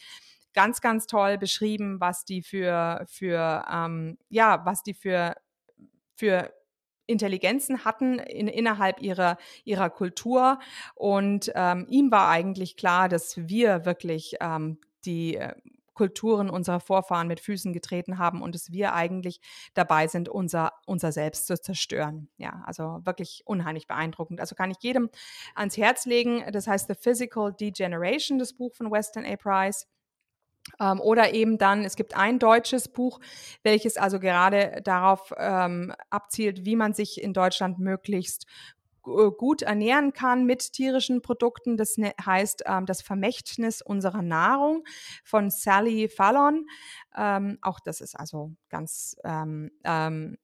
ganz, 0.54 0.80
ganz 0.80 1.06
toll 1.06 1.38
beschrieben, 1.38 2.00
was 2.00 2.24
die 2.24 2.42
für, 2.42 3.04
für 3.08 3.64
ähm, 3.70 4.18
ja, 4.28 4.64
was 4.64 4.82
die 4.82 4.94
für, 4.94 5.34
für 6.14 6.52
Intelligenzen 7.06 7.84
hatten 7.84 8.18
in, 8.18 8.48
innerhalb 8.48 9.00
ihrer, 9.00 9.36
ihrer 9.64 9.90
Kultur. 9.90 10.58
Und 10.94 11.52
ähm, 11.54 11.86
ihm 11.88 12.10
war 12.10 12.28
eigentlich 12.28 12.76
klar, 12.76 13.08
dass 13.08 13.36
wir 13.36 13.84
wirklich 13.84 14.36
ähm, 14.40 14.78
die 15.04 15.36
äh, 15.36 15.54
Kulturen 15.94 16.48
unserer 16.48 16.80
Vorfahren 16.80 17.28
mit 17.28 17.40
Füßen 17.40 17.72
getreten 17.72 18.18
haben 18.18 18.42
und 18.42 18.54
dass 18.54 18.72
wir 18.72 18.94
eigentlich 18.94 19.40
dabei 19.74 20.06
sind, 20.06 20.28
unser, 20.28 20.72
unser 20.86 21.12
Selbst 21.12 21.46
zu 21.46 21.60
zerstören. 21.60 22.28
Ja, 22.38 22.62
also 22.66 23.00
wirklich 23.04 23.42
unheimlich 23.44 23.86
beeindruckend. 23.86 24.40
Also 24.40 24.54
kann 24.54 24.70
ich 24.70 24.78
jedem 24.80 25.10
ans 25.54 25.76
Herz 25.76 26.06
legen. 26.06 26.44
Das 26.50 26.66
heißt 26.66 26.88
The 26.88 26.94
Physical 26.94 27.52
Degeneration, 27.52 28.38
das 28.38 28.54
Buch 28.54 28.74
von 28.74 28.90
Weston 28.90 29.26
A. 29.26 29.36
Price. 29.36 29.86
Ähm, 30.80 31.00
oder 31.00 31.34
eben 31.34 31.58
dann, 31.58 31.84
es 31.84 31.96
gibt 31.96 32.16
ein 32.16 32.38
deutsches 32.38 32.88
Buch, 32.88 33.20
welches 33.62 33.96
also 33.96 34.18
gerade 34.20 34.80
darauf 34.84 35.32
ähm, 35.36 35.92
abzielt, 36.10 36.64
wie 36.64 36.76
man 36.76 36.94
sich 36.94 37.22
in 37.22 37.32
Deutschland 37.32 37.78
möglichst 37.78 38.46
äh, 39.06 39.30
gut 39.36 39.62
ernähren 39.62 40.12
kann 40.12 40.44
mit 40.44 40.72
tierischen 40.72 41.22
Produkten. 41.22 41.76
Das 41.76 41.96
ne, 41.96 42.12
heißt 42.24 42.64
ähm, 42.66 42.86
das 42.86 43.02
Vermächtnis 43.02 43.82
unserer 43.82 44.22
Nahrung 44.22 44.84
von 45.24 45.50
Sally 45.50 46.08
Fallon. 46.08 46.66
Ähm, 47.16 47.58
auch 47.62 47.80
das 47.80 48.00
ist 48.00 48.18
also 48.18 48.52
ganz 48.68 49.16
ähm, 49.24 49.70
ähm, 49.84 50.38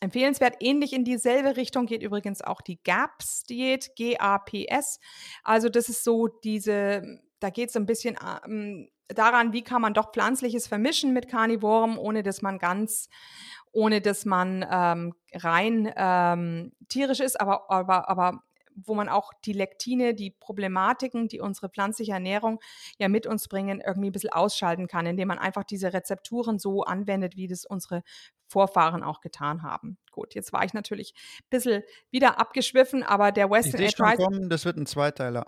empfehlenswert. 0.00 0.56
Ähnlich 0.60 0.92
in 0.92 1.04
dieselbe 1.04 1.56
Richtung 1.56 1.86
geht 1.86 2.02
übrigens 2.02 2.42
auch 2.42 2.60
die 2.60 2.78
GAPS-Diät, 2.82 3.96
G-A-P-S. 3.96 5.00
Also 5.42 5.68
das 5.68 5.88
ist 5.88 6.04
so 6.04 6.28
diese, 6.28 7.20
da 7.40 7.50
geht 7.50 7.70
es 7.70 7.76
ein 7.76 7.86
bisschen 7.86 8.16
ähm, 8.44 8.88
daran, 9.08 9.52
wie 9.52 9.62
kann 9.62 9.82
man 9.82 9.94
doch 9.94 10.12
Pflanzliches 10.12 10.66
vermischen 10.66 11.12
mit 11.12 11.28
Karnivoren, 11.28 11.98
ohne 11.98 12.22
dass 12.22 12.42
man 12.42 12.58
ganz, 12.58 13.08
ohne 13.72 14.00
dass 14.00 14.24
man 14.24 14.66
ähm, 14.70 15.14
rein 15.32 15.92
ähm, 15.96 16.72
tierisch 16.88 17.20
ist, 17.20 17.40
aber, 17.40 17.70
aber, 17.70 18.08
aber 18.08 18.42
wo 18.76 18.94
man 18.94 19.08
auch 19.08 19.32
die 19.44 19.52
Lektine, 19.52 20.14
die 20.14 20.30
Problematiken, 20.30 21.28
die 21.28 21.40
unsere 21.40 21.68
pflanzliche 21.70 22.12
Ernährung 22.12 22.60
ja 22.98 23.08
mit 23.08 23.26
uns 23.26 23.48
bringen, 23.48 23.80
irgendwie 23.80 24.10
ein 24.10 24.12
bisschen 24.12 24.32
ausschalten 24.32 24.86
kann, 24.86 25.06
indem 25.06 25.28
man 25.28 25.38
einfach 25.38 25.64
diese 25.64 25.92
Rezepturen 25.92 26.58
so 26.58 26.82
anwendet, 26.82 27.36
wie 27.36 27.48
das 27.48 27.64
unsere 27.64 28.02
Vorfahren 28.48 29.02
auch 29.02 29.20
getan 29.20 29.62
haben. 29.62 29.98
Gut, 30.12 30.34
jetzt 30.34 30.52
war 30.52 30.64
ich 30.64 30.74
natürlich 30.74 31.14
ein 31.40 31.50
bisschen 31.50 31.82
wieder 32.10 32.38
abgeschwiffen, 32.38 33.02
aber 33.02 33.32
der 33.32 33.50
Western 33.50 33.82
ich 33.82 33.96
Kommen, 33.96 34.50
das 34.50 34.64
wird 34.64 34.76
ein 34.76 34.86
Zweiteiler. 34.86 35.44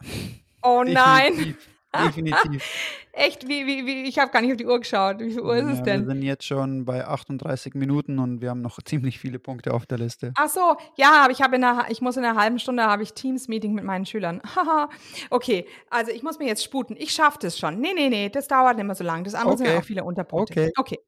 Oh 0.63 0.83
nein. 0.87 1.57
Definitiv. 1.97 2.63
Echt? 3.13 3.49
Wie, 3.49 3.67
wie, 3.67 3.87
wie, 3.87 4.03
ich 4.03 4.19
habe 4.19 4.31
gar 4.31 4.43
nicht 4.43 4.51
auf 4.51 4.59
die 4.59 4.67
Uhr 4.67 4.79
geschaut. 4.79 5.21
Wie 5.21 5.31
viel 5.31 5.41
Uhr 5.41 5.57
ist 5.57 5.67
ja, 5.67 5.73
es 5.73 5.83
denn? 5.83 6.07
Wir 6.07 6.15
sind 6.15 6.23
jetzt 6.23 6.45
schon 6.45 6.85
bei 6.85 7.07
38 7.07 7.75
Minuten 7.75 8.19
und 8.19 8.41
wir 8.43 8.51
haben 8.51 8.61
noch 8.61 8.79
ziemlich 8.85 9.19
viele 9.19 9.39
Punkte 9.39 9.73
auf 9.73 9.87
der 9.87 9.99
Liste. 9.99 10.33
Ach 10.37 10.49
so, 10.49 10.77
ja, 10.97 11.25
aber 11.25 11.33
ich 11.33 11.41
habe 11.41 11.57
in 11.57 11.65
einer, 11.65 11.91
ich 11.91 12.01
muss 12.01 12.17
in 12.17 12.25
einer 12.25 12.39
halben 12.39 12.59
Stunde 12.59 12.85
habe 12.85 13.03
ich 13.03 13.15
Teams-Meeting 13.15 13.73
mit 13.73 13.85
meinen 13.85 14.05
Schülern. 14.05 14.43
Haha. 14.55 14.91
okay, 15.31 15.67
also 15.89 16.13
ich 16.13 16.23
muss 16.23 16.39
mir 16.39 16.47
jetzt 16.47 16.63
sputen. 16.63 16.95
Ich 16.99 17.13
schaffe 17.13 17.39
das 17.41 17.59
schon. 17.59 17.81
Nee, 17.81 17.95
nee, 17.95 18.09
nee, 18.09 18.29
das 18.29 18.49
dauert 18.49 18.77
nicht 18.77 18.87
mehr 18.87 18.95
so 18.95 19.05
lange. 19.05 19.23
Das 19.23 19.35
andere 19.35 19.55
okay. 19.55 19.65
sind 19.65 19.73
ja 19.73 19.79
auch 19.79 19.85
viele 19.85 20.05
Unterpunkte. 20.05 20.71
Okay. 20.77 20.97
Okay. 20.97 20.99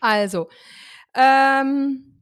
Also, 0.00 0.48
ähm, 1.14 2.17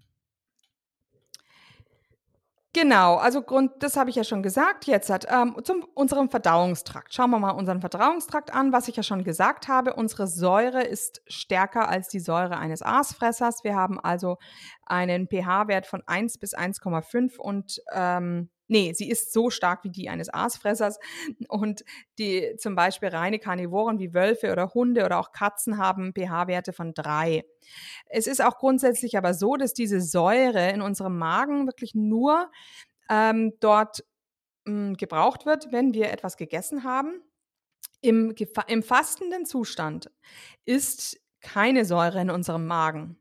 Genau, 2.76 3.14
also 3.14 3.40
Grund, 3.40 3.72
das 3.78 3.96
habe 3.96 4.10
ich 4.10 4.16
ja 4.16 4.24
schon 4.24 4.42
gesagt. 4.42 4.84
Jetzt 4.84 5.08
hat 5.08 5.26
ähm, 5.30 5.56
zum 5.64 5.86
unserem 5.94 6.28
Verdauungstrakt. 6.28 7.14
Schauen 7.14 7.30
wir 7.30 7.38
mal 7.38 7.52
unseren 7.52 7.80
Verdauungstrakt 7.80 8.52
an, 8.52 8.70
was 8.70 8.86
ich 8.88 8.96
ja 8.96 9.02
schon 9.02 9.24
gesagt 9.24 9.66
habe. 9.66 9.94
Unsere 9.94 10.26
Säure 10.26 10.82
ist 10.82 11.22
stärker 11.26 11.88
als 11.88 12.08
die 12.08 12.20
Säure 12.20 12.58
eines 12.58 12.82
Aasfressers. 12.82 13.64
Wir 13.64 13.76
haben 13.76 13.98
also 13.98 14.36
einen 14.84 15.26
pH-Wert 15.26 15.86
von 15.86 16.02
1 16.06 16.36
bis 16.36 16.54
1,5 16.54 17.38
und 17.38 17.80
ähm, 17.94 18.50
Nee, 18.68 18.92
sie 18.94 19.08
ist 19.08 19.32
so 19.32 19.50
stark 19.50 19.84
wie 19.84 19.90
die 19.90 20.08
eines 20.08 20.32
Aasfressers. 20.32 20.98
Und 21.48 21.84
die 22.18 22.54
zum 22.58 22.74
Beispiel 22.74 23.08
reine 23.08 23.38
Karnivoren 23.38 23.98
wie 23.98 24.14
Wölfe 24.14 24.52
oder 24.52 24.74
Hunde 24.74 25.04
oder 25.04 25.18
auch 25.18 25.32
Katzen 25.32 25.78
haben 25.78 26.12
pH-Werte 26.12 26.72
von 26.72 26.94
drei. 26.94 27.44
Es 28.06 28.26
ist 28.26 28.42
auch 28.42 28.58
grundsätzlich 28.58 29.16
aber 29.16 29.34
so, 29.34 29.56
dass 29.56 29.72
diese 29.72 30.00
Säure 30.00 30.70
in 30.70 30.82
unserem 30.82 31.18
Magen 31.18 31.66
wirklich 31.66 31.94
nur 31.94 32.50
ähm, 33.08 33.52
dort 33.60 34.04
mh, 34.64 34.88
hm, 34.88 34.96
gebraucht 34.96 35.46
wird, 35.46 35.72
wenn 35.72 35.94
wir 35.94 36.10
etwas 36.10 36.36
gegessen 36.36 36.84
haben. 36.84 37.22
Im, 38.00 38.34
Im 38.68 38.82
fastenden 38.82 39.46
Zustand 39.46 40.10
ist 40.64 41.18
keine 41.40 41.84
Säure 41.84 42.20
in 42.20 42.30
unserem 42.30 42.66
Magen. 42.66 43.18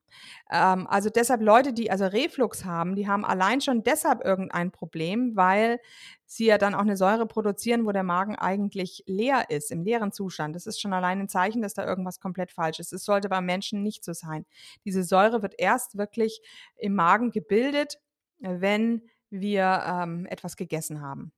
Ähm, 0.51 0.88
also 0.88 1.09
deshalb 1.09 1.41
Leute, 1.41 1.74
die 1.74 1.89
also 1.91 2.05
Reflux 2.05 2.66
haben, 2.66 2.95
die 2.95 3.07
haben 3.07 3.26
allein 3.26 3.61
schon 3.61 3.84
deshalb 3.84 4.24
irgendein 4.24 4.72
Problem, 4.72 5.36
weil 5.36 5.80
sie 6.26 6.45
ja 6.45 6.57
dann 6.57 6.76
auch 6.76 6.82
eine 6.82 6.97
Säure 6.97 7.26
produzieren, 7.26 7.86
wo 7.86 7.91
der 7.91 8.03
Magen 8.03 8.36
eigentlich 8.36 9.03
leer 9.07 9.49
ist, 9.49 9.72
im 9.72 9.84
leeren 9.84 10.11
Zustand. 10.11 10.55
Das 10.55 10.68
ist 10.68 10.82
schon 10.82 10.93
allein 10.93 11.20
ein 11.20 11.30
Zeichen, 11.30 11.61
dass 11.61 11.74
da 11.74 11.86
irgendwas 11.86 12.20
komplett 12.20 12.51
falsch 12.51 12.80
ist. 12.80 12.93
Es 12.93 13.05
sollte 13.05 13.30
beim 13.30 13.45
Menschen 13.45 13.84
nicht 13.84 14.03
so 14.03 14.13
sein. 14.13 14.45
Diese 14.86 15.03
Säure 15.03 15.41
wird 15.41 15.55
erst 15.57 15.97
wirklich 15.97 16.41
im 16.78 16.95
Magen 16.95 17.32
gebildet, 17.32 17.99
wenn 18.39 19.01
wir 19.30 19.84
ähm, 19.86 20.26
etwas 20.28 20.55
gegessen 20.55 21.01
haben. 21.01 21.32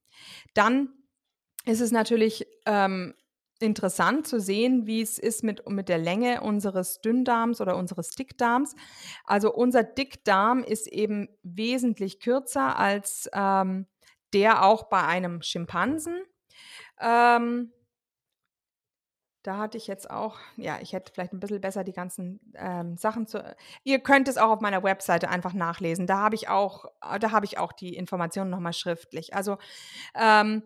Dann 0.54 0.90
ist 1.66 1.82
es 1.82 1.92
natürlich 1.92 2.48
ähm, 2.66 3.14
interessant 3.64 4.28
zu 4.28 4.40
sehen, 4.40 4.86
wie 4.86 5.02
es 5.02 5.18
ist 5.18 5.44
mit, 5.44 5.68
mit 5.70 5.90
der 5.90 5.98
Länge 5.98 6.42
unseres 6.42 7.02
Dünndarms 7.02 7.62
oder 7.62 7.76
unseres 7.78 8.10
Dickdarms. 8.10 8.76
Also 9.24 9.54
unser 9.54 9.84
Dickdarm 9.84 10.64
ist 10.64 10.88
eben 10.88 11.30
wesentlich 11.44 12.20
kürzer 12.20 12.78
als 12.78 13.30
ähm, 13.34 13.88
der 14.34 14.64
auch 14.64 14.84
bei 14.90 15.04
einem 15.04 15.42
Schimpansen. 15.42 16.16
Ähm, 17.00 17.72
da 19.48 19.58
hatte 19.58 19.78
ich 19.78 19.88
jetzt 19.88 20.12
auch, 20.12 20.38
ja, 20.58 20.78
ich 20.82 20.92
hätte 20.92 21.14
vielleicht 21.14 21.32
ein 21.32 21.40
bisschen 21.40 21.62
besser 21.62 21.86
die 21.86 21.94
ganzen 21.94 22.42
ähm, 22.56 22.98
Sachen 22.98 23.28
zu. 23.28 23.42
Ihr 23.86 24.00
könnt 24.00 24.28
es 24.28 24.38
auch 24.38 24.50
auf 24.50 24.60
meiner 24.60 24.84
Webseite 24.84 25.30
einfach 25.30 25.54
nachlesen. 25.54 26.06
Da 26.06 26.18
habe 26.18 26.36
ich 26.36 26.50
auch, 26.50 26.84
da 27.22 27.32
habe 27.32 27.46
ich 27.46 27.58
auch 27.58 27.72
die 27.72 27.96
Informationen 27.96 28.50
nochmal 28.50 28.74
schriftlich. 28.74 29.34
Also 29.34 29.58
ähm, 30.16 30.64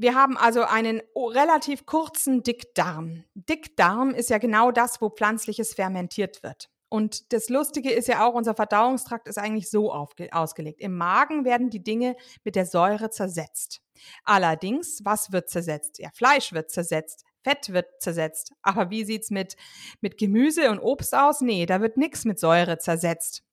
wir 0.00 0.14
haben 0.14 0.38
also 0.38 0.62
einen 0.62 1.02
relativ 1.14 1.84
kurzen 1.84 2.42
Dickdarm. 2.42 3.24
Dickdarm 3.34 4.14
ist 4.14 4.30
ja 4.30 4.38
genau 4.38 4.70
das, 4.70 5.00
wo 5.02 5.10
pflanzliches 5.10 5.74
fermentiert 5.74 6.42
wird. 6.42 6.70
Und 6.88 7.32
das 7.32 7.50
Lustige 7.50 7.92
ist 7.92 8.08
ja 8.08 8.26
auch, 8.26 8.34
unser 8.34 8.54
Verdauungstrakt 8.54 9.28
ist 9.28 9.38
eigentlich 9.38 9.70
so 9.70 9.92
ausgelegt. 9.92 10.80
Im 10.80 10.96
Magen 10.96 11.44
werden 11.44 11.70
die 11.70 11.84
Dinge 11.84 12.16
mit 12.44 12.56
der 12.56 12.66
Säure 12.66 13.10
zersetzt. 13.10 13.80
Allerdings, 14.24 15.00
was 15.04 15.32
wird 15.32 15.50
zersetzt? 15.50 15.98
Ja, 15.98 16.08
Fleisch 16.14 16.52
wird 16.52 16.70
zersetzt, 16.70 17.24
Fett 17.44 17.72
wird 17.72 17.86
zersetzt. 18.00 18.52
Aber 18.62 18.90
wie 18.90 19.04
sieht's 19.04 19.30
mit, 19.30 19.56
mit 20.00 20.18
Gemüse 20.18 20.70
und 20.70 20.80
Obst 20.80 21.14
aus? 21.14 21.42
Nee, 21.42 21.66
da 21.66 21.80
wird 21.80 21.96
nichts 21.96 22.24
mit 22.24 22.40
Säure 22.40 22.78
zersetzt. 22.78 23.44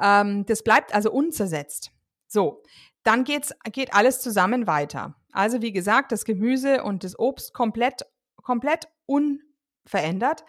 Ähm, 0.00 0.46
das 0.46 0.64
bleibt 0.64 0.94
also 0.94 1.12
unzersetzt. 1.12 1.92
So, 2.26 2.62
dann 3.04 3.24
geht's, 3.24 3.54
geht 3.72 3.94
alles 3.94 4.20
zusammen 4.20 4.66
weiter. 4.66 5.14
Also 5.32 5.62
wie 5.62 5.72
gesagt, 5.72 6.12
das 6.12 6.24
Gemüse 6.24 6.82
und 6.82 7.04
das 7.04 7.18
Obst 7.18 7.54
komplett, 7.54 8.06
komplett 8.42 8.88
unverändert. 9.06 10.44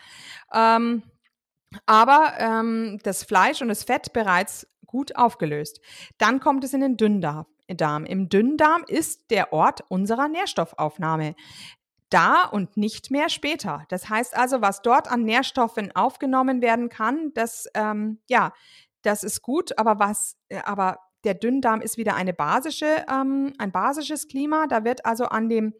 Ähm, 0.54 1.04
aber 1.86 2.34
ähm, 2.38 3.00
das 3.04 3.24
Fleisch 3.24 3.62
und 3.62 3.68
das 3.68 3.84
Fett 3.84 4.14
bereits 4.14 4.68
gut 4.86 5.16
aufgelöst. 5.16 5.82
Dann 6.18 6.40
kommt 6.40 6.64
es 6.64 6.74
in 6.74 6.82
den 6.82 6.98
Dünndarm. 6.98 7.46
Im 7.68 8.30
Dünndarm 8.30 8.86
ist 8.88 9.32
der 9.32 9.52
Ort 9.52 9.84
unserer 9.90 10.28
Nährstoffaufnahme. 10.28 11.36
Da 12.10 12.44
und 12.44 12.78
nicht 12.78 13.10
mehr 13.10 13.30
später. 13.30 13.84
Das 13.90 14.10
heißt 14.10 14.38
also, 14.38 14.62
was 14.62 14.84
dort 14.84 15.12
an 15.12 15.24
Nährstoffen 15.24 15.94
aufgenommen 15.96 16.62
werden 16.62 16.88
kann, 16.90 17.34
das, 17.34 17.68
ähm, 17.74 18.20
ja, 18.30 18.54
das 19.02 19.24
ist 19.24 19.42
gut, 19.42 19.78
aber 19.78 20.00
was, 20.00 20.38
äh, 20.50 20.62
aber 20.64 21.00
der 21.26 21.34
Dünndarm 21.34 21.82
ist 21.82 21.98
wieder 21.98 22.16
eine 22.16 22.34
basische, 22.34 23.06
ähm, 23.12 23.54
ein 23.58 23.72
basisches 23.72 24.28
Klima. 24.28 24.68
Da 24.68 24.84
wird 24.86 25.06
also 25.06 25.26
an 25.26 25.50
dem 25.50 25.74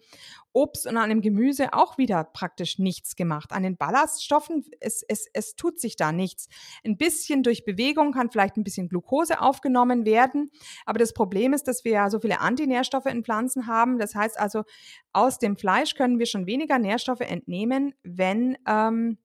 Obst 0.52 0.88
und 0.88 0.98
an 0.98 1.10
dem 1.10 1.22
Gemüse 1.22 1.74
auch 1.74 1.98
wieder 1.98 2.24
praktisch 2.24 2.80
nichts 2.80 3.16
gemacht. 3.16 3.52
An 3.52 3.64
den 3.64 3.78
Ballaststoffen, 3.78 4.66
es, 4.80 5.04
es, 5.08 5.28
es 5.34 5.56
tut 5.56 5.80
sich 5.80 5.98
da 5.98 6.12
nichts. 6.12 6.48
Ein 6.86 6.98
bisschen 6.98 7.44
durch 7.44 7.66
Bewegung 7.66 8.14
kann 8.14 8.32
vielleicht 8.32 8.58
ein 8.58 8.64
bisschen 8.64 8.88
Glucose 8.88 9.42
aufgenommen 9.42 10.06
werden. 10.06 10.50
Aber 10.86 10.98
das 10.98 11.14
Problem 11.14 11.54
ist, 11.54 11.68
dass 11.68 11.84
wir 11.84 11.92
ja 11.92 12.10
so 12.10 12.20
viele 12.20 12.40
Antinährstoffe 12.40 13.06
in 13.06 13.24
Pflanzen 13.24 13.68
haben. 13.68 14.00
Das 14.00 14.16
heißt 14.16 14.40
also, 14.40 14.64
aus 15.12 15.40
dem 15.40 15.58
Fleisch 15.58 15.96
können 15.96 16.20
wir 16.20 16.26
schon 16.26 16.48
weniger 16.48 16.80
Nährstoffe 16.80 17.22
entnehmen, 17.22 17.94
wenn 18.04 18.58
ähm, 18.68 19.18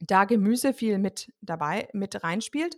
da 0.00 0.24
Gemüse 0.24 0.72
viel 0.72 0.98
mit 0.98 1.32
dabei, 1.40 1.88
mit 1.92 2.22
reinspielt. 2.22 2.76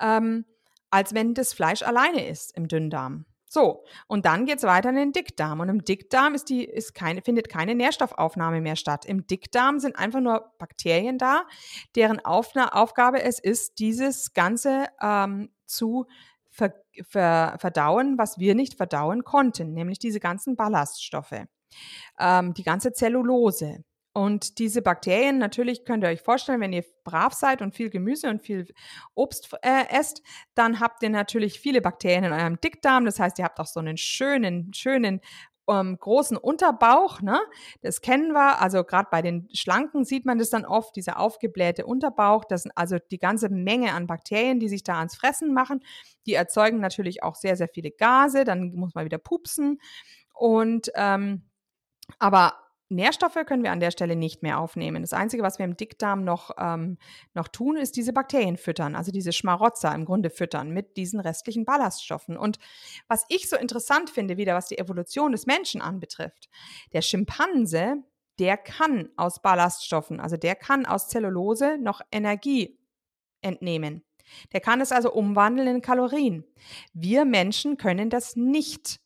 Ähm, 0.00 0.44
als 0.90 1.14
wenn 1.14 1.34
das 1.34 1.52
Fleisch 1.52 1.82
alleine 1.82 2.26
ist 2.26 2.56
im 2.56 2.68
Dünndarm. 2.68 3.26
So, 3.52 3.84
und 4.06 4.26
dann 4.26 4.46
geht 4.46 4.58
es 4.58 4.62
weiter 4.62 4.90
in 4.90 4.94
den 4.94 5.12
Dickdarm. 5.12 5.58
Und 5.58 5.68
im 5.68 5.84
Dickdarm 5.84 6.36
ist 6.36 6.48
die, 6.50 6.64
ist 6.64 6.94
keine, 6.94 7.20
findet 7.20 7.48
keine 7.48 7.74
Nährstoffaufnahme 7.74 8.60
mehr 8.60 8.76
statt. 8.76 9.04
Im 9.04 9.26
Dickdarm 9.26 9.80
sind 9.80 9.96
einfach 9.96 10.20
nur 10.20 10.52
Bakterien 10.58 11.18
da, 11.18 11.42
deren 11.96 12.24
Aufna 12.24 12.68
Aufgabe 12.68 13.22
es 13.22 13.40
ist, 13.40 13.80
dieses 13.80 14.34
Ganze 14.34 14.86
ähm, 15.02 15.50
zu 15.66 16.06
ver 16.48 16.74
ver 17.02 17.56
verdauen, 17.58 18.18
was 18.18 18.38
wir 18.38 18.54
nicht 18.54 18.74
verdauen 18.74 19.24
konnten, 19.24 19.72
nämlich 19.72 19.98
diese 19.98 20.20
ganzen 20.20 20.54
Ballaststoffe, 20.54 21.44
ähm, 22.20 22.54
die 22.54 22.62
ganze 22.62 22.92
Zellulose. 22.92 23.82
Und 24.12 24.58
diese 24.58 24.82
Bakterien, 24.82 25.38
natürlich 25.38 25.84
könnt 25.84 26.02
ihr 26.02 26.08
euch 26.08 26.22
vorstellen, 26.22 26.60
wenn 26.60 26.72
ihr 26.72 26.84
brav 27.04 27.32
seid 27.32 27.62
und 27.62 27.74
viel 27.74 27.90
Gemüse 27.90 28.28
und 28.28 28.42
viel 28.42 28.66
Obst 29.14 29.56
äh, 29.62 29.84
esst, 29.88 30.22
dann 30.54 30.80
habt 30.80 31.02
ihr 31.02 31.10
natürlich 31.10 31.60
viele 31.60 31.80
Bakterien 31.80 32.24
in 32.24 32.32
eurem 32.32 32.60
Dickdarm. 32.60 33.04
Das 33.04 33.20
heißt, 33.20 33.38
ihr 33.38 33.44
habt 33.44 33.60
auch 33.60 33.66
so 33.66 33.78
einen 33.78 33.96
schönen, 33.96 34.74
schönen 34.74 35.20
ähm, 35.68 35.96
großen 35.96 36.36
Unterbauch. 36.36 37.20
Ne? 37.20 37.38
Das 37.82 38.00
kennen 38.00 38.32
wir. 38.32 38.60
Also 38.60 38.82
gerade 38.82 39.08
bei 39.10 39.22
den 39.22 39.48
Schlanken 39.54 40.04
sieht 40.04 40.26
man 40.26 40.38
das 40.38 40.50
dann 40.50 40.64
oft, 40.64 40.96
dieser 40.96 41.20
aufgeblähte 41.20 41.86
Unterbauch. 41.86 42.44
Das 42.44 42.64
sind 42.64 42.72
also 42.74 42.96
die 43.10 43.18
ganze 43.18 43.48
Menge 43.48 43.92
an 43.92 44.08
Bakterien, 44.08 44.58
die 44.58 44.68
sich 44.68 44.82
da 44.82 44.98
ans 44.98 45.14
Fressen 45.16 45.54
machen. 45.54 45.84
Die 46.26 46.34
erzeugen 46.34 46.80
natürlich 46.80 47.22
auch 47.22 47.36
sehr, 47.36 47.56
sehr 47.56 47.68
viele 47.68 47.92
Gase. 47.92 48.44
Dann 48.44 48.74
muss 48.74 48.94
man 48.94 49.04
wieder 49.04 49.18
pupsen. 49.18 49.80
Und 50.34 50.90
ähm, 50.96 51.44
aber 52.18 52.54
Nährstoffe 52.90 53.38
können 53.46 53.62
wir 53.62 53.70
an 53.70 53.80
der 53.80 53.92
Stelle 53.92 54.16
nicht 54.16 54.42
mehr 54.42 54.58
aufnehmen. 54.58 55.02
Das 55.02 55.12
Einzige, 55.12 55.42
was 55.42 55.58
wir 55.58 55.64
im 55.64 55.76
Dickdarm 55.76 56.24
noch, 56.24 56.50
ähm, 56.58 56.98
noch 57.34 57.48
tun, 57.48 57.76
ist 57.76 57.96
diese 57.96 58.12
Bakterien 58.12 58.56
füttern, 58.56 58.96
also 58.96 59.12
diese 59.12 59.32
Schmarotzer 59.32 59.94
im 59.94 60.04
Grunde 60.04 60.28
füttern 60.28 60.70
mit 60.70 60.96
diesen 60.96 61.20
restlichen 61.20 61.64
Ballaststoffen. 61.64 62.36
Und 62.36 62.58
was 63.08 63.24
ich 63.28 63.48
so 63.48 63.56
interessant 63.56 64.10
finde, 64.10 64.36
wieder 64.36 64.54
was 64.54 64.66
die 64.66 64.78
Evolution 64.78 65.32
des 65.32 65.46
Menschen 65.46 65.80
anbetrifft, 65.80 66.48
der 66.92 67.02
Schimpanse, 67.02 68.02
der 68.40 68.56
kann 68.56 69.10
aus 69.16 69.40
Ballaststoffen, 69.40 70.18
also 70.18 70.36
der 70.36 70.56
kann 70.56 70.84
aus 70.84 71.08
Zellulose 71.08 71.78
noch 71.78 72.00
Energie 72.10 72.78
entnehmen. 73.40 74.04
Der 74.52 74.60
kann 74.60 74.80
es 74.80 74.92
also 74.92 75.12
umwandeln 75.12 75.68
in 75.68 75.80
Kalorien. 75.80 76.44
Wir 76.92 77.24
Menschen 77.24 77.76
können 77.76 78.10
das 78.10 78.36
nicht. 78.36 79.00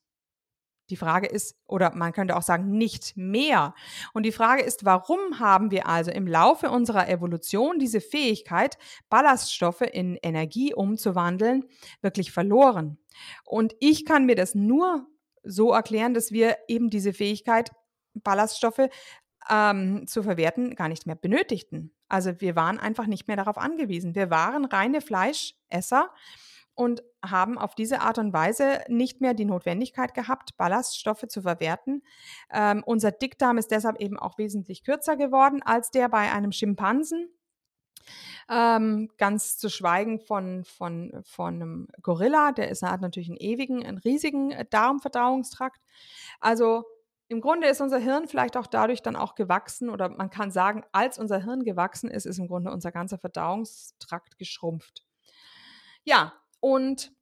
Die 0.95 0.99
Frage 0.99 1.27
ist, 1.27 1.57
oder 1.67 1.93
man 1.97 2.13
könnte 2.13 2.37
auch 2.37 2.43
sagen, 2.43 2.71
nicht 2.71 3.17
mehr. 3.17 3.75
Und 4.13 4.23
die 4.23 4.31
Frage 4.31 4.63
ist, 4.63 4.85
warum 4.85 5.41
haben 5.41 5.73
wir 5.73 5.89
also 5.89 6.13
im 6.13 6.29
Laufe 6.29 6.71
unserer 6.71 7.09
Evolution 7.09 7.81
diese 7.81 8.01
Fähigkeit, 8.01 8.79
Ballaststoffe 9.09 9.81
in 9.81 10.17
Energie 10.23 10.73
umzuwandeln, 10.73 11.65
wirklich 12.01 12.31
verloren? 12.31 12.99
Und 13.45 13.75
ich 13.81 14.05
kann 14.05 14.25
mir 14.25 14.37
das 14.37 14.55
nur 14.55 15.09
so 15.43 15.73
erklären, 15.73 16.15
dass 16.15 16.31
wir 16.31 16.59
eben 16.69 16.91
diese 16.91 17.13
Fähigkeit, 17.13 17.73
Ballaststoffe 18.15 18.89
ähm, 19.51 20.07
zu 20.07 20.23
verwerten, 20.23 20.77
gar 20.77 20.89
nicht 20.89 21.07
mehr 21.07 21.17
benötigten. 21.17 21.93
Also 22.07 22.41
wir 22.41 22.55
waren 22.55 22.79
einfach 22.79 23.09
nicht 23.09 23.27
mehr 23.27 23.37
darauf 23.37 23.59
angewiesen. 23.59 24.15
Wir 24.15 24.31
waren 24.31 24.65
reine 24.65 25.01
Fleischesser 25.01 26.13
und 26.75 27.03
haben 27.31 27.59
auf 27.59 27.75
diese 27.75 28.01
Art 28.01 28.19
und 28.19 28.33
Weise 28.33 28.81
nicht 28.89 29.21
mehr 29.21 29.35
die 29.35 29.45
Notwendigkeit 29.45 30.15
gehabt, 30.15 30.57
Ballaststoffe 30.57 31.27
zu 31.29 31.43
verwerten. 31.43 32.03
Ähm, 32.53 32.83
unser 32.85 33.13
Dickdarm 33.13 33.59
ist 33.59 33.71
deshalb 33.71 34.01
eben 34.01 34.19
auch 34.19 34.39
wesentlich 34.39 34.85
kürzer 34.85 35.17
geworden 35.17 35.63
als 35.63 35.91
der 35.91 36.09
bei 36.09 36.33
einem 36.33 36.53
Schimpansen. 36.53 37.29
Ähm, 38.51 39.11
ganz 39.17 39.57
zu 39.57 39.71
schweigen 39.71 40.21
von, 40.21 40.65
von, 40.65 41.23
von 41.25 41.55
einem 41.55 41.89
Gorilla, 42.03 42.53
der 42.53 42.69
ist, 42.69 42.83
hat 42.83 43.01
natürlich 43.01 43.29
einen 43.29 43.39
ewigen, 43.39 43.85
einen 43.85 43.99
riesigen 43.99 44.51
äh, 44.51 44.67
Darmverdauungstrakt. 44.69 45.81
Also 46.41 46.85
im 47.29 47.41
Grunde 47.41 47.69
ist 47.69 47.81
unser 47.81 47.99
Hirn 47.99 48.29
vielleicht 48.29 48.57
auch 48.57 48.67
dadurch 48.67 49.03
dann 49.03 49.17
auch 49.17 49.35
gewachsen 49.35 49.89
oder 49.89 50.11
man 50.11 50.29
kann 50.29 50.51
sagen, 50.51 50.85
als 50.93 51.19
unser 51.19 51.43
Hirn 51.43 51.65
gewachsen 51.65 52.11
ist, 52.11 52.27
ist 52.27 52.39
im 52.39 52.49
Grunde 52.49 52.71
unser 52.71 52.93
ganzer 52.93 53.19
Verdauungstrakt 53.19 54.39
geschrumpft. 54.39 55.05
Ja, 56.05 56.35
und 56.65 57.13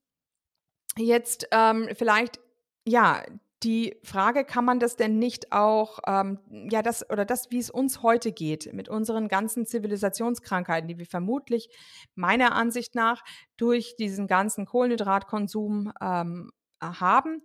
jetzt 0.97 1.49
ähm, 1.51 1.89
vielleicht, 1.95 2.39
ja, 2.87 3.25
die 3.65 3.97
Frage, 4.05 4.45
kann 4.45 4.65
man 4.65 4.79
das 4.79 4.95
denn 4.95 5.19
nicht 5.19 5.51
auch, 5.51 5.99
ähm, 6.07 6.39
ja, 6.71 6.81
das 6.81 7.09
oder 7.11 7.25
das, 7.25 7.51
wie 7.51 7.59
es 7.59 7.69
uns 7.69 8.05
heute 8.05 8.31
geht, 8.31 8.73
mit 8.73 8.89
unseren 8.89 9.27
ganzen 9.27 9.67
Zivilisationskrankheiten, 9.67 10.87
die 10.87 10.99
wir 10.99 11.07
vermutlich 11.07 11.71
meiner 12.15 12.55
Ansicht 12.55 12.95
nach 12.95 13.25
durch 13.57 13.97
diesen 13.97 14.29
ganzen 14.29 14.65
Kohlenhydratkonsum 14.65 15.93
ähm, 16.01 16.53
haben, 16.81 17.43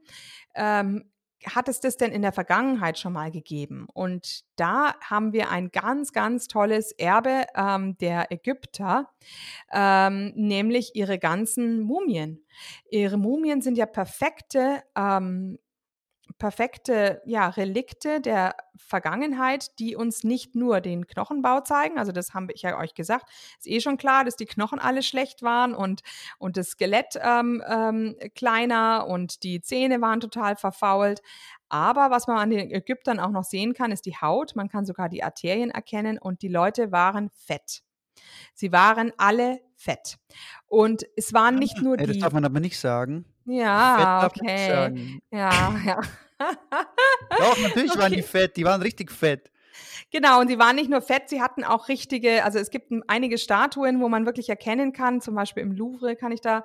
ähm, 0.53 1.11
hat 1.45 1.67
es 1.69 1.79
das 1.79 1.97
denn 1.97 2.11
in 2.11 2.21
der 2.21 2.31
Vergangenheit 2.31 2.97
schon 2.97 3.13
mal 3.13 3.31
gegeben? 3.31 3.87
Und 3.93 4.41
da 4.55 4.95
haben 5.01 5.33
wir 5.33 5.49
ein 5.49 5.71
ganz, 5.71 6.11
ganz 6.11 6.47
tolles 6.47 6.91
Erbe 6.93 7.45
ähm, 7.55 7.97
der 7.99 8.31
Ägypter, 8.31 9.09
ähm, 9.71 10.33
nämlich 10.35 10.95
ihre 10.95 11.19
ganzen 11.19 11.81
Mumien. 11.81 12.43
Ihre 12.89 13.17
Mumien 13.17 13.61
sind 13.61 13.77
ja 13.77 13.85
perfekte 13.85 14.83
ähm, 14.95 15.59
perfekte 16.37 17.21
ja, 17.25 17.49
Relikte 17.49 18.21
der 18.21 18.55
Vergangenheit, 18.75 19.79
die 19.79 19.95
uns 19.95 20.23
nicht 20.23 20.55
nur 20.55 20.81
den 20.81 21.07
Knochenbau 21.07 21.61
zeigen, 21.61 21.97
also 21.97 22.11
das 22.11 22.33
habe 22.33 22.53
ich 22.53 22.61
ja 22.61 22.77
euch 22.77 22.93
gesagt, 22.93 23.29
ist 23.57 23.67
eh 23.67 23.81
schon 23.81 23.97
klar, 23.97 24.23
dass 24.23 24.35
die 24.35 24.45
Knochen 24.45 24.79
alle 24.79 25.03
schlecht 25.03 25.41
waren 25.41 25.73
und, 25.73 26.01
und 26.37 26.57
das 26.57 26.69
Skelett 26.69 27.19
ähm, 27.21 27.63
ähm, 27.67 28.15
kleiner 28.35 29.07
und 29.07 29.43
die 29.43 29.61
Zähne 29.61 30.01
waren 30.01 30.19
total 30.19 30.55
verfault. 30.55 31.21
Aber 31.69 32.11
was 32.11 32.27
man 32.27 32.37
an 32.37 32.49
den 32.49 32.71
Ägyptern 32.71 33.19
auch 33.19 33.31
noch 33.31 33.43
sehen 33.43 33.73
kann, 33.73 33.91
ist 33.91 34.05
die 34.05 34.15
Haut. 34.15 34.55
Man 34.55 34.69
kann 34.69 34.85
sogar 34.85 35.09
die 35.09 35.23
Arterien 35.23 35.69
erkennen 35.69 36.17
und 36.17 36.41
die 36.41 36.47
Leute 36.47 36.91
waren 36.91 37.29
fett. 37.33 37.81
Sie 38.53 38.71
waren 38.71 39.11
alle 39.17 39.59
fett. 39.75 40.17
Und 40.67 41.05
es 41.15 41.33
waren 41.33 41.55
nicht 41.55 41.81
nur 41.81 41.99
Ey, 41.99 42.05
die. 42.05 42.13
das 42.13 42.21
darf 42.21 42.33
man 42.33 42.45
aber 42.45 42.59
nicht 42.59 42.79
sagen. 42.79 43.25
Ja, 43.45 44.25
okay. 44.25 45.21
Ja, 45.31 45.75
ja. 45.85 46.01
Doch, 46.39 47.57
natürlich 47.57 47.97
waren 47.97 48.13
die 48.13 48.19
Okay. 48.19 48.27
fett, 48.27 48.57
die 48.57 48.65
waren 48.65 48.81
richtig 48.81 49.11
fett. 49.11 49.51
Genau, 50.11 50.39
und 50.39 50.47
sie 50.47 50.57
waren 50.57 50.75
nicht 50.75 50.89
nur 50.89 51.01
fett, 51.01 51.29
sie 51.29 51.41
hatten 51.41 51.63
auch 51.63 51.87
richtige, 51.87 52.43
also 52.43 52.59
es 52.59 52.69
gibt 52.69 52.91
einige 53.07 53.37
Statuen, 53.37 53.99
wo 54.01 54.09
man 54.09 54.25
wirklich 54.25 54.49
erkennen 54.49 54.93
kann, 54.93 55.21
zum 55.21 55.35
Beispiel 55.35 55.63
im 55.63 55.71
Louvre 55.71 56.15
kann 56.15 56.31
ich 56.31 56.41
da 56.41 56.63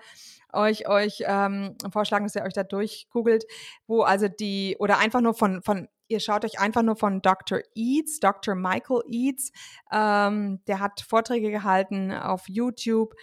euch, 0.52 0.88
euch 0.88 1.22
ähm, 1.26 1.76
vorschlagen, 1.90 2.24
dass 2.24 2.34
ihr 2.34 2.42
euch 2.42 2.52
da 2.52 2.62
durchgoogelt, 2.62 3.44
wo 3.86 4.02
also 4.02 4.28
die, 4.28 4.76
oder 4.78 4.98
einfach 4.98 5.20
nur 5.20 5.34
von, 5.34 5.62
von 5.62 5.88
ihr 6.08 6.20
schaut 6.20 6.44
euch 6.44 6.60
einfach 6.60 6.82
nur 6.82 6.96
von 6.96 7.22
Dr. 7.22 7.60
Eads, 7.74 8.20
Dr. 8.20 8.54
Michael 8.54 9.02
Eads, 9.08 9.50
ähm, 9.90 10.60
der 10.66 10.80
hat 10.80 11.00
Vorträge 11.00 11.50
gehalten 11.50 12.12
auf 12.12 12.48
YouTube, 12.48 13.14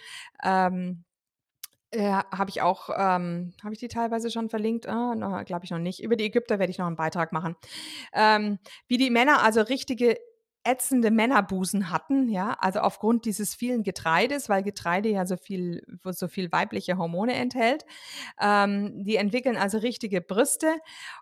ähm, 0.44 1.04
äh, 1.92 2.10
habe 2.10 2.50
ich 2.50 2.62
auch, 2.62 2.90
ähm, 2.90 3.52
habe 3.62 3.72
ich 3.72 3.78
die 3.80 3.88
teilweise 3.88 4.30
schon 4.30 4.48
verlinkt? 4.48 4.88
Ah, 4.88 5.42
glaube 5.44 5.64
ich 5.64 5.70
noch 5.70 5.78
nicht. 5.78 6.02
Über 6.02 6.16
die 6.16 6.24
Ägypter 6.24 6.58
werde 6.58 6.70
ich 6.70 6.78
noch 6.78 6.86
einen 6.86 6.96
Beitrag 6.96 7.32
machen. 7.32 7.56
Ähm, 8.12 8.58
wie 8.86 8.96
die 8.96 9.10
Männer 9.10 9.42
also 9.42 9.60
richtige 9.62 10.18
ätzende 10.64 11.10
Männerbusen 11.10 11.90
hatten, 11.90 12.28
ja, 12.28 12.56
also 12.58 12.80
aufgrund 12.80 13.24
dieses 13.24 13.54
vielen 13.54 13.82
Getreides, 13.82 14.48
weil 14.48 14.62
Getreide 14.62 15.08
ja 15.08 15.24
so 15.24 15.36
viel, 15.36 15.82
so 16.04 16.28
viel 16.28 16.52
weibliche 16.52 16.98
Hormone 16.98 17.34
enthält. 17.34 17.86
Ähm, 18.40 19.04
die 19.04 19.16
entwickeln 19.16 19.56
also 19.56 19.78
richtige 19.78 20.20
Brüste 20.20 20.74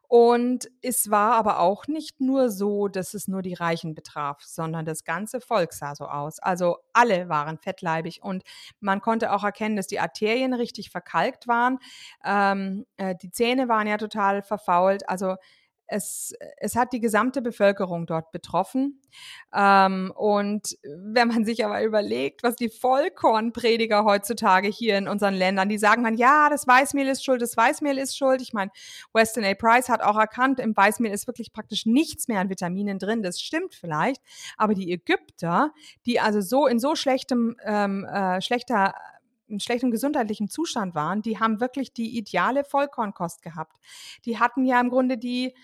und 0.09 0.68
es 0.82 1.11
war 1.11 1.34
aber 1.34 1.61
auch 1.61 1.86
nicht 1.86 2.20
nur 2.20 2.51
so, 2.51 2.89
dass 2.89 3.14
es 3.14 3.28
nur 3.28 3.43
die 3.43 3.55
Reichen 3.55 3.95
betraf, 3.95 4.43
sondern 4.43 4.84
das 4.86 5.05
ganze 5.05 5.41
Volk 5.41 5.72
sah 5.72 5.95
so 5.95 6.07
aus. 6.07 6.39
Also 6.41 6.78
alle 6.93 7.28
waren 7.28 7.59
fettleibig 7.59 8.22
und 8.22 8.43
man 8.80 9.01
konnte 9.01 9.32
auch 9.32 9.45
erkennen, 9.45 9.76
dass 9.76 9.86
die 9.86 10.01
Arterien 10.01 10.55
richtig 10.55 10.91
verkalkt 10.91 11.47
waren. 11.47 11.78
Ähm, 12.24 12.86
äh, 12.97 13.14
die 13.16 13.30
Zähne 13.30 13.68
waren 13.68 13.86
ja 13.86 13.99
total 13.99 14.43
verfault. 14.43 15.09
Also 15.09 15.36
es, 15.89 16.34
es 16.59 16.76
hat 16.76 16.93
die 16.93 17.01
gesamte 17.01 17.43
Bevölkerung 17.43 18.07
dort 18.07 18.30
betroffen. 18.30 19.01
Ähm, 19.55 20.12
und 20.14 20.76
wenn 20.82 21.28
man 21.28 21.45
sich 21.45 21.64
aber 21.64 21.82
überlegt, 21.82 22.43
was 22.43 22.57
die 22.57 22.68
Vollkornprediger 22.68 24.05
heutzutage 24.05 24.68
hier 24.68 24.99
in 24.99 25.09
unseren 25.09 25.34
Ländern, 25.34 25.68
die 25.68 25.78
sagen 25.78 26.05
dann, 26.05 26.16
ja, 26.16 26.51
das 26.51 26.66
Weißmehl 26.66 27.09
ist 27.09 27.24
schuld, 27.24 27.41
das 27.41 27.57
Weißmehl 27.57 27.97
ist 27.99 28.16
schuld. 28.16 28.43
Ich 28.43 28.53
meine, 28.53 28.70
Weston 29.14 29.45
A. 29.45 29.55
Price 29.55 29.89
hat 29.89 30.03
auch 30.03 30.18
erkannt, 30.18 30.61
im 30.61 30.76
Weißmehl 30.76 31.12
ist 31.12 31.26
wirklich 31.26 31.53
praktisch 31.53 31.86
nichts 31.86 32.28
mehr 32.28 32.41
an 32.41 32.51
Vitaminen 32.51 32.99
drin. 32.99 33.22
Das 33.22 33.41
stimmt 33.41 33.74
vielleicht. 33.74 34.22
Aber 34.59 34.74
die 34.74 34.93
Ägypter, 34.93 35.72
die 36.05 36.20
also 36.20 36.43
so 36.43 36.66
in 36.66 36.78
so 36.78 36.95
schlechtem, 36.95 37.57
ähm, 37.64 38.05
äh, 38.05 38.41
schlechter 38.43 38.95
in 39.49 39.61
schlechtem 39.61 39.91
gesundheitlichen 39.91 40.49
Zustand 40.49 40.95
waren, 40.95 41.22
die 41.22 41.39
haben 41.39 41.61
wirklich 41.61 41.93
die 41.93 42.16
ideale 42.18 42.64
Vollkornkost 42.64 43.43
gehabt. 43.43 43.78
Die 44.24 44.39
hatten 44.39 44.64
ja 44.64 44.80
im 44.80 44.91
Grunde 44.91 45.18
die, 45.18 45.55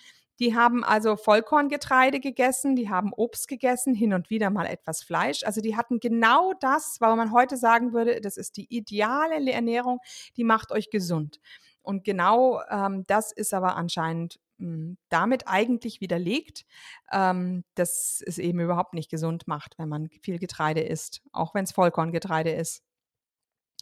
die 0.41 0.55
haben 0.55 0.85
also 0.85 1.17
Vollkorngetreide 1.17 2.21
gegessen, 2.21 2.77
die 2.77 2.91
haben 2.91 3.13
Obst 3.13 3.49
gegessen, 3.49 3.95
hin 3.95 4.15
und 4.15 4.31
wieder 4.31 4.51
mal 4.51 4.67
etwas 4.67 5.03
Fleisch. 5.03 5.45
Also 5.45 5.61
die 5.61 5.77
hatten 5.77 6.01
genau 6.01 6.53
das, 6.61 6.97
warum 7.01 7.19
man 7.19 7.33
heute 7.33 7.57
sagen 7.57 7.93
würde, 7.93 8.21
das 8.21 8.37
ist 8.37 8.57
die 8.57 8.67
ideale 8.75 9.53
Ernährung, 9.53 10.01
die 10.37 10.45
macht 10.45 10.73
euch 10.73 10.91
gesund. 10.91 11.41
Und 11.83 12.05
genau 12.05 12.63
ähm, 12.71 13.05
das 13.07 13.31
ist 13.33 13.53
aber 13.55 13.77
anscheinend 13.77 14.41
mh, 14.59 14.97
damit 15.09 15.47
eigentlich 15.47 16.01
widerlegt, 16.01 16.65
ähm, 17.13 17.65
dass 17.75 18.23
es 18.27 18.39
eben 18.39 18.61
überhaupt 18.61 18.95
nicht 18.95 19.11
gesund 19.11 19.47
macht, 19.47 19.79
wenn 19.79 19.89
man 19.89 20.09
viel 20.23 20.39
Getreide 20.39 20.81
isst, 20.81 21.23
auch 21.33 21.55
wenn 21.55 21.65
es 21.65 21.73
Vollkorngetreide 21.73 22.51
ist. 22.53 22.83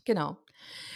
Genau. 0.05 0.37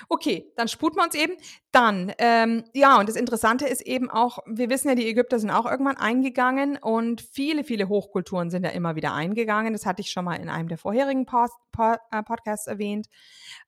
Okay, 0.08 0.52
dann 0.56 0.68
sputen 0.68 0.98
wir 0.98 1.04
uns 1.04 1.14
eben. 1.14 1.34
Dann, 1.72 2.12
ähm, 2.18 2.64
ja, 2.74 2.98
und 2.98 3.08
das 3.08 3.16
Interessante 3.16 3.66
ist 3.66 3.82
eben 3.82 4.10
auch, 4.10 4.38
wir 4.46 4.70
wissen 4.70 4.88
ja, 4.88 4.94
die 4.94 5.08
Ägypter 5.08 5.38
sind 5.38 5.50
auch 5.50 5.66
irgendwann 5.66 5.96
eingegangen 5.96 6.76
und 6.76 7.20
viele, 7.20 7.64
viele 7.64 7.88
Hochkulturen 7.88 8.50
sind 8.50 8.64
ja 8.64 8.70
immer 8.70 8.96
wieder 8.96 9.12
eingegangen. 9.12 9.72
Das 9.72 9.86
hatte 9.86 10.02
ich 10.02 10.10
schon 10.10 10.24
mal 10.24 10.36
in 10.36 10.48
einem 10.48 10.68
der 10.68 10.78
vorherigen 10.78 11.26
Post, 11.26 11.54
Pod, 11.72 11.98
äh, 12.10 12.22
Podcasts 12.22 12.66
erwähnt. 12.66 13.06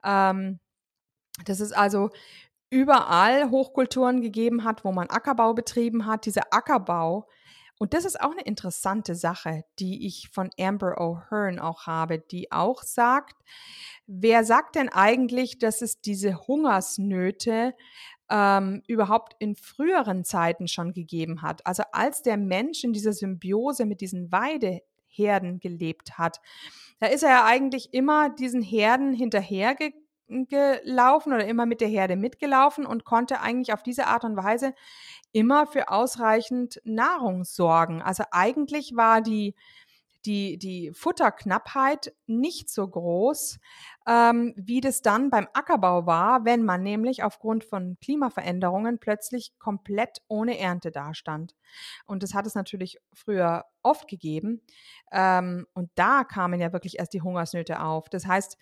Ähm, 0.05 0.61
dass 1.45 1.61
es 1.61 1.73
also 1.73 2.11
überall 2.71 3.51
Hochkulturen 3.51 4.21
gegeben 4.21 4.65
hat, 4.65 4.85
wo 4.85 4.93
man 4.93 5.09
Ackerbau 5.09 5.55
betrieben 5.55 6.07
hat. 6.07 6.27
Dieser 6.27 6.53
Ackerbau, 6.53 7.29
und 7.79 7.95
das 7.95 8.05
ist 8.05 8.21
auch 8.21 8.33
eine 8.33 8.43
interessante 8.43 9.15
Sache, 9.15 9.65
die 9.79 10.07
ich 10.07 10.29
von 10.33 10.51
Amber 10.59 11.01
O'Hearn 11.01 11.61
auch 11.61 11.87
habe, 11.87 12.19
die 12.19 12.51
auch 12.51 12.83
sagt, 12.83 13.37
wer 14.07 14.45
sagt 14.45 14.75
denn 14.75 14.89
eigentlich, 14.89 15.59
dass 15.59 15.81
es 15.81 16.01
diese 16.01 16.47
Hungersnöte 16.49 17.75
ähm, 18.31 18.83
überhaupt 18.89 19.37
in 19.39 19.55
früheren 19.55 20.25
Zeiten 20.25 20.67
schon 20.67 20.93
gegeben 20.93 21.43
hat? 21.43 21.65
Also 21.67 21.85
als 21.93 22.23
der 22.23 22.37
Mensch 22.37 22.83
in 22.83 22.93
dieser 22.93 23.13
Symbiose 23.13 23.87
mit 23.87 24.01
diesen 24.01 24.33
Weideherden 24.33 25.61
gelebt 25.61 26.19
hat, 26.19 26.41
da 26.99 27.07
ist 27.07 27.23
er 27.23 27.31
ja 27.31 27.45
eigentlich 27.45 27.95
immer 27.95 28.29
diesen 28.29 28.61
Herden 28.61 29.13
hinterhergegangen 29.13 30.08
gelaufen 30.29 31.33
oder 31.33 31.47
immer 31.47 31.67
mit 31.67 31.81
der 31.81 31.89
Herde 31.89 32.17
mitgelaufen 32.17 32.87
und 32.87 33.05
konnte 33.05 33.41
eigentlich 33.41 33.73
auf 33.73 33.83
diese 33.83 34.07
Art 34.07 34.25
und 34.25 34.37
Weise 34.37 34.75
immer 35.33 35.67
für 35.67 35.89
ausreichend 35.91 36.81
Nahrung 36.85 37.45
sorgen. 37.45 38.03
Also 38.03 38.25
eigentlich 38.31 38.93
war 38.95 39.21
die, 39.21 39.55
die, 40.25 40.59
die 40.59 40.93
Futterknappheit 40.93 42.13
nicht 42.27 42.71
so 42.71 42.87
groß, 42.87 43.59
ähm, 44.07 44.53
wie 44.57 44.81
das 44.81 45.01
dann 45.01 45.31
beim 45.31 45.49
Ackerbau 45.53 46.07
war, 46.07 46.45
wenn 46.45 46.65
man 46.65 46.83
nämlich 46.83 47.23
aufgrund 47.23 47.65
von 47.65 47.97
Klimaveränderungen 48.01 48.99
plötzlich 48.99 49.53
komplett 49.59 50.19
ohne 50.29 50.59
Ernte 50.59 50.91
dastand. 50.91 51.55
Und 52.07 52.23
das 52.23 52.35
hat 52.35 52.47
es 52.47 52.55
natürlich 52.55 52.99
früher 53.13 53.65
oft 53.83 54.09
gegeben. 54.09 54.63
Ähm, 55.13 55.67
und 55.73 55.91
da 55.95 56.25
kamen 56.25 56.61
ja 56.61 56.73
wirklich 56.73 56.99
erst 56.99 57.15
die 57.15 57.23
Hungersnöte 57.23 57.81
auf. 57.81 58.09
Das 58.09 58.27
heißt, 58.27 58.59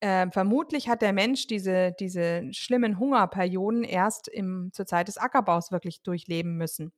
äh, 0.00 0.28
vermutlich 0.30 0.88
hat 0.88 1.02
der 1.02 1.12
Mensch 1.12 1.46
diese, 1.46 1.92
diese 1.98 2.42
schlimmen 2.52 2.98
Hungerperioden 2.98 3.84
erst 3.84 4.28
im, 4.28 4.70
zur 4.72 4.86
Zeit 4.86 5.08
des 5.08 5.18
Ackerbaus 5.18 5.72
wirklich 5.72 6.02
durchleben 6.02 6.56
müssen. 6.56 6.92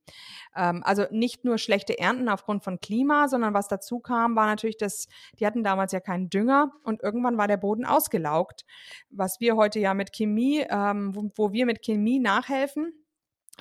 Ähm, 0.54 0.82
also 0.84 1.04
nicht 1.10 1.44
nur 1.44 1.58
schlechte 1.58 1.98
Ernten 1.98 2.28
aufgrund 2.28 2.62
von 2.62 2.78
Klima, 2.80 3.28
sondern 3.28 3.54
was 3.54 3.68
dazu 3.68 4.00
kam, 4.00 4.36
war 4.36 4.46
natürlich, 4.46 4.76
dass 4.76 5.06
die 5.38 5.46
hatten 5.46 5.64
damals 5.64 5.92
ja 5.92 6.00
keinen 6.00 6.28
Dünger 6.28 6.72
und 6.84 7.02
irgendwann 7.02 7.38
war 7.38 7.48
der 7.48 7.56
Boden 7.56 7.84
ausgelaugt. 7.84 8.64
Was 9.10 9.40
wir 9.40 9.56
heute 9.56 9.78
ja 9.80 9.94
mit 9.94 10.12
Chemie, 10.12 10.64
ähm, 10.68 11.14
wo, 11.14 11.30
wo 11.36 11.52
wir 11.52 11.66
mit 11.66 11.82
Chemie 11.82 12.18
nachhelfen, 12.18 12.92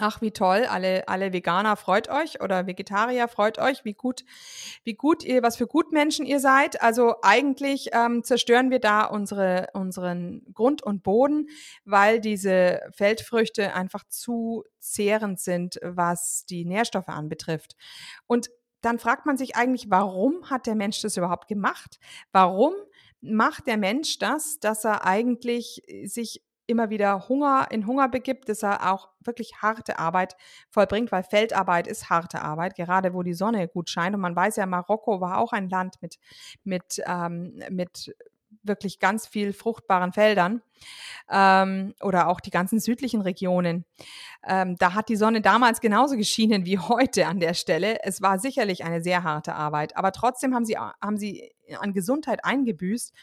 Ach, 0.01 0.21
wie 0.21 0.31
toll, 0.31 0.65
alle, 0.65 1.07
alle 1.09 1.33
Veganer 1.33 1.75
freut 1.75 2.09
euch 2.09 2.41
oder 2.41 2.67
Vegetarier 2.67 3.27
freut 3.27 3.59
euch, 3.59 3.83
wie 3.83 3.93
gut, 3.93 4.23
wie 4.85 4.93
gut 4.93 5.25
ihr, 5.25 5.43
was 5.43 5.57
für 5.57 5.67
Gutmenschen 5.67 6.25
ihr 6.25 6.39
seid. 6.39 6.81
Also 6.81 7.15
eigentlich 7.21 7.89
ähm, 7.91 8.23
zerstören 8.23 8.71
wir 8.71 8.79
da 8.79 9.03
unsere, 9.03 9.67
unseren 9.73 10.45
Grund 10.53 10.81
und 10.81 11.03
Boden, 11.03 11.49
weil 11.83 12.21
diese 12.21 12.79
Feldfrüchte 12.93 13.73
einfach 13.73 14.05
zu 14.07 14.63
zehrend 14.79 15.41
sind, 15.41 15.79
was 15.83 16.45
die 16.49 16.63
Nährstoffe 16.63 17.09
anbetrifft. 17.09 17.75
Und 18.25 18.49
dann 18.79 18.99
fragt 18.99 19.25
man 19.25 19.35
sich 19.35 19.57
eigentlich, 19.57 19.89
warum 19.89 20.49
hat 20.49 20.65
der 20.65 20.75
Mensch 20.75 21.01
das 21.01 21.17
überhaupt 21.17 21.49
gemacht? 21.49 21.99
Warum 22.31 22.73
macht 23.19 23.67
der 23.67 23.75
Mensch 23.75 24.17
das, 24.19 24.59
dass 24.61 24.85
er 24.85 25.05
eigentlich 25.05 25.83
sich 26.05 26.41
immer 26.70 26.89
wieder 26.89 27.28
Hunger 27.28 27.67
in 27.72 27.88
Hunger 27.88 28.07
begibt, 28.07 28.47
dass 28.47 28.63
er 28.63 28.91
auch 28.91 29.09
wirklich 29.24 29.61
harte 29.61 29.99
Arbeit 29.99 30.36
vollbringt, 30.70 31.11
weil 31.11 31.24
Feldarbeit 31.24 31.88
ist 31.88 32.09
harte 32.09 32.41
Arbeit, 32.41 32.76
gerade 32.76 33.13
wo 33.13 33.24
die 33.24 33.34
Sonne 33.34 33.67
gut 33.67 33.89
scheint. 33.89 34.15
Und 34.15 34.22
man 34.22 34.36
weiß 34.36 34.57
ja, 34.57 34.65
Marokko 34.65 35.20
war 35.20 35.39
auch 35.39 35.51
ein 35.51 35.70
Land 35.70 36.01
mit, 36.01 36.17
mit, 36.63 37.01
ähm, 37.05 37.61
mit 37.70 38.13
wirklich 38.63 38.99
ganz 38.99 39.28
viel 39.28 39.53
fruchtbaren 39.53 40.13
Feldern 40.13 40.61
ähm, 41.30 41.93
oder 42.01 42.28
auch 42.28 42.39
die 42.39 42.49
ganzen 42.49 42.80
südlichen 42.80 43.22
Regionen. 43.22 43.86
Ähm, 44.47 44.76
da 44.78 44.93
hat 44.93 45.09
die 45.09 45.15
Sonne 45.15 45.41
damals 45.41 45.82
genauso 45.82 46.15
geschienen 46.15 46.65
wie 46.65 46.78
heute 46.80 47.28
an 47.28 47.39
der 47.39 47.53
Stelle. 47.53 48.03
Es 48.03 48.22
war 48.22 48.39
sicherlich 48.39 48.84
eine 48.84 49.01
sehr 49.01 49.24
harte 49.24 49.55
Arbeit, 49.55 49.97
aber 49.97 50.11
trotzdem 50.11 50.53
haben 50.55 50.65
sie, 50.65 50.78
haben 50.78 51.17
sie 51.17 51.51
an 51.80 51.93
Gesundheit 51.93 52.45
eingebüßt. 52.45 53.13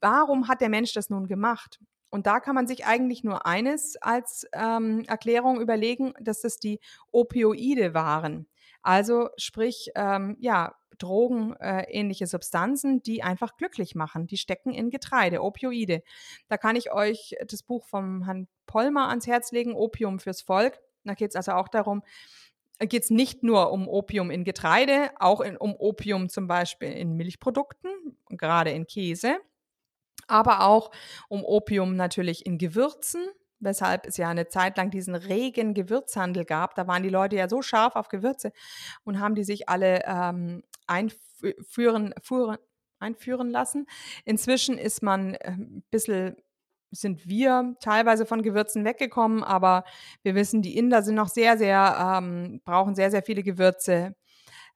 Warum 0.00 0.48
hat 0.48 0.60
der 0.60 0.68
Mensch 0.68 0.92
das 0.92 1.10
nun 1.10 1.26
gemacht? 1.26 1.80
Und 2.10 2.26
da 2.26 2.40
kann 2.40 2.54
man 2.54 2.66
sich 2.66 2.86
eigentlich 2.86 3.22
nur 3.22 3.46
eines 3.46 3.96
als 3.96 4.46
ähm, 4.52 5.04
Erklärung 5.06 5.60
überlegen, 5.60 6.14
dass 6.20 6.40
das 6.40 6.58
die 6.58 6.80
Opioide 7.12 7.94
waren. 7.94 8.46
Also 8.82 9.28
sprich, 9.36 9.90
ähm, 9.94 10.36
ja, 10.40 10.74
drogenähnliche 10.98 12.24
äh, 12.24 12.26
Substanzen, 12.26 13.02
die 13.02 13.22
einfach 13.22 13.56
glücklich 13.56 13.94
machen. 13.94 14.26
Die 14.26 14.36
stecken 14.36 14.72
in 14.72 14.90
Getreide, 14.90 15.42
Opioide. 15.42 16.02
Da 16.48 16.56
kann 16.56 16.76
ich 16.76 16.92
euch 16.92 17.36
das 17.46 17.62
Buch 17.62 17.84
vom 17.86 18.24
Herrn 18.24 18.48
Pollmer 18.66 19.08
ans 19.08 19.26
Herz 19.26 19.52
legen, 19.52 19.74
Opium 19.74 20.18
fürs 20.18 20.42
Volk. 20.42 20.80
Da 21.04 21.14
geht 21.14 21.30
es 21.30 21.36
also 21.36 21.52
auch 21.52 21.68
darum, 21.68 22.02
geht 22.80 23.04
es 23.04 23.10
nicht 23.10 23.42
nur 23.42 23.72
um 23.72 23.88
Opium 23.88 24.30
in 24.30 24.44
Getreide, 24.44 25.10
auch 25.18 25.40
in, 25.40 25.56
um 25.56 25.74
Opium 25.76 26.28
zum 26.28 26.46
Beispiel 26.46 26.92
in 26.92 27.16
Milchprodukten, 27.16 27.90
gerade 28.28 28.70
in 28.70 28.86
Käse 28.86 29.38
aber 30.28 30.62
auch 30.62 30.90
um 31.28 31.44
Opium 31.44 31.96
natürlich 31.96 32.46
in 32.46 32.58
Gewürzen, 32.58 33.28
weshalb 33.60 34.06
es 34.06 34.16
ja 34.16 34.28
eine 34.28 34.48
Zeit 34.48 34.76
lang 34.76 34.90
diesen 34.90 35.14
regen 35.14 35.74
Gewürzhandel 35.74 36.44
gab. 36.44 36.74
Da 36.74 36.86
waren 36.86 37.02
die 37.02 37.08
Leute 37.08 37.36
ja 37.36 37.48
so 37.48 37.62
scharf 37.62 37.96
auf 37.96 38.08
Gewürze 38.08 38.52
und 39.04 39.20
haben 39.20 39.34
die 39.34 39.44
sich 39.44 39.68
alle 39.68 40.02
ähm, 40.06 40.62
einführen, 40.86 42.14
fuhren, 42.22 42.58
einführen 43.00 43.50
lassen. 43.50 43.86
Inzwischen 44.24 44.78
ist 44.78 45.02
man 45.02 45.36
ein 45.36 45.82
bisschen 45.90 46.36
sind 46.90 47.28
wir 47.28 47.76
teilweise 47.80 48.24
von 48.26 48.42
Gewürzen 48.42 48.84
weggekommen, 48.84 49.44
aber 49.44 49.84
wir 50.22 50.34
wissen, 50.34 50.62
die 50.62 50.76
Inder 50.76 51.02
sind 51.02 51.16
noch 51.16 51.28
sehr, 51.28 51.58
sehr, 51.58 52.18
ähm, 52.18 52.60
brauchen 52.64 52.94
sehr, 52.94 53.10
sehr 53.10 53.22
viele 53.22 53.42
Gewürze. 53.42 54.14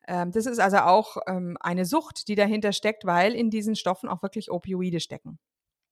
Ähm, 0.09 0.33
das 0.33 0.47
ist 0.47 0.59
also 0.59 0.79
auch 0.79 1.17
ähm, 1.27 1.57
eine 1.61 1.85
Sucht, 1.85 2.29
die 2.29 2.35
dahinter 2.35 2.73
steckt, 2.73 3.05
weil 3.05 3.35
in 3.35 3.51
diesen 3.51 3.77
Stoffen 3.77 4.09
auch 4.09 4.23
wirklich 4.23 4.51
Opioide 4.51 5.01
stecken. 5.01 5.39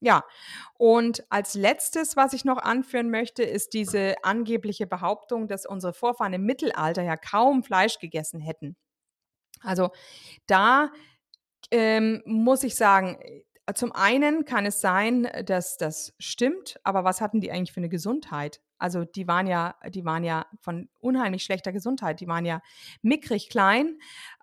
Ja, 0.02 0.24
und 0.78 1.24
als 1.28 1.54
letztes, 1.54 2.16
was 2.16 2.32
ich 2.32 2.46
noch 2.46 2.56
anführen 2.56 3.10
möchte, 3.10 3.42
ist 3.42 3.74
diese 3.74 4.14
angebliche 4.24 4.86
Behauptung, 4.86 5.46
dass 5.46 5.66
unsere 5.66 5.92
Vorfahren 5.92 6.32
im 6.32 6.44
Mittelalter 6.44 7.02
ja 7.02 7.16
kaum 7.16 7.62
Fleisch 7.62 7.98
gegessen 7.98 8.40
hätten. 8.40 8.76
Also 9.60 9.90
da 10.46 10.90
ähm, 11.70 12.22
muss 12.24 12.64
ich 12.64 12.76
sagen, 12.76 13.18
zum 13.74 13.92
einen 13.92 14.44
kann 14.44 14.66
es 14.66 14.80
sein, 14.80 15.28
dass 15.44 15.76
das 15.76 16.14
stimmt, 16.18 16.80
aber 16.84 17.04
was 17.04 17.20
hatten 17.20 17.40
die 17.40 17.50
eigentlich 17.50 17.72
für 17.72 17.80
eine 17.80 17.88
Gesundheit? 17.88 18.60
Also 18.78 19.04
die 19.04 19.28
waren 19.28 19.46
ja, 19.46 19.74
die 19.88 20.04
waren 20.04 20.24
ja 20.24 20.46
von 20.60 20.88
unheimlich 21.00 21.44
schlechter 21.44 21.70
Gesundheit. 21.70 22.20
Die 22.20 22.28
waren 22.28 22.46
ja 22.46 22.62
mickrig 23.02 23.50
klein. 23.50 23.98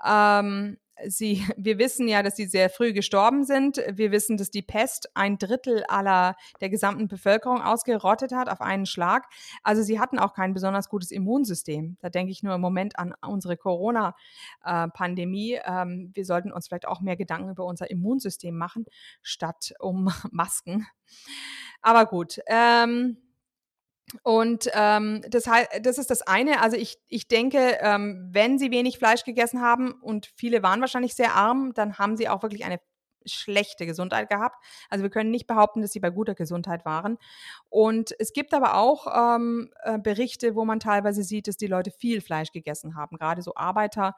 Ähm, 0.06 0.78
sie, 1.08 1.46
wir 1.58 1.78
wissen 1.78 2.08
ja, 2.08 2.24
dass 2.24 2.36
sie 2.36 2.46
sehr 2.46 2.70
früh 2.70 2.94
gestorben 2.94 3.44
sind. 3.44 3.82
Wir 3.92 4.12
wissen, 4.12 4.38
dass 4.38 4.50
die 4.50 4.62
Pest 4.62 5.10
ein 5.14 5.38
Drittel 5.38 5.84
aller 5.88 6.36
der 6.62 6.70
gesamten 6.70 7.08
Bevölkerung 7.08 7.62
ausgerottet 7.62 8.32
hat 8.32 8.50
auf 8.50 8.62
einen 8.62 8.86
Schlag. 8.86 9.26
Also 9.64 9.84
sie 9.84 10.00
hatten 10.00 10.20
auch 10.20 10.34
kein 10.34 10.54
besonders 10.54 10.90
gutes 10.90 11.12
Immunsystem. 11.12 11.98
Da 12.02 12.10
denke 12.10 12.32
ich 12.32 12.44
nur 12.44 12.56
im 12.56 12.62
Moment 12.62 12.98
an 12.98 13.14
unsere 13.26 13.58
Corona-Pandemie. 13.58 15.60
Ähm, 15.64 16.12
wir 16.14 16.26
sollten 16.26 16.52
uns 16.52 16.68
vielleicht 16.68 16.88
auch 16.88 17.02
mehr 17.02 17.18
Gedanken 17.18 17.50
über 17.50 17.66
unser 17.66 17.90
Immunsystem 17.90 18.56
machen, 18.56 18.86
statt 19.22 19.74
um 19.80 20.12
Masken. 20.32 20.88
Aber 21.82 22.06
gut. 22.06 22.40
Ähm, 22.48 23.18
und 24.24 24.70
ähm, 24.74 25.22
das, 25.30 25.46
das 25.82 25.98
ist 25.98 26.10
das 26.10 26.22
eine. 26.22 26.62
Also 26.62 26.78
ich, 26.78 26.98
ich 27.10 27.28
denke, 27.28 27.78
ähm, 27.82 28.30
wenn 28.32 28.58
sie 28.58 28.72
wenig 28.72 28.98
Fleisch 28.98 29.24
gegessen 29.26 29.62
haben 29.62 29.92
und 30.02 30.32
viele 30.38 30.64
waren 30.64 30.80
wahrscheinlich 30.80 31.14
sehr 31.14 31.34
arm, 31.36 31.74
dann 31.74 31.98
haben 31.98 32.16
sie 32.16 32.30
auch 32.30 32.42
wirklich 32.42 32.64
eine 32.64 32.80
schlechte 33.28 33.86
Gesundheit 33.86 34.30
gehabt. 34.30 34.64
Also 34.90 35.04
wir 35.04 35.10
können 35.10 35.32
nicht 35.32 35.48
behaupten, 35.48 35.82
dass 35.82 35.92
sie 35.92 36.00
bei 36.00 36.10
guter 36.10 36.36
Gesundheit 36.36 36.86
waren. 36.86 37.18
Und 37.70 38.16
es 38.20 38.34
gibt 38.34 38.54
aber 38.54 38.76
auch 38.76 39.36
ähm, 39.36 39.72
äh, 39.84 40.00
Berichte, 40.00 40.56
wo 40.56 40.66
man 40.66 40.80
teilweise 40.80 41.24
sieht, 41.24 41.48
dass 41.48 41.58
die 41.58 41.68
Leute 41.68 41.92
viel 41.92 42.22
Fleisch 42.22 42.52
gegessen 42.52 42.96
haben. 42.96 43.18
Gerade 43.18 43.42
so 43.42 43.56
Arbeiter, 43.56 44.16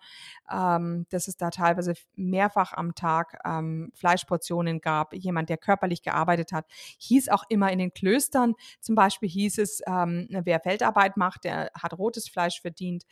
ähm, 0.51 1.05
dass 1.09 1.27
es 1.27 1.37
da 1.37 1.49
teilweise 1.49 1.93
mehrfach 2.15 2.73
am 2.73 2.95
Tag 2.95 3.39
ähm, 3.45 3.91
Fleischportionen 3.95 4.81
gab. 4.81 5.13
Jemand, 5.13 5.49
der 5.49 5.57
körperlich 5.57 6.01
gearbeitet 6.03 6.51
hat, 6.51 6.65
hieß 6.99 7.29
auch 7.29 7.43
immer 7.49 7.71
in 7.71 7.79
den 7.79 7.93
Klöstern. 7.93 8.55
Zum 8.79 8.95
Beispiel 8.95 9.29
hieß 9.29 9.57
es, 9.59 9.81
ähm, 9.87 10.27
wer 10.29 10.59
Feldarbeit 10.59 11.17
macht, 11.17 11.43
der 11.43 11.71
hat 11.73 11.97
rotes 11.97 12.29
Fleisch 12.29 12.61
verdient. 12.61 13.05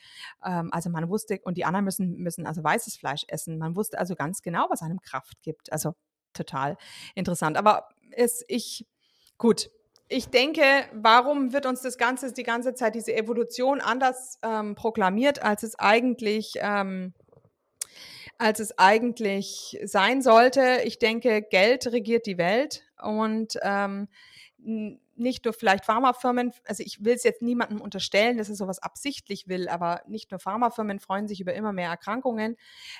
Ähm, 0.43 0.69
also 0.71 0.89
man 0.89 1.09
wusste, 1.09 1.39
und 1.43 1.57
die 1.57 1.65
anderen 1.65 1.85
müssen, 1.85 2.17
müssen 2.17 2.45
also 2.45 2.63
weißes 2.63 2.97
Fleisch 2.97 3.23
essen. 3.27 3.57
Man 3.57 3.75
wusste 3.75 3.99
also 3.99 4.15
ganz 4.15 4.41
genau, 4.41 4.67
was 4.69 4.81
einem 4.81 5.01
Kraft 5.01 5.41
gibt. 5.41 5.71
Also 5.71 5.86
total 6.37 6.77
interessant. 7.15 7.57
Aber 7.57 7.89
es, 8.11 8.43
ich, 8.47 8.85
gut, 9.37 9.69
ich 10.09 10.29
denke, 10.29 10.63
warum 10.93 11.51
wird 11.51 11.65
uns 11.65 11.81
das 11.81 11.97
Ganze 11.97 12.31
die 12.31 12.43
ganze 12.43 12.73
Zeit 12.73 12.95
diese 12.95 13.15
Evolution 13.15 13.81
anders 13.81 14.39
ähm, 14.41 14.75
proklamiert, 14.75 15.43
als 15.43 15.63
es 15.63 15.77
eigentlich, 15.77 16.53
ähm, 16.61 17.13
als 18.37 18.59
es 18.59 18.77
eigentlich 18.77 19.77
sein 19.83 20.21
sollte? 20.21 20.81
Ich 20.85 20.99
denke, 20.99 21.41
Geld 21.41 21.87
regiert 21.87 22.25
die 22.25 22.37
Welt 22.37 22.83
und 23.01 23.57
ähm, 23.61 24.07
nicht 25.17 25.45
nur 25.45 25.53
vielleicht 25.53 25.85
Pharmafirmen, 25.85 26.53
also 26.65 26.83
ich 26.83 27.03
will 27.03 27.15
es 27.15 27.23
jetzt 27.23 27.41
niemandem 27.41 27.81
unterstellen, 27.81 28.37
dass 28.37 28.49
er 28.49 28.55
sowas 28.55 28.79
absichtlich 28.79 29.47
will, 29.47 29.67
aber 29.67 30.01
nicht 30.07 30.31
nur 30.31 30.39
Pharmafirmen 30.39 30.99
freuen 30.99 31.27
sich 31.27 31.41
über 31.41 31.53
immer 31.53 31.73
mehr 31.73 31.89
Erkrankungen 31.89 32.55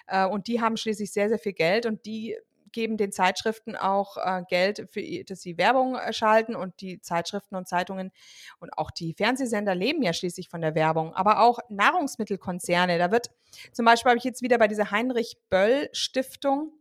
äh, 0.07 0.25
und 0.25 0.47
die 0.47 0.61
haben 0.61 0.77
schließlich 0.77 1.11
sehr, 1.11 1.29
sehr 1.29 1.39
viel 1.39 1.53
Geld 1.53 1.85
und 1.85 2.05
die 2.05 2.37
geben 2.77 2.95
den 2.95 3.11
Zeitschriften 3.11 3.75
auch 3.75 4.17
äh, 4.17 4.43
Geld, 4.47 4.87
für, 4.91 5.01
dass 5.23 5.41
sie 5.41 5.57
Werbung 5.57 5.95
äh, 5.95 6.13
schalten 6.13 6.55
und 6.55 6.79
die 6.79 7.01
Zeitschriften 7.01 7.55
und 7.55 7.67
Zeitungen 7.67 8.11
und 8.59 8.77
auch 8.77 8.91
die 8.91 9.15
Fernsehsender 9.15 9.73
leben 9.73 10.03
ja 10.03 10.13
schließlich 10.13 10.47
von 10.47 10.61
der 10.61 10.75
Werbung, 10.75 11.15
aber 11.15 11.39
auch 11.39 11.57
Nahrungsmittelkonzerne. 11.69 12.99
Da 12.99 13.09
wird 13.11 13.31
zum 13.71 13.83
Beispiel 13.83 14.11
habe 14.11 14.19
ich 14.19 14.25
jetzt 14.25 14.43
wieder 14.43 14.59
bei 14.59 14.67
dieser 14.67 14.91
Heinrich 14.91 15.37
Böll 15.49 15.89
Stiftung 15.91 16.71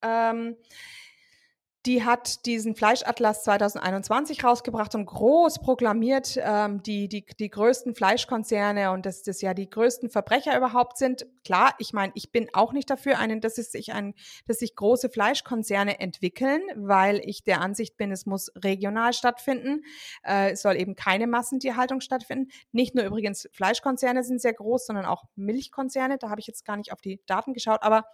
ähm, 0.00 0.56
die 1.86 2.02
hat 2.02 2.46
diesen 2.46 2.74
Fleischatlas 2.74 3.44
2021 3.44 4.42
rausgebracht 4.42 4.94
und 4.94 5.04
groß 5.04 5.58
proklamiert, 5.58 6.38
ähm, 6.40 6.82
die, 6.82 7.08
die, 7.08 7.26
die 7.26 7.50
größten 7.50 7.94
Fleischkonzerne 7.94 8.90
und 8.90 9.04
dass 9.04 9.22
das 9.22 9.42
ja 9.42 9.52
die 9.52 9.68
größten 9.68 10.08
Verbrecher 10.08 10.56
überhaupt 10.56 10.96
sind. 10.96 11.26
Klar, 11.44 11.74
ich 11.78 11.92
meine, 11.92 12.12
ich 12.14 12.32
bin 12.32 12.48
auch 12.54 12.72
nicht 12.72 12.88
dafür, 12.88 13.18
einen, 13.18 13.42
dass, 13.42 13.58
es 13.58 13.70
sich 13.70 13.92
ein, 13.92 14.14
dass 14.46 14.60
sich 14.60 14.74
große 14.74 15.10
Fleischkonzerne 15.10 16.00
entwickeln, 16.00 16.62
weil 16.74 17.20
ich 17.22 17.44
der 17.44 17.60
Ansicht 17.60 17.98
bin, 17.98 18.10
es 18.10 18.24
muss 18.24 18.50
regional 18.56 19.12
stattfinden. 19.12 19.82
Äh, 20.22 20.52
es 20.52 20.62
soll 20.62 20.76
eben 20.76 20.96
keine 20.96 21.26
Massentierhaltung 21.26 22.00
stattfinden. 22.00 22.50
Nicht 22.72 22.94
nur 22.94 23.04
übrigens 23.04 23.46
Fleischkonzerne 23.52 24.24
sind 24.24 24.40
sehr 24.40 24.54
groß, 24.54 24.86
sondern 24.86 25.04
auch 25.04 25.24
Milchkonzerne. 25.36 26.16
Da 26.16 26.30
habe 26.30 26.40
ich 26.40 26.46
jetzt 26.46 26.64
gar 26.64 26.78
nicht 26.78 26.92
auf 26.92 27.02
die 27.02 27.20
Daten 27.26 27.52
geschaut, 27.52 27.82
aber 27.82 28.06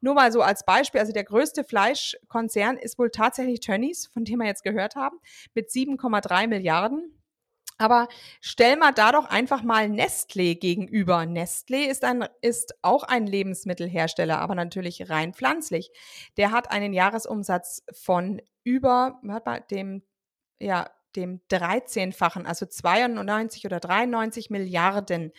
nur 0.00 0.14
mal 0.14 0.32
so 0.32 0.42
als 0.42 0.64
Beispiel. 0.64 1.00
Also 1.00 1.12
der 1.12 1.24
größte 1.24 1.62
Fleischkonzern 1.62 2.78
ist 2.78 2.98
wohl 2.98 3.11
tatsächlich 3.12 3.60
Tönnies, 3.60 4.06
von 4.06 4.24
dem 4.24 4.40
wir 4.40 4.46
jetzt 4.46 4.64
gehört 4.64 4.96
haben, 4.96 5.18
mit 5.54 5.70
7,3 5.70 6.46
Milliarden. 6.48 7.18
Aber 7.78 8.08
stell 8.40 8.76
mal 8.76 8.92
da 8.92 9.12
doch 9.12 9.24
einfach 9.24 9.62
mal 9.62 9.86
Nestlé 9.86 10.58
gegenüber. 10.58 11.18
Nestlé 11.20 11.88
ist, 11.88 12.04
ein, 12.04 12.28
ist 12.40 12.74
auch 12.82 13.02
ein 13.02 13.26
Lebensmittelhersteller, 13.26 14.38
aber 14.38 14.54
natürlich 14.54 15.10
rein 15.10 15.34
pflanzlich. 15.34 15.90
Der 16.36 16.52
hat 16.52 16.70
einen 16.70 16.92
Jahresumsatz 16.92 17.82
von 17.92 18.40
über, 18.62 19.18
warte 19.22 19.50
mal, 19.50 19.60
dem, 19.70 20.02
ja, 20.60 20.90
dem 21.16 21.40
13-fachen, 21.50 22.46
also 22.46 22.66
92 22.66 23.66
oder 23.66 23.80
93 23.80 24.50
Milliarden 24.50 25.32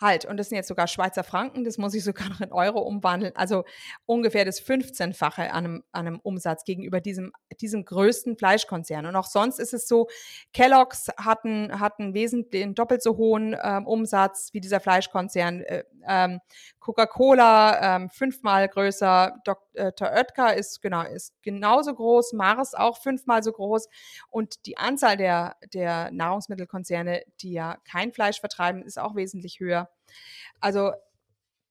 halt, 0.00 0.24
und 0.24 0.36
das 0.36 0.48
sind 0.48 0.56
jetzt 0.56 0.68
sogar 0.68 0.86
Schweizer 0.86 1.24
Franken, 1.24 1.64
das 1.64 1.78
muss 1.78 1.94
ich 1.94 2.04
sogar 2.04 2.28
noch 2.28 2.40
in 2.40 2.52
Euro 2.52 2.80
umwandeln, 2.80 3.32
also 3.36 3.64
ungefähr 4.06 4.44
das 4.44 4.62
15-fache 4.62 5.50
an 5.50 5.64
einem, 5.64 5.84
an 5.92 6.06
einem 6.06 6.20
Umsatz 6.20 6.64
gegenüber 6.64 7.00
diesem, 7.00 7.32
diesem 7.60 7.84
größten 7.84 8.36
Fleischkonzern. 8.36 9.06
Und 9.06 9.16
auch 9.16 9.26
sonst 9.26 9.58
ist 9.58 9.74
es 9.74 9.88
so, 9.88 10.08
Kellogg's 10.52 11.08
hatten, 11.16 11.80
hatten 11.80 12.14
wesentlich 12.14 12.62
einen 12.62 12.74
doppelt 12.74 13.02
so 13.02 13.16
hohen 13.16 13.56
ähm, 13.62 13.86
Umsatz 13.86 14.50
wie 14.52 14.60
dieser 14.60 14.80
Fleischkonzern. 14.80 15.62
Äh, 15.62 15.84
ähm, 16.06 16.40
Coca-Cola 16.88 17.96
ähm, 17.96 18.08
fünfmal 18.08 18.66
größer, 18.66 19.36
Dr. 19.44 20.08
Oetker 20.10 20.54
ist, 20.54 20.80
genau, 20.80 21.02
ist 21.02 21.34
genauso 21.42 21.94
groß, 21.94 22.32
Mars 22.32 22.72
auch 22.72 22.96
fünfmal 22.96 23.42
so 23.42 23.52
groß. 23.52 23.90
Und 24.30 24.64
die 24.64 24.78
Anzahl 24.78 25.18
der, 25.18 25.56
der 25.74 26.10
Nahrungsmittelkonzerne, 26.12 27.24
die 27.42 27.52
ja 27.52 27.76
kein 27.84 28.10
Fleisch 28.10 28.40
vertreiben, 28.40 28.82
ist 28.82 28.98
auch 28.98 29.16
wesentlich 29.16 29.60
höher. 29.60 29.90
Also 30.60 30.92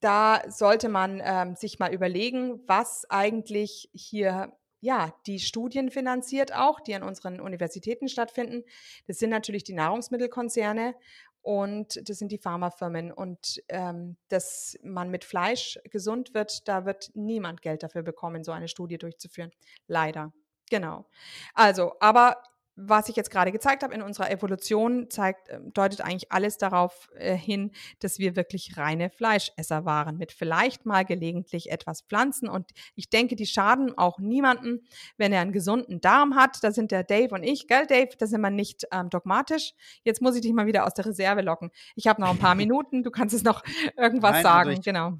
da 0.02 0.44
sollte 0.50 0.88
man 0.88 1.20
ähm, 1.26 1.56
sich 1.56 1.80
mal 1.80 1.92
überlegen, 1.92 2.62
was 2.68 3.10
eigentlich 3.10 3.90
hier 3.94 4.54
ja, 4.80 5.14
die 5.26 5.40
Studien 5.40 5.90
finanziert 5.90 6.54
auch, 6.54 6.80
die 6.80 6.94
an 6.94 7.02
unseren 7.02 7.42
Universitäten 7.42 8.08
stattfinden. 8.08 8.64
Das 9.08 9.18
sind 9.18 9.32
natürlich 9.32 9.64
die 9.64 9.74
Nahrungsmittelkonzerne 9.74 10.94
und 11.42 12.10
das 12.10 12.18
sind 12.18 12.32
die 12.32 12.38
Pharmafirmen. 12.38 13.12
Und 13.12 13.62
ähm, 13.70 14.18
dass 14.28 14.78
man 14.84 15.10
mit 15.10 15.24
Fleisch 15.24 15.80
gesund 15.90 16.34
wird, 16.34 16.68
da 16.68 16.86
wird 16.86 17.12
niemand 17.14 17.62
Geld 17.62 17.84
dafür 17.84 18.04
bekommen, 18.04 18.44
so 18.44 18.52
eine 18.52 18.68
Studie 18.68 18.98
durchzuführen. 18.98 19.52
Leider. 19.88 20.34
Genau. 20.70 21.06
Also, 21.54 21.94
aber 22.00 22.44
was 22.80 23.10
ich 23.10 23.16
jetzt 23.16 23.32
gerade 23.32 23.52
gezeigt 23.52 23.82
habe 23.82 23.96
in 23.96 24.04
unserer 24.04 24.30
Evolution, 24.30 25.10
zeigt, 25.10 25.50
ähm, 25.50 25.74
deutet 25.74 26.02
eigentlich 26.02 26.32
alles 26.32 26.58
darauf 26.58 27.10
äh, 27.16 27.36
hin, 27.36 27.72
dass 28.00 28.20
wir 28.20 28.36
wirklich 28.36 28.78
reine 28.78 29.10
Fleischesser 29.10 29.84
waren, 29.84 30.18
mit 30.18 30.32
vielleicht 30.32 30.86
mal 30.86 31.04
gelegentlich 31.04 31.72
etwas 31.72 32.02
Pflanzen. 32.02 32.48
Und 32.48 32.72
ich 32.94 33.10
denke, 33.10 33.36
die 33.36 33.48
schaden 33.48 33.98
auch 33.98 34.20
niemandem, 34.20 34.82
wenn 35.18 35.34
er 35.34 35.42
einen 35.42 35.54
gesunden 35.54 36.02
Darm 36.02 36.36
hat. 36.36 36.64
Da 36.64 36.72
sind 36.72 36.92
der 36.92 37.04
Dave 37.04 37.34
und 37.34 37.42
ich, 37.42 37.68
gell, 37.68 37.88
Dave, 37.88 38.10
da 38.16 38.28
sind 38.28 38.42
wir 38.42 38.52
nicht 38.52 38.86
ähm, 38.92 39.10
dogmatisch. 39.10 39.74
Jetzt 40.04 40.22
muss 40.22 40.36
ich 40.36 40.42
dich 40.42 40.54
mal 40.54 40.68
wieder 40.68 40.86
aus 40.86 40.94
der 40.94 41.08
Reserve 41.08 41.42
locken. 41.42 41.72
Ich 41.96 42.06
habe 42.06 42.22
noch 42.22 42.30
ein 42.30 42.38
paar 42.38 42.56
Minuten, 42.56 43.02
du 43.02 43.10
kannst 43.10 43.34
es 43.34 43.44
noch 43.44 43.64
irgendwas 43.98 44.32
Nein, 44.32 44.46
also 44.46 44.48
sagen. 44.48 44.70
Also 44.70 44.80
ich, 44.80 44.86
genau. 44.86 45.14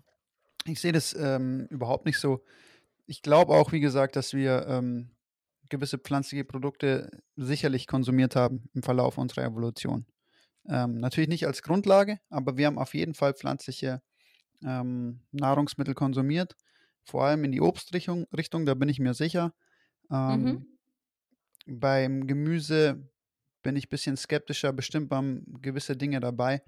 Ich 0.66 0.80
sehe 0.80 0.92
das 0.92 1.16
ähm, 1.16 1.66
überhaupt 1.72 2.06
nicht 2.06 2.20
so. 2.20 2.44
Ich 3.08 3.24
glaube 3.24 3.54
auch, 3.54 3.72
wie 3.72 3.80
gesagt, 3.80 4.16
dass 4.16 4.34
wir 4.34 4.68
ähm, 4.68 5.10
gewisse 5.70 5.98
pflanzliche 5.98 6.44
Produkte 6.44 7.24
sicherlich 7.36 7.88
konsumiert 7.88 8.36
haben 8.36 8.70
im 8.74 8.84
Verlauf 8.84 9.18
unserer 9.18 9.46
Evolution. 9.46 10.06
Ähm, 10.68 10.98
natürlich 10.98 11.30
nicht 11.30 11.48
als 11.48 11.62
Grundlage, 11.62 12.20
aber 12.30 12.58
wir 12.58 12.68
haben 12.68 12.78
auf 12.78 12.94
jeden 12.94 13.14
Fall 13.14 13.34
pflanzliche 13.34 14.02
ähm, 14.64 15.22
Nahrungsmittel 15.32 15.94
konsumiert, 15.94 16.56
vor 17.04 17.24
allem 17.24 17.44
in 17.46 17.52
die 17.52 17.62
Obstrichtung, 17.62 18.26
Richtung, 18.36 18.66
da 18.66 18.74
bin 18.74 18.90
ich 18.90 19.00
mir 19.00 19.14
sicher. 19.14 19.54
Ähm, 20.12 20.44
mhm. 20.44 20.66
Beim 21.68 22.28
Gemüse 22.28 23.10
bin 23.64 23.76
ich 23.76 23.88
ein 23.88 23.90
bisschen 23.90 24.18
skeptischer, 24.18 24.74
bestimmt 24.74 25.10
waren 25.10 25.44
gewisse 25.62 25.96
Dinge 25.96 26.20
dabei. 26.20 26.62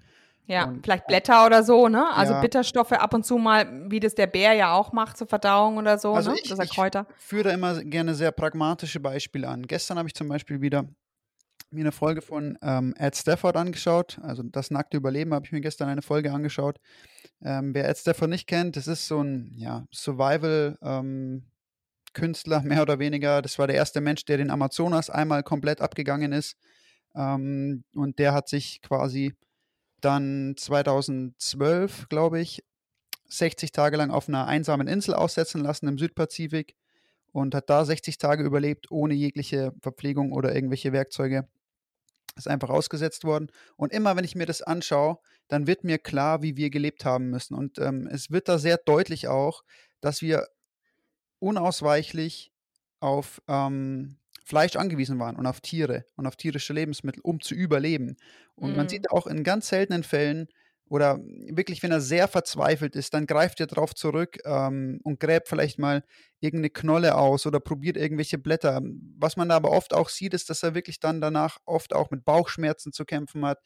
Ja, 0.46 0.64
und, 0.64 0.82
vielleicht 0.82 1.06
Blätter 1.06 1.46
oder 1.46 1.62
so, 1.62 1.88
ne? 1.88 2.12
Also 2.12 2.32
ja. 2.32 2.40
Bitterstoffe 2.40 2.92
ab 2.92 3.14
und 3.14 3.24
zu 3.24 3.38
mal, 3.38 3.90
wie 3.90 4.00
das 4.00 4.14
der 4.14 4.26
Bär 4.26 4.52
ja 4.54 4.72
auch 4.72 4.92
macht 4.92 5.16
zur 5.16 5.28
Verdauung 5.28 5.76
oder 5.76 5.98
so, 5.98 6.12
also 6.12 6.32
ne? 6.32 6.38
Ich, 6.42 6.48
das 6.48 6.70
Kräuter. 6.70 7.06
Ich 7.18 7.24
führe 7.24 7.52
immer 7.52 7.82
gerne 7.84 8.14
sehr 8.14 8.32
pragmatische 8.32 8.98
Beispiele 8.98 9.48
an. 9.48 9.62
Gestern 9.66 9.98
habe 9.98 10.08
ich 10.08 10.14
zum 10.14 10.28
Beispiel 10.28 10.60
wieder 10.60 10.86
mir 11.70 11.82
eine 11.82 11.92
Folge 11.92 12.20
von 12.20 12.58
ähm, 12.62 12.94
Ed 12.98 13.14
Stafford 13.14 13.56
angeschaut. 13.56 14.18
Also 14.22 14.42
das 14.42 14.72
nackte 14.72 14.96
Überleben 14.96 15.32
habe 15.34 15.46
ich 15.46 15.52
mir 15.52 15.60
gestern 15.60 15.88
eine 15.88 16.02
Folge 16.02 16.32
angeschaut. 16.32 16.80
Ähm, 17.42 17.72
wer 17.74 17.88
Ed 17.88 17.98
Stafford 17.98 18.30
nicht 18.30 18.48
kennt, 18.48 18.76
das 18.76 18.88
ist 18.88 19.06
so 19.06 19.22
ein 19.22 19.52
ja, 19.56 19.86
Survival- 19.92 20.78
ähm, 20.82 21.44
Künstler, 22.12 22.62
mehr 22.64 22.82
oder 22.82 22.98
weniger. 22.98 23.42
Das 23.42 23.58
war 23.58 23.66
der 23.66 23.76
erste 23.76 24.00
Mensch, 24.00 24.24
der 24.24 24.38
den 24.38 24.50
Amazonas 24.50 25.10
einmal 25.10 25.42
komplett 25.42 25.80
abgegangen 25.80 26.32
ist. 26.32 26.56
Ähm, 27.14 27.84
und 27.94 28.18
der 28.18 28.32
hat 28.32 28.48
sich 28.48 28.82
quasi 28.82 29.34
dann 30.00 30.54
2012, 30.56 32.08
glaube 32.08 32.40
ich, 32.40 32.64
60 33.28 33.72
Tage 33.72 33.96
lang 33.96 34.10
auf 34.10 34.28
einer 34.28 34.46
einsamen 34.46 34.88
Insel 34.88 35.14
aussetzen 35.14 35.62
lassen 35.62 35.88
im 35.88 35.98
Südpazifik 35.98 36.74
und 37.32 37.54
hat 37.54 37.70
da 37.70 37.84
60 37.84 38.18
Tage 38.18 38.42
überlebt, 38.42 38.90
ohne 38.90 39.14
jegliche 39.14 39.72
Verpflegung 39.80 40.32
oder 40.32 40.54
irgendwelche 40.54 40.92
Werkzeuge. 40.92 41.48
Ist 42.36 42.48
einfach 42.48 42.70
ausgesetzt 42.70 43.24
worden. 43.24 43.50
Und 43.76 43.92
immer, 43.92 44.16
wenn 44.16 44.24
ich 44.24 44.36
mir 44.36 44.46
das 44.46 44.62
anschaue, 44.62 45.18
dann 45.48 45.66
wird 45.66 45.84
mir 45.84 45.98
klar, 45.98 46.42
wie 46.42 46.56
wir 46.56 46.70
gelebt 46.70 47.04
haben 47.04 47.30
müssen. 47.30 47.54
Und 47.54 47.78
ähm, 47.78 48.06
es 48.06 48.30
wird 48.30 48.48
da 48.48 48.58
sehr 48.58 48.78
deutlich 48.78 49.28
auch, 49.28 49.62
dass 50.00 50.22
wir 50.22 50.46
unausweichlich 51.40 52.52
auf 53.00 53.42
ähm, 53.48 54.19
Fleisch 54.50 54.76
angewiesen 54.76 55.18
waren 55.18 55.36
und 55.36 55.46
auf 55.46 55.60
Tiere 55.60 56.04
und 56.16 56.26
auf 56.26 56.36
tierische 56.36 56.72
Lebensmittel, 56.72 57.20
um 57.22 57.40
zu 57.40 57.54
überleben. 57.54 58.16
Und 58.56 58.70
mhm. 58.70 58.76
man 58.76 58.88
sieht 58.88 59.10
auch 59.10 59.26
in 59.26 59.44
ganz 59.44 59.68
seltenen 59.68 60.02
Fällen, 60.02 60.48
oder 60.90 61.20
wirklich, 61.46 61.84
wenn 61.84 61.92
er 61.92 62.00
sehr 62.00 62.26
verzweifelt 62.26 62.96
ist, 62.96 63.14
dann 63.14 63.26
greift 63.26 63.60
er 63.60 63.68
darauf 63.68 63.94
zurück 63.94 64.38
ähm, 64.44 64.98
und 65.04 65.20
gräbt 65.20 65.46
vielleicht 65.46 65.78
mal 65.78 66.02
irgendeine 66.40 66.70
Knolle 66.70 67.14
aus 67.14 67.46
oder 67.46 67.60
probiert 67.60 67.96
irgendwelche 67.96 68.38
Blätter. 68.38 68.82
Was 69.16 69.36
man 69.36 69.48
da 69.48 69.54
aber 69.54 69.70
oft 69.70 69.94
auch 69.94 70.08
sieht, 70.08 70.34
ist, 70.34 70.50
dass 70.50 70.64
er 70.64 70.74
wirklich 70.74 70.98
dann 70.98 71.20
danach 71.20 71.58
oft 71.64 71.94
auch 71.94 72.10
mit 72.10 72.24
Bauchschmerzen 72.24 72.92
zu 72.92 73.04
kämpfen 73.04 73.46
hat, 73.46 73.60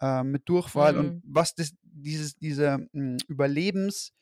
äh, 0.00 0.22
mit 0.22 0.48
Durchfall 0.48 0.92
mhm. 0.92 0.98
und 1.00 1.22
was 1.26 1.56
das, 1.56 1.72
dieses, 1.82 2.36
diese 2.36 2.78
mh, 2.78 2.86
hm, 2.92 3.16
Überlebens, 3.26 4.12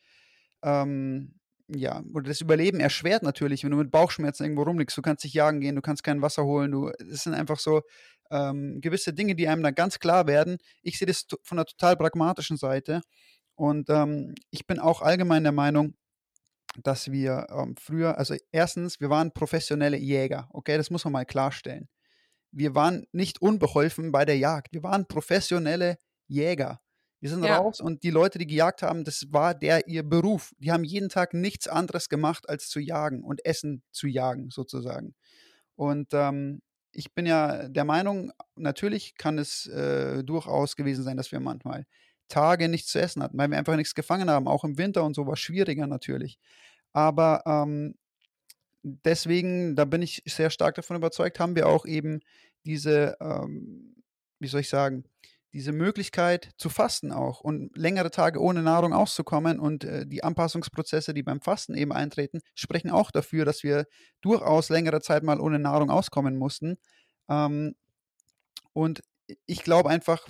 ähm, 0.63 1.35
ja, 1.69 2.01
oder 2.13 2.29
das 2.29 2.41
Überleben 2.41 2.79
erschwert 2.79 3.23
natürlich, 3.23 3.63
wenn 3.63 3.71
du 3.71 3.77
mit 3.77 3.91
Bauchschmerzen 3.91 4.43
irgendwo 4.43 4.63
rumliegst. 4.63 4.97
Du 4.97 5.01
kannst 5.01 5.23
nicht 5.23 5.33
jagen 5.33 5.59
gehen, 5.59 5.75
du 5.75 5.81
kannst 5.81 6.03
kein 6.03 6.21
Wasser 6.21 6.45
holen. 6.45 6.71
Du, 6.71 6.89
es 6.89 7.23
sind 7.23 7.33
einfach 7.33 7.59
so 7.59 7.81
ähm, 8.31 8.79
gewisse 8.81 9.13
Dinge, 9.13 9.35
die 9.35 9.47
einem 9.47 9.63
dann 9.63 9.75
ganz 9.75 9.99
klar 9.99 10.27
werden. 10.27 10.57
Ich 10.81 10.97
sehe 10.97 11.07
das 11.07 11.25
von 11.43 11.57
der 11.57 11.65
total 11.65 11.97
pragmatischen 11.97 12.57
Seite. 12.57 13.01
Und 13.55 13.89
ähm, 13.89 14.35
ich 14.49 14.65
bin 14.67 14.79
auch 14.79 15.01
allgemein 15.01 15.43
der 15.43 15.51
Meinung, 15.51 15.95
dass 16.83 17.11
wir 17.11 17.47
ähm, 17.49 17.75
früher, 17.77 18.17
also 18.17 18.35
erstens, 18.51 18.99
wir 18.99 19.09
waren 19.09 19.33
professionelle 19.33 19.97
Jäger, 19.97 20.47
okay, 20.51 20.77
das 20.77 20.91
muss 20.91 21.03
man 21.05 21.13
mal 21.13 21.25
klarstellen. 21.25 21.89
Wir 22.51 22.75
waren 22.75 23.05
nicht 23.11 23.41
unbeholfen 23.41 24.11
bei 24.11 24.25
der 24.25 24.37
Jagd, 24.37 24.73
wir 24.73 24.83
waren 24.83 25.07
professionelle 25.07 25.97
Jäger. 26.27 26.79
Wir 27.19 27.29
sind 27.29 27.43
ja. 27.43 27.57
raus 27.57 27.81
und 27.81 28.03
die 28.03 28.11
Leute, 28.11 28.37
die 28.37 28.45
gejagt 28.45 28.83
haben, 28.83 29.03
das 29.03 29.25
war 29.31 29.55
der 29.55 29.87
ihr 29.87 30.03
Beruf. 30.03 30.53
Die 30.59 30.71
haben 30.71 30.83
jeden 30.83 31.09
Tag 31.09 31.33
nichts 31.33 31.67
anderes 31.67 32.09
gemacht, 32.09 32.47
als 32.47 32.69
zu 32.69 32.79
jagen 32.79 33.23
und 33.23 33.43
Essen 33.43 33.81
zu 33.91 34.07
jagen, 34.07 34.51
sozusagen. 34.51 35.15
Und 35.75 36.09
ähm, 36.13 36.61
ich 36.91 37.13
bin 37.13 37.25
ja 37.25 37.67
der 37.69 37.85
Meinung, 37.85 38.31
natürlich 38.55 39.15
kann 39.15 39.37
es 39.37 39.65
äh, 39.67 40.23
durchaus 40.23 40.75
gewesen 40.75 41.03
sein, 41.03 41.17
dass 41.17 41.31
wir 41.31 41.39
manchmal 41.39 41.85
Tage 42.27 42.69
nichts 42.69 42.91
zu 42.91 42.99
essen 42.99 43.23
hatten, 43.23 43.37
weil 43.37 43.49
wir 43.49 43.57
einfach 43.57 43.75
nichts 43.75 43.95
gefangen 43.95 44.29
haben. 44.29 44.47
Auch 44.47 44.63
im 44.63 44.77
Winter 44.77 45.03
und 45.03 45.15
so 45.15 45.25
war 45.25 45.37
schwieriger 45.37 45.87
natürlich. 45.87 46.39
Aber 46.93 47.43
ähm, 47.45 47.95
deswegen, 48.83 49.75
da 49.75 49.85
bin 49.85 50.01
ich 50.01 50.23
sehr 50.25 50.49
stark 50.49 50.75
davon 50.75 50.97
überzeugt, 50.97 51.39
haben 51.39 51.55
wir 51.55 51.67
auch 51.67 51.85
eben 51.85 52.19
diese, 52.65 53.17
ähm, 53.21 53.95
wie 54.39 54.47
soll 54.47 54.61
ich 54.61 54.69
sagen, 54.69 55.05
diese 55.53 55.71
Möglichkeit 55.71 56.51
zu 56.57 56.69
fasten 56.69 57.11
auch 57.11 57.41
und 57.41 57.75
längere 57.77 58.11
Tage 58.11 58.39
ohne 58.39 58.61
Nahrung 58.61 58.93
auszukommen 58.93 59.59
und 59.59 59.83
äh, 59.83 60.05
die 60.05 60.23
Anpassungsprozesse, 60.23 61.13
die 61.13 61.23
beim 61.23 61.41
Fasten 61.41 61.75
eben 61.75 61.93
eintreten, 61.93 62.39
sprechen 62.53 62.91
auch 62.91 63.11
dafür, 63.11 63.45
dass 63.45 63.63
wir 63.63 63.85
durchaus 64.21 64.69
längere 64.69 65.01
Zeit 65.01 65.23
mal 65.23 65.39
ohne 65.39 65.59
Nahrung 65.59 65.89
auskommen 65.89 66.37
mussten. 66.37 66.77
Ähm, 67.29 67.75
und 68.73 69.01
ich 69.45 69.63
glaube 69.63 69.89
einfach, 69.89 70.27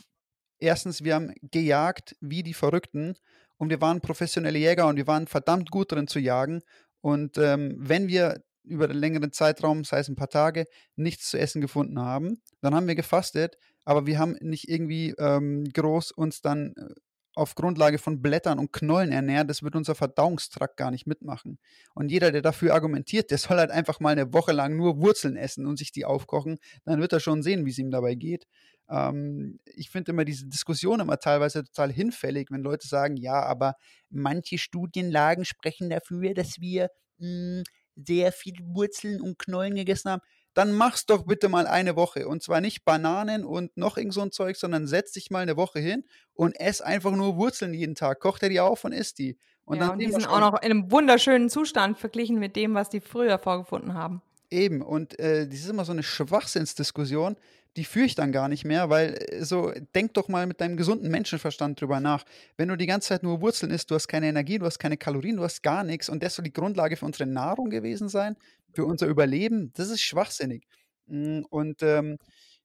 erstens, 0.60 1.04
wir 1.04 1.16
haben 1.16 1.34
gejagt 1.42 2.16
wie 2.22 2.44
die 2.44 2.54
Verrückten 2.54 3.16
und 3.58 3.70
wir 3.70 3.82
waren 3.82 4.02
professionelle 4.02 4.60
Jäger 4.60 4.88
und 4.88 4.98
wir 4.98 5.08
waren 5.08 5.28
verdammt 5.28 5.72
gut 5.72 5.92
drin 5.92 6.08
zu 6.08 6.20
jagen. 6.20 6.62
Und 7.02 7.38
ähm, 7.38 7.76
wenn 7.78 8.08
wir 8.08 8.42
über 8.64 8.88
den 8.88 8.98
längeren 8.98 9.32
Zeitraum, 9.32 9.84
sei 9.84 10.00
es 10.00 10.10
ein 10.10 10.16
paar 10.16 10.30
Tage, 10.30 10.66
nichts 10.96 11.30
zu 11.30 11.40
essen 11.40 11.62
gefunden 11.62 12.00
haben, 12.00 12.42
dann 12.62 12.76
haben 12.76 12.88
wir 12.88 12.96
gefastet, 12.96 13.58
aber 13.88 14.06
wir 14.06 14.20
haben 14.20 14.36
nicht 14.42 14.68
irgendwie 14.68 15.16
ähm, 15.18 15.64
groß 15.64 16.12
uns 16.12 16.42
dann 16.42 16.74
äh, 16.76 16.94
auf 17.36 17.56
Grundlage 17.56 18.00
von 18.00 18.22
Blättern 18.22 18.60
und 18.60 18.74
Knollen 18.74 19.14
ernährt, 19.14 19.50
das 19.50 19.64
wird 19.64 19.78
unser 19.78 19.96
Verdauungstrakt 19.96 20.76
gar 20.76 20.92
nicht 20.92 21.08
mitmachen. 21.08 21.58
Und 21.96 22.12
jeder, 22.12 22.34
der 22.34 22.42
dafür 22.42 22.74
argumentiert, 22.74 23.32
der 23.32 23.38
soll 23.38 23.58
halt 23.58 23.72
einfach 23.72 24.02
mal 24.02 24.10
eine 24.10 24.34
Woche 24.34 24.52
lang 24.52 24.76
nur 24.76 25.00
Wurzeln 25.00 25.38
essen 25.38 25.66
und 25.66 25.78
sich 25.78 25.94
die 25.94 26.04
aufkochen, 26.04 26.58
dann 26.84 27.00
wird 27.00 27.14
er 27.14 27.22
schon 27.22 27.44
sehen, 27.44 27.66
wie 27.66 27.70
es 27.70 27.78
ihm 27.78 27.90
dabei 27.90 28.16
geht. 28.16 28.46
Ähm, 28.90 29.58
ich 29.64 29.90
finde 29.90 30.12
immer 30.12 30.26
diese 30.26 30.48
Diskussion 30.48 31.00
immer 31.00 31.18
teilweise 31.20 31.64
total 31.64 31.90
hinfällig, 31.90 32.50
wenn 32.52 32.64
Leute 32.64 32.90
sagen, 32.90 33.16
ja, 33.16 33.42
aber 33.42 33.76
manche 34.10 34.58
Studienlagen 34.58 35.46
sprechen 35.46 35.90
dafür, 35.90 36.34
dass 36.34 36.60
wir 36.60 36.90
mh, 37.20 37.60
hm, 37.60 37.64
sehr 37.96 38.34
viele 38.34 38.66
Wurzeln 38.66 39.22
und 39.22 39.40
Knollen 39.40 39.76
gegessen 39.76 40.12
haben. 40.12 40.22
Dann 40.58 40.72
mach's 40.72 41.06
doch 41.06 41.24
bitte 41.24 41.50
mal 41.50 41.68
eine 41.68 41.96
Woche. 41.96 42.28
Und 42.28 42.42
zwar 42.42 42.62
nicht 42.62 42.84
Bananen 42.84 43.46
und 43.46 43.78
noch 43.78 43.96
irgend 43.96 44.16
so 44.16 44.22
ein 44.22 44.32
Zeug, 44.32 44.58
sondern 44.58 44.88
setz 44.88 45.12
dich 45.12 45.30
mal 45.30 45.42
eine 45.42 45.56
Woche 45.56 45.80
hin 45.80 46.04
und 46.34 46.60
ess 46.60 46.82
einfach 46.82 47.12
nur 47.12 47.38
Wurzeln 47.38 47.76
jeden 47.76 47.94
Tag. 47.94 48.20
Koch 48.20 48.40
dir 48.40 48.50
die 48.50 48.60
auf 48.60 48.84
und 48.84 48.92
isst 48.92 49.20
die. 49.20 49.38
Und 49.66 49.78
ja, 49.78 49.84
dann 49.84 49.92
und 49.92 50.00
die 50.00 50.12
sind 50.12 50.28
auch 50.28 50.40
noch 50.40 50.56
in 50.64 50.72
einem 50.72 50.92
wunderschönen 50.92 51.52
Zustand 51.52 52.00
verglichen 52.00 52.40
mit 52.40 52.56
dem, 52.56 52.74
was 52.74 52.90
die 52.90 53.02
früher 53.02 53.38
vorgefunden 53.38 53.94
haben. 53.94 54.24
Eben, 54.50 54.82
und 54.82 55.20
äh, 55.20 55.46
das 55.48 55.60
ist 55.60 55.70
immer 55.70 55.86
so 55.86 55.92
eine 55.92 56.02
Schwachsinnsdiskussion, 56.02 57.36
die 57.78 57.86
führe 57.86 58.06
ich 58.08 58.16
dann 58.16 58.32
gar 58.32 58.50
nicht 58.50 58.66
mehr, 58.66 58.90
weil 58.90 59.16
äh, 59.30 59.46
so, 59.46 59.72
denk 59.96 60.14
doch 60.16 60.28
mal 60.28 60.48
mit 60.48 60.60
deinem 60.62 60.78
gesunden 60.78 61.10
Menschenverstand 61.10 61.80
drüber 61.80 62.00
nach. 62.00 62.26
Wenn 62.58 62.68
du 62.70 62.76
die 62.76 62.88
ganze 62.88 63.10
Zeit 63.10 63.24
nur 63.24 63.42
Wurzeln 63.42 63.72
isst, 63.72 63.92
du 63.92 63.96
hast 63.96 64.08
keine 64.08 64.28
Energie, 64.28 64.58
du 64.60 64.66
hast 64.66 64.80
keine 64.80 64.98
Kalorien, 64.98 65.38
du 65.38 65.44
hast 65.44 65.64
gar 65.64 65.84
nichts 65.84 66.10
und 66.10 66.24
das 66.24 66.36
soll 66.36 66.44
die 66.44 66.54
Grundlage 66.54 66.98
für 66.98 67.06
unsere 67.06 67.28
Nahrung 67.30 67.70
gewesen 67.70 68.10
sein, 68.10 68.36
für 68.74 68.86
unser 68.86 69.08
Überleben, 69.08 69.72
das 69.74 69.90
ist 69.90 70.02
schwachsinnig. 70.02 70.66
Mm, 71.08 71.42
Und 71.50 71.82
ähm, 71.84 72.18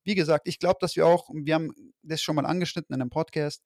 wie 0.05 0.15
gesagt, 0.17 0.49
ich 0.49 0.59
glaube, 0.59 0.79
dass 0.81 0.97
wir 0.97 1.07
auch, 1.07 1.29
wir 1.33 1.55
haben 1.55 1.73
das 2.03 2.23
schon 2.23 2.35
mal 2.37 2.47
angeschnitten 2.47 2.95
in 2.95 3.01
einem 3.01 3.11
Podcast, 3.11 3.63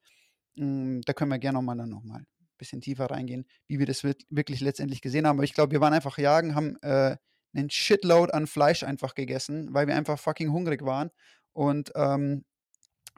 mm, 0.57 1.01
da 1.07 1.13
können 1.13 1.31
wir 1.31 1.39
gerne 1.39 1.59
nochmal 1.59 1.77
dann 1.77 1.89
nochmal 1.91 2.21
ein 2.21 2.27
bisschen 2.59 2.81
tiefer 2.81 3.07
reingehen, 3.11 3.47
wie 3.69 3.79
wir 3.79 3.87
das 3.87 4.05
wir- 4.05 4.17
wirklich 4.31 4.61
letztendlich 4.61 5.01
gesehen 5.03 5.27
haben. 5.27 5.37
Aber 5.39 5.45
ich 5.45 5.55
glaube, 5.55 5.73
wir 5.73 5.81
waren 5.81 5.95
einfach 5.95 6.19
jagen, 6.19 6.55
haben 6.55 6.77
äh, 6.83 7.17
einen 7.57 7.71
Shitload 7.71 8.33
an 8.33 8.47
Fleisch 8.47 8.83
einfach 8.83 9.15
gegessen, 9.15 9.73
weil 9.73 9.87
wir 9.87 9.97
einfach 9.97 10.19
fucking 10.19 10.53
hungrig 10.53 10.85
waren. 10.85 11.11
Und 11.53 11.93
ähm, 11.95 12.45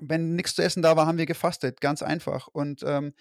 wenn 0.00 0.36
nichts 0.36 0.54
zu 0.54 0.62
essen 0.62 0.82
da 0.82 0.96
war, 0.96 1.06
haben 1.06 1.18
wir 1.18 1.26
gefastet, 1.26 1.80
ganz 1.80 2.02
einfach. 2.02 2.46
Und 2.46 2.82
ähm, 2.86 3.14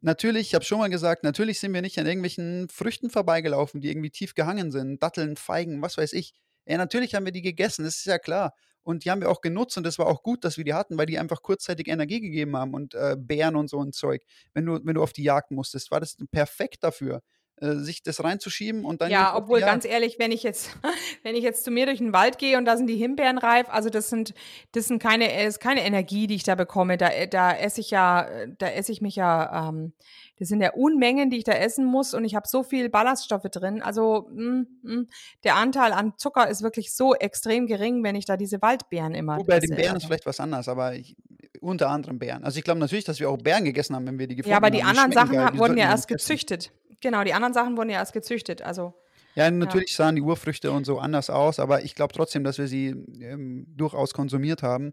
natürlich, 0.00 0.48
ich 0.48 0.54
habe 0.54 0.64
schon 0.64 0.78
mal 0.78 0.90
gesagt, 0.90 1.22
natürlich 1.22 1.60
sind 1.60 1.72
wir 1.72 1.82
nicht 1.82 1.98
an 1.98 2.06
irgendwelchen 2.06 2.68
Früchten 2.68 3.10
vorbeigelaufen, 3.10 3.80
die 3.80 3.90
irgendwie 3.90 4.10
tief 4.10 4.34
gehangen 4.34 4.72
sind, 4.72 5.02
Datteln, 5.02 5.36
Feigen, 5.36 5.80
was 5.80 5.96
weiß 5.96 6.12
ich. 6.12 6.34
Ja, 6.66 6.76
natürlich 6.76 7.14
haben 7.14 7.24
wir 7.24 7.32
die 7.32 7.42
gegessen, 7.42 7.84
das 7.84 7.96
ist 7.96 8.06
ja 8.06 8.18
klar. 8.18 8.54
Und 8.82 9.04
die 9.04 9.10
haben 9.10 9.22
wir 9.22 9.30
auch 9.30 9.40
genutzt 9.40 9.78
und 9.78 9.86
es 9.86 9.98
war 9.98 10.06
auch 10.06 10.22
gut, 10.22 10.44
dass 10.44 10.58
wir 10.58 10.64
die 10.64 10.74
hatten, 10.74 10.98
weil 10.98 11.06
die 11.06 11.18
einfach 11.18 11.40
kurzzeitig 11.40 11.88
Energie 11.88 12.20
gegeben 12.20 12.56
haben 12.56 12.74
und 12.74 12.94
äh, 12.94 13.16
Beeren 13.18 13.56
und 13.56 13.70
so 13.70 13.80
ein 13.82 13.92
Zeug. 13.92 14.22
Wenn 14.52 14.66
du, 14.66 14.78
wenn 14.84 14.94
du 14.94 15.02
auf 15.02 15.14
die 15.14 15.22
Jagd 15.22 15.52
musstest, 15.52 15.90
war 15.90 16.00
das 16.00 16.16
perfekt 16.30 16.84
dafür, 16.84 17.22
äh, 17.60 17.74
sich 17.76 18.02
das 18.02 18.22
reinzuschieben 18.22 18.84
und 18.84 19.00
dann. 19.00 19.10
Ja, 19.10 19.30
die 19.30 19.38
obwohl 19.38 19.60
Jagd. 19.60 19.72
ganz 19.72 19.84
ehrlich, 19.84 20.18
wenn 20.18 20.32
ich 20.32 20.42
jetzt, 20.42 20.70
wenn 21.22 21.36
ich 21.36 21.44
jetzt 21.44 21.64
zu 21.64 21.70
mir 21.70 21.86
durch 21.86 21.98
den 21.98 22.12
Wald 22.12 22.38
gehe 22.38 22.58
und 22.58 22.64
da 22.64 22.76
sind 22.76 22.88
die 22.88 22.96
Himbeeren 22.96 23.38
reif, 23.38 23.66
also 23.68 23.90
das 23.90 24.10
sind, 24.10 24.34
das 24.72 24.86
sind 24.86 25.00
keine, 25.00 25.32
äh, 25.32 25.46
ist 25.46 25.60
keine 25.60 25.84
Energie, 25.84 26.26
die 26.26 26.34
ich 26.34 26.42
da 26.42 26.56
bekomme. 26.56 26.96
Da, 26.96 27.08
äh, 27.08 27.28
da 27.28 27.52
esse 27.52 27.80
ich 27.80 27.90
ja, 27.90 28.28
da 28.58 28.66
esse 28.66 28.90
ich 28.90 29.00
mich 29.00 29.16
ja, 29.16 29.68
ähm, 29.68 29.92
das 30.38 30.48
sind 30.48 30.60
ja 30.60 30.72
Unmengen, 30.72 31.30
die 31.30 31.38
ich 31.38 31.44
da 31.44 31.52
essen 31.52 31.84
muss 31.84 32.12
und 32.14 32.24
ich 32.24 32.34
habe 32.34 32.48
so 32.48 32.62
viel 32.62 32.88
Ballaststoffe 32.88 33.44
drin. 33.50 33.82
Also 33.82 34.28
mh, 34.32 34.64
mh, 34.82 35.04
der 35.44 35.56
Anteil 35.56 35.92
an 35.92 36.14
Zucker 36.16 36.48
ist 36.48 36.62
wirklich 36.62 36.92
so 36.94 37.14
extrem 37.14 37.66
gering, 37.66 38.02
wenn 38.02 38.16
ich 38.16 38.24
da 38.24 38.36
diese 38.36 38.60
Waldbeeren 38.62 39.14
immer 39.14 39.36
Gut, 39.38 39.46
bei 39.46 39.60
den 39.60 39.70
Bären 39.70 39.82
ist 39.88 39.94
Also- 39.94 40.06
vielleicht 40.08 40.26
was 40.26 40.40
anderes, 40.40 40.68
aber 40.68 40.94
ich, 40.94 41.16
unter 41.60 41.88
anderem 41.90 42.18
Bären. 42.18 42.44
Also 42.44 42.58
ich 42.58 42.64
glaube 42.64 42.80
natürlich, 42.80 43.04
dass 43.04 43.20
wir 43.20 43.30
auch 43.30 43.38
Bären 43.38 43.64
gegessen 43.64 43.94
haben, 43.94 44.06
wenn 44.06 44.18
wir 44.18 44.26
die 44.26 44.36
gefunden 44.36 44.50
Ja, 44.50 44.56
aber 44.56 44.66
haben. 44.66 44.72
die 44.72 44.78
Die 44.78 44.84
anderen 44.84 45.12
schmecken 45.12 45.26
Sachen 45.28 45.36
geil, 45.38 45.50
die 45.54 45.58
wurden 45.58 45.78
ja 45.78 45.84
erst 45.90 46.08
gezüchtet. 46.08 46.72
Genau, 47.00 47.22
die 47.24 47.32
anderen 47.34 47.54
Sachen 47.54 47.76
wurden 47.76 47.90
ja 47.90 47.98
erst 47.98 48.12
gezüchtet. 48.12 48.62
Also 48.62 48.94
Ja, 49.36 49.50
natürlich 49.50 49.94
sahen 49.94 50.16
die 50.16 50.22
Urfrüchte 50.22 50.72
und 50.72 50.84
so 50.84 50.98
anders 50.98 51.28
aus, 51.30 51.58
aber 51.60 51.84
ich 51.84 51.94
glaube 51.94 52.12
trotzdem, 52.14 52.44
dass 52.44 52.58
wir 52.58 52.66
sie 52.66 52.88
ähm, 53.20 53.66
durchaus 53.76 54.14
konsumiert 54.14 54.62
haben. 54.62 54.92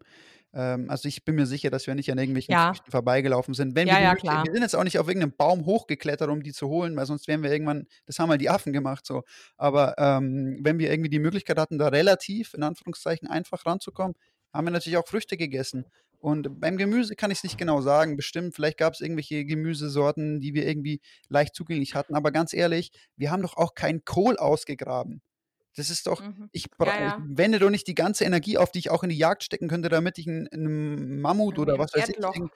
Ähm, 0.53 0.89
also 0.89 1.07
ich 1.07 1.23
bin 1.23 1.35
mir 1.35 1.45
sicher, 1.45 1.69
dass 1.69 1.87
wir 1.87 1.95
nicht 1.95 2.11
an 2.11 2.17
irgendwelchen 2.17 2.53
Ja. 2.53 2.69
Früchten 2.69 2.91
vorbeigelaufen 2.91 3.53
sind. 3.53 3.75
Wenn 3.75 3.87
Ja, 3.87 3.95
wir, 3.95 4.01
ja, 4.01 4.15
klar. 4.15 4.43
wir 4.45 4.51
sind 4.51 4.61
jetzt 4.61 4.75
auch 4.75 4.83
nicht 4.83 4.99
auf 4.99 5.07
irgendeinem 5.07 5.33
Baum 5.37 5.65
hochgeklettert, 5.65 6.29
um 6.29 6.43
die 6.43 6.51
zu 6.53 6.67
holen, 6.67 6.95
weil 6.97 7.05
sonst 7.05 7.27
wären 7.27 7.43
wir 7.43 7.51
irgendwann, 7.51 7.87
das 8.05 8.19
haben 8.19 8.27
mal 8.29 8.37
die 8.37 8.49
Affen 8.49 8.73
gemacht 8.73 9.05
so. 9.05 9.23
Aber 9.57 9.95
ähm, 9.97 10.59
wenn 10.61 10.79
wir 10.79 10.91
irgendwie 10.91 11.09
die 11.09 11.19
Möglichkeit 11.19 11.57
hatten, 11.57 11.77
da 11.77 11.87
relativ, 11.87 12.53
in 12.53 12.63
Anführungszeichen, 12.63 13.27
einfach 13.27 13.65
ranzukommen, 13.65 14.15
haben 14.53 14.67
wir 14.67 14.71
natürlich 14.71 14.97
auch 14.97 15.07
Früchte 15.07 15.37
gegessen. 15.37 15.85
Und 16.19 16.59
beim 16.59 16.77
Gemüse 16.77 17.15
kann 17.15 17.31
ich 17.31 17.39
es 17.39 17.43
nicht 17.43 17.57
genau 17.57 17.81
sagen. 17.81 18.15
Bestimmt, 18.15 18.53
vielleicht 18.53 18.77
gab 18.77 18.93
es 18.93 19.01
irgendwelche 19.01 19.43
Gemüsesorten, 19.45 20.39
die 20.39 20.53
wir 20.53 20.67
irgendwie 20.67 21.01
leicht 21.29 21.55
zugänglich 21.55 21.95
hatten. 21.95 22.13
Aber 22.13 22.31
ganz 22.31 22.53
ehrlich, 22.53 22.91
wir 23.15 23.31
haben 23.31 23.41
doch 23.41 23.57
auch 23.57 23.73
keinen 23.73 24.05
Kohl 24.05 24.37
ausgegraben. 24.37 25.21
Das 25.75 25.89
ist 25.89 26.05
doch, 26.07 26.21
mhm. 26.21 26.49
ich, 26.51 26.65
Ja, 26.79 26.99
ja. 26.99 27.17
ich 27.17 27.37
wende 27.37 27.59
doch 27.59 27.69
nicht 27.69 27.87
die 27.87 27.95
ganze 27.95 28.25
Energie 28.25 28.57
auf, 28.57 28.71
die 28.71 28.79
ich 28.79 28.89
auch 28.89 29.03
in 29.03 29.09
die 29.09 29.17
Jagd 29.17 29.43
stecken 29.43 29.67
könnte, 29.69 29.89
damit 29.89 30.17
ich 30.17 30.27
einen, 30.27 30.47
einen 30.49 31.21
Mammut 31.21 31.57
oder 31.59 31.79
was 31.79 31.93
weiß 31.93 32.09
ich. 32.09 32.15
Erdloch. 32.15 32.35
irgend- 32.35 32.51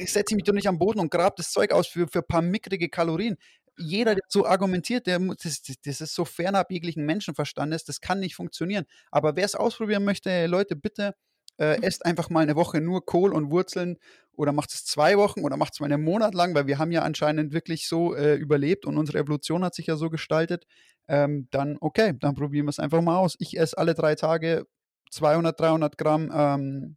Ich 0.00 0.12
setze 0.12 0.34
mich 0.34 0.44
doch 0.44 0.52
nicht 0.52 0.68
am 0.68 0.78
Boden 0.78 1.00
und 1.00 1.10
grab 1.10 1.36
das 1.36 1.50
Zeug 1.50 1.72
aus 1.72 1.86
für, 1.86 2.06
für 2.08 2.20
ein 2.20 2.26
paar 2.28 2.42
mickrige 2.42 2.88
Kalorien. 2.88 3.36
Jeder, 3.78 4.14
der 4.14 4.24
so 4.28 4.44
argumentiert, 4.46 5.06
der, 5.06 5.18
das- 5.18 5.62
das 5.62 6.00
ist 6.00 6.14
so 6.14 6.24
fernab 6.24 6.70
jeglichen 6.70 7.04
Menschenverstandes, 7.06 7.84
das 7.84 8.00
kann 8.00 8.20
nicht 8.20 8.34
funktionieren. 8.34 8.84
Aber 9.10 9.36
wer 9.36 9.44
es 9.44 9.54
ausprobieren 9.54 10.04
möchte, 10.04 10.46
Leute, 10.46 10.76
bitte 10.76 11.14
äh, 11.58 11.76
Mhm. 11.76 11.82
esst 11.82 12.06
einfach 12.06 12.30
mal 12.30 12.40
eine 12.40 12.56
Woche 12.56 12.80
nur 12.80 13.04
Kohl 13.04 13.34
und 13.34 13.50
Wurzeln 13.50 13.98
oder 14.32 14.52
macht 14.52 14.72
es 14.72 14.84
zwei 14.86 15.18
Wochen 15.18 15.40
oder 15.42 15.58
macht 15.58 15.74
es 15.74 15.80
mal 15.80 15.92
einen 15.92 16.02
Monat 16.02 16.32
lang, 16.34 16.54
weil 16.54 16.66
wir 16.66 16.78
haben 16.78 16.90
ja 16.92 17.02
anscheinend 17.02 17.52
wirklich 17.52 17.86
so 17.86 18.14
äh, 18.14 18.34
überlebt 18.36 18.86
und 18.86 18.96
unsere 18.96 19.18
Evolution 19.18 19.62
hat 19.64 19.74
sich 19.74 19.86
ja 19.86 19.96
so 19.96 20.08
gestaltet. 20.08 20.64
Ähm, 21.10 21.48
dann 21.50 21.76
okay, 21.80 22.14
dann 22.20 22.36
probieren 22.36 22.66
wir 22.66 22.70
es 22.70 22.78
einfach 22.78 23.02
mal 23.02 23.16
aus. 23.18 23.34
Ich 23.40 23.58
esse 23.58 23.76
alle 23.76 23.94
drei 23.94 24.14
Tage 24.14 24.66
200, 25.10 25.58
300 25.58 25.98
Gramm 25.98 26.30
ähm, 26.32 26.96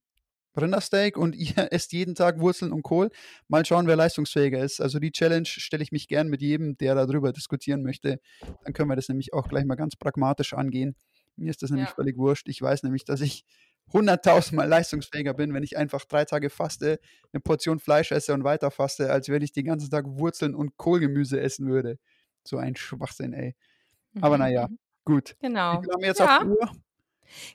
Rindersteak 0.55 1.17
und 1.17 1.35
ihr 1.35 1.71
esst 1.71 1.93
jeden 1.93 2.13
Tag 2.13 2.39
Wurzeln 2.39 2.71
und 2.71 2.83
Kohl. 2.83 3.09
Mal 3.47 3.65
schauen, 3.65 3.87
wer 3.87 3.95
leistungsfähiger 3.95 4.59
ist. 4.63 4.79
Also 4.81 4.99
die 4.99 5.11
Challenge 5.11 5.47
stelle 5.47 5.81
ich 5.83 5.91
mich 5.91 6.07
gern 6.07 6.27
mit 6.27 6.41
jedem, 6.41 6.77
der 6.77 6.93
darüber 6.93 7.33
diskutieren 7.33 7.81
möchte. 7.81 8.19
Dann 8.63 8.73
können 8.73 8.89
wir 8.89 8.95
das 8.95 9.09
nämlich 9.09 9.33
auch 9.33 9.47
gleich 9.47 9.65
mal 9.65 9.75
ganz 9.75 9.95
pragmatisch 9.95 10.53
angehen. 10.53 10.95
Mir 11.35 11.49
ist 11.49 11.63
das 11.63 11.71
nämlich 11.71 11.89
Ja. 11.89 11.95
völlig 11.95 12.17
wurscht. 12.17 12.47
Ich 12.49 12.61
weiß 12.61 12.83
nämlich, 12.83 13.05
dass 13.05 13.21
ich 13.21 13.43
100.000 13.93 14.55
Mal 14.55 14.67
leistungsfähiger 14.69 15.33
bin, 15.33 15.53
wenn 15.55 15.63
ich 15.63 15.75
einfach 15.75 16.05
drei 16.05 16.23
Tage 16.25 16.51
faste, 16.51 16.99
eine 17.33 17.41
Portion 17.41 17.79
Fleisch 17.79 18.11
esse 18.11 18.33
und 18.33 18.43
weiter 18.43 18.69
faste, 18.71 19.11
als 19.11 19.27
wenn 19.27 19.41
ich 19.41 19.51
den 19.51 19.65
ganzen 19.65 19.89
Tag 19.89 20.05
Wurzeln 20.07 20.53
und 20.55 20.77
Kohlgemüse 20.77 21.41
essen 21.41 21.67
würde. 21.67 21.97
So 22.47 22.57
ein 22.57 22.75
Schwachsinn, 22.75 23.33
ey. 23.33 23.55
Aber 24.21 24.37
Mhm, 24.37 24.43
naja, 24.43 24.67
gut. 25.05 25.35
Genau. 25.41 25.81
viel 25.81 25.91
haben 25.91 26.01
wir 26.01 26.07
jetzt 26.07 26.19
Ja. 26.19 26.37
auf 26.39 26.45
Uhr? 26.45 26.71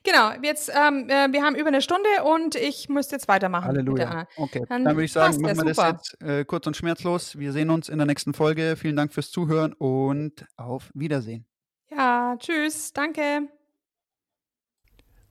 Genau, 0.02 0.32
jetzt, 0.42 0.70
ähm, 0.74 1.08
äh, 1.08 1.28
wir 1.30 1.42
haben 1.44 1.54
über 1.54 1.68
eine 1.68 1.80
Stunde 1.82 2.08
und 2.24 2.56
ich 2.56 2.88
müsste 2.88 3.14
jetzt 3.14 3.28
weitermachen. 3.28 3.66
Halleluja. 3.66 4.26
Okay, 4.36 4.64
Dann 4.68 4.84
dann 4.84 4.96
würde 4.96 5.04
ich 5.04 5.12
sagen, 5.12 5.40
machen 5.40 5.56
wir 5.56 5.74
super. 5.74 5.92
das 5.92 6.10
jetzt 6.12 6.22
äh, 6.22 6.44
kurz 6.44 6.66
und 6.66 6.76
schmerzlos. 6.76 7.38
Wir 7.38 7.52
sehen 7.52 7.70
uns 7.70 7.88
in 7.88 7.98
der 7.98 8.06
nächsten 8.06 8.34
Folge. 8.34 8.74
Vielen 8.76 8.96
Dank 8.96 9.12
fürs 9.12 9.30
Zuhören 9.30 9.72
und 9.74 10.46
auf 10.56 10.90
Wiedersehen. 10.94 11.46
Ja, 11.90 12.36
tschüss, 12.38 12.92
danke. 12.92 13.48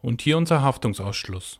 Und 0.02 0.22
hier 0.22 0.38
unser 0.38 0.62
Haftungsausschluss. 0.62 1.60